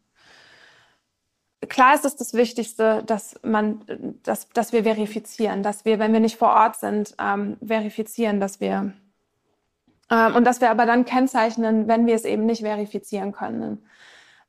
Klar 1.69 1.95
ist 1.95 2.05
es 2.05 2.17
das 2.17 2.35
Wichtigste, 2.35 3.03
dass 3.05 3.41
man, 3.43 3.81
dass, 4.23 4.49
dass 4.51 4.73
wir 4.73 4.85
verifizieren, 4.85 5.63
dass 5.63 5.85
wir, 5.85 5.99
wenn 5.99 6.13
wir 6.13 6.21
nicht 6.21 6.37
vor 6.37 6.51
Ort 6.51 6.77
sind, 6.77 7.15
ähm, 7.19 7.57
verifizieren, 7.65 8.41
dass 8.41 8.61
wir 8.61 8.93
ähm, 10.11 10.35
und 10.37 10.45
dass 10.45 10.61
wir 10.61 10.71
aber 10.71 10.87
dann 10.87 11.05
kennzeichnen, 11.05 11.89
wenn 11.89 12.07
wir 12.07 12.15
es 12.15 12.25
eben 12.25 12.47
nicht 12.47 12.63
verifizieren 12.63 13.33
können. 13.33 13.83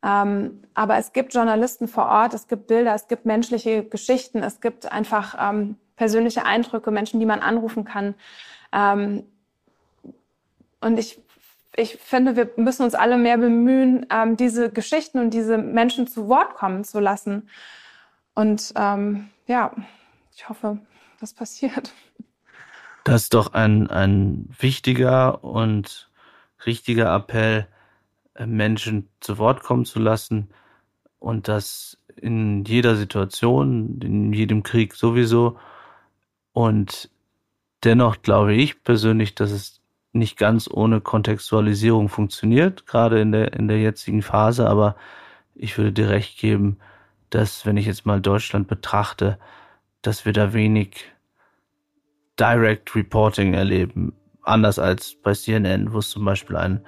Ähm, 0.03 0.63
aber 0.73 0.97
es 0.97 1.13
gibt 1.13 1.33
Journalisten 1.33 1.87
vor 1.87 2.05
Ort, 2.05 2.33
es 2.33 2.47
gibt 2.47 2.67
Bilder, 2.67 2.93
es 2.93 3.07
gibt 3.07 3.25
menschliche 3.25 3.83
Geschichten, 3.83 4.43
es 4.43 4.61
gibt 4.61 4.91
einfach 4.91 5.35
ähm, 5.39 5.77
persönliche 5.95 6.45
Eindrücke, 6.45 6.91
Menschen, 6.91 7.19
die 7.19 7.25
man 7.25 7.39
anrufen 7.39 7.83
kann. 7.83 8.13
Ähm, 8.71 9.23
und 10.81 10.99
ich 10.99 11.19
ich 11.75 11.97
finde, 11.97 12.35
wir 12.35 12.49
müssen 12.57 12.83
uns 12.83 12.95
alle 12.95 13.17
mehr 13.17 13.37
bemühen, 13.37 14.05
ähm, 14.11 14.37
diese 14.37 14.71
Geschichten 14.71 15.19
und 15.19 15.31
diese 15.31 15.57
Menschen 15.57 16.07
zu 16.07 16.27
Wort 16.27 16.55
kommen 16.55 16.83
zu 16.83 16.99
lassen. 16.99 17.49
Und 18.33 18.73
ähm, 18.75 19.29
ja, 19.45 19.71
ich 20.35 20.47
hoffe, 20.49 20.79
das 21.19 21.33
passiert. 21.33 21.93
Das 23.03 23.23
ist 23.23 23.33
doch 23.33 23.53
ein, 23.53 23.89
ein 23.89 24.49
wichtiger 24.59 25.43
und 25.43 26.11
richtiger 26.65 27.15
Appell, 27.15 27.67
äh, 28.35 28.45
Menschen 28.45 29.09
zu 29.19 29.37
Wort 29.37 29.63
kommen 29.63 29.85
zu 29.85 29.99
lassen 29.99 30.49
und 31.19 31.47
das 31.47 31.97
in 32.15 32.65
jeder 32.65 32.95
Situation, 32.95 33.99
in 34.01 34.33
jedem 34.33 34.63
Krieg 34.63 34.95
sowieso. 34.95 35.57
Und 36.53 37.09
dennoch 37.83 38.21
glaube 38.21 38.55
ich 38.55 38.83
persönlich, 38.83 39.35
dass 39.35 39.51
es 39.51 39.76
nicht 40.17 40.37
ganz 40.37 40.69
ohne 40.71 41.01
Kontextualisierung 41.01 42.09
funktioniert, 42.09 42.85
gerade 42.85 43.19
in 43.19 43.31
der, 43.31 43.53
in 43.53 43.67
der 43.67 43.79
jetzigen 43.79 44.21
Phase, 44.21 44.67
aber 44.67 44.95
ich 45.55 45.77
würde 45.77 45.91
dir 45.91 46.09
recht 46.09 46.39
geben, 46.39 46.77
dass, 47.29 47.65
wenn 47.65 47.77
ich 47.77 47.85
jetzt 47.85 48.05
mal 48.05 48.21
Deutschland 48.21 48.67
betrachte, 48.67 49.37
dass 50.01 50.25
wir 50.25 50.33
da 50.33 50.53
wenig 50.53 51.05
Direct 52.39 52.95
Reporting 52.95 53.53
erleben. 53.53 54.13
Anders 54.43 54.79
als 54.79 55.15
bei 55.21 55.33
CNN, 55.33 55.91
wo 55.91 55.97
es 55.97 56.09
zum 56.09 56.23
Beispiel 56.23 56.55
einen, 56.55 56.81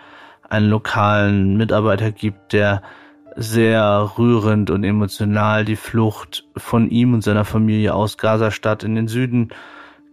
einen 0.48 0.70
lokalen 0.70 1.58
Mitarbeiter 1.58 2.12
gibt, 2.12 2.54
der 2.54 2.82
sehr 3.36 4.12
rührend 4.18 4.70
und 4.70 4.84
emotional 4.84 5.66
die 5.66 5.76
Flucht 5.76 6.46
von 6.56 6.90
ihm 6.90 7.14
und 7.14 7.22
seiner 7.22 7.46
Familie 7.46 7.94
aus 7.94 8.18
Gazastadt 8.18 8.84
in 8.84 8.96
den 8.96 9.08
Süden 9.08 9.50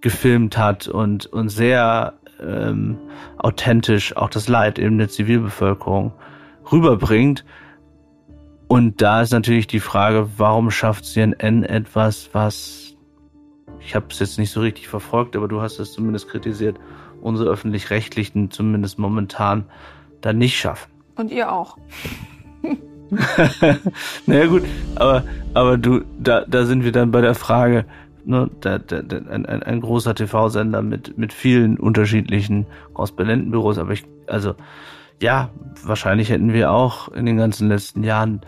gefilmt 0.01 0.59
hat 0.59 0.89
und, 0.89 1.27
und 1.27 1.49
sehr 1.49 2.15
ähm, 2.41 2.99
authentisch 3.39 4.17
auch 4.17 4.31
das 4.31 4.49
Leid 4.49 4.79
eben 4.79 4.99
der 4.99 5.09
Zivilbevölkerung 5.09 6.13
rüberbringt. 6.71 7.45
Und 8.69 9.01
da 9.01 9.23
ist 9.23 9.33
natürlich 9.33 9.67
die 9.67 9.81
Frage, 9.81 10.29
warum 10.37 10.71
schafft 10.71 11.05
CNN 11.05 11.63
etwas, 11.63 12.31
was 12.33 12.87
ich 13.81 13.95
habe 13.95 14.07
es 14.11 14.19
jetzt 14.19 14.39
nicht 14.39 14.51
so 14.51 14.61
richtig 14.61 14.89
verfolgt, 14.89 15.37
aber 15.37 15.47
du 15.47 15.61
hast 15.61 15.79
es 15.79 15.93
zumindest 15.93 16.29
kritisiert, 16.29 16.77
unsere 17.21 17.51
öffentlich-rechtlichen 17.51 18.51
zumindest 18.51 18.99
momentan 18.99 19.65
da 20.21 20.33
nicht 20.33 20.59
schaffen. 20.59 20.91
Und 21.15 21.31
ihr 21.31 21.53
auch. 21.53 21.77
naja 24.27 24.47
gut, 24.47 24.65
aber, 24.97 25.23
aber 25.55 25.79
du, 25.79 26.03
da, 26.19 26.45
da 26.47 26.65
sind 26.65 26.83
wir 26.83 26.91
dann 26.91 27.13
bei 27.13 27.21
der 27.21 27.37
Frage, 27.37 27.85
ne, 28.27 28.51
der, 28.63 28.79
der, 28.79 29.03
der, 29.03 29.31
ein, 29.31 29.47
ein, 29.47 29.63
ein 29.63 29.81
großer 29.81 30.15
TV-Sender 30.15 30.83
mit, 30.83 31.17
mit 31.17 31.33
vielen 31.33 31.79
unterschiedlichen 31.79 32.67
Korrespondentenbüros, 32.93 33.79
aber 33.79 33.93
ich, 33.93 34.05
also 34.27 34.55
ja, 35.23 35.51
wahrscheinlich 35.83 36.31
hätten 36.31 36.53
wir 36.53 36.71
auch 36.71 37.09
in 37.09 37.25
den 37.25 37.37
ganzen 37.37 37.69
letzten 37.69 38.03
Jahren 38.03 38.41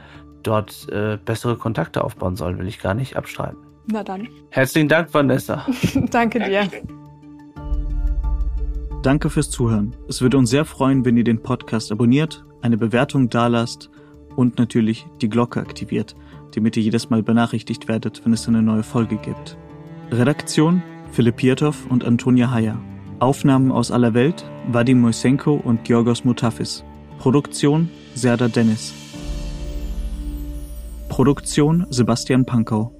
dort 0.43 0.89
äh, 0.91 1.18
bessere 1.24 1.57
Kontakte 1.57 2.05
aufbauen 2.05 2.37
sollen, 2.37 2.59
will 2.59 2.68
ich 2.68 2.81
gar 2.81 2.95
nicht 2.95 3.16
abstreiten. 3.16 3.59
Na 3.91 4.03
dann. 4.03 4.29
Herzlichen 4.51 4.89
Dank, 4.89 5.12
Vanessa. 5.14 5.64
Danke 6.11 6.41
dir. 6.41 6.68
Danke 9.03 9.31
fürs 9.31 9.51
Zuhören. 9.51 9.97
Es 10.09 10.20
würde 10.20 10.37
uns 10.37 10.51
sehr 10.51 10.64
freuen, 10.64 11.05
wenn 11.05 11.16
ihr 11.16 11.24
den 11.24 11.43
Podcast 11.43 11.91
abonniert, 11.93 12.45
eine 12.61 12.76
Bewertung 12.76 13.31
dalasst 13.31 13.91
und 14.37 14.59
natürlich 14.59 15.07
die 15.22 15.29
Glocke 15.29 15.61
aktiviert, 15.61 16.16
damit 16.55 16.76
ihr 16.76 16.83
jedes 16.83 17.09
Mal 17.09 17.22
benachrichtigt 17.22 17.89
werdet, 17.89 18.24
wenn 18.24 18.33
es 18.33 18.47
eine 18.49 18.61
neue 18.61 18.83
Folge 18.83 19.16
gibt. 19.16 19.57
Redaktion 20.11 20.82
Philipp 21.12 21.36
Pietow 21.36 21.86
und 21.90 22.02
Antonia 22.02 22.50
Heyer. 22.50 22.78
Aufnahmen 23.18 23.70
aus 23.70 23.90
aller 23.90 24.14
Welt 24.14 24.42
Vadim 24.72 25.02
Moisenko 25.02 25.61
und 25.62 25.84
Georgos 25.84 26.24
Mutafis. 26.24 26.82
Produktion 27.18 27.90
Serda 28.14 28.48
Dennis. 28.48 28.94
Produktion 31.11 31.86
Sebastian 31.90 32.46
Pankow. 32.46 32.97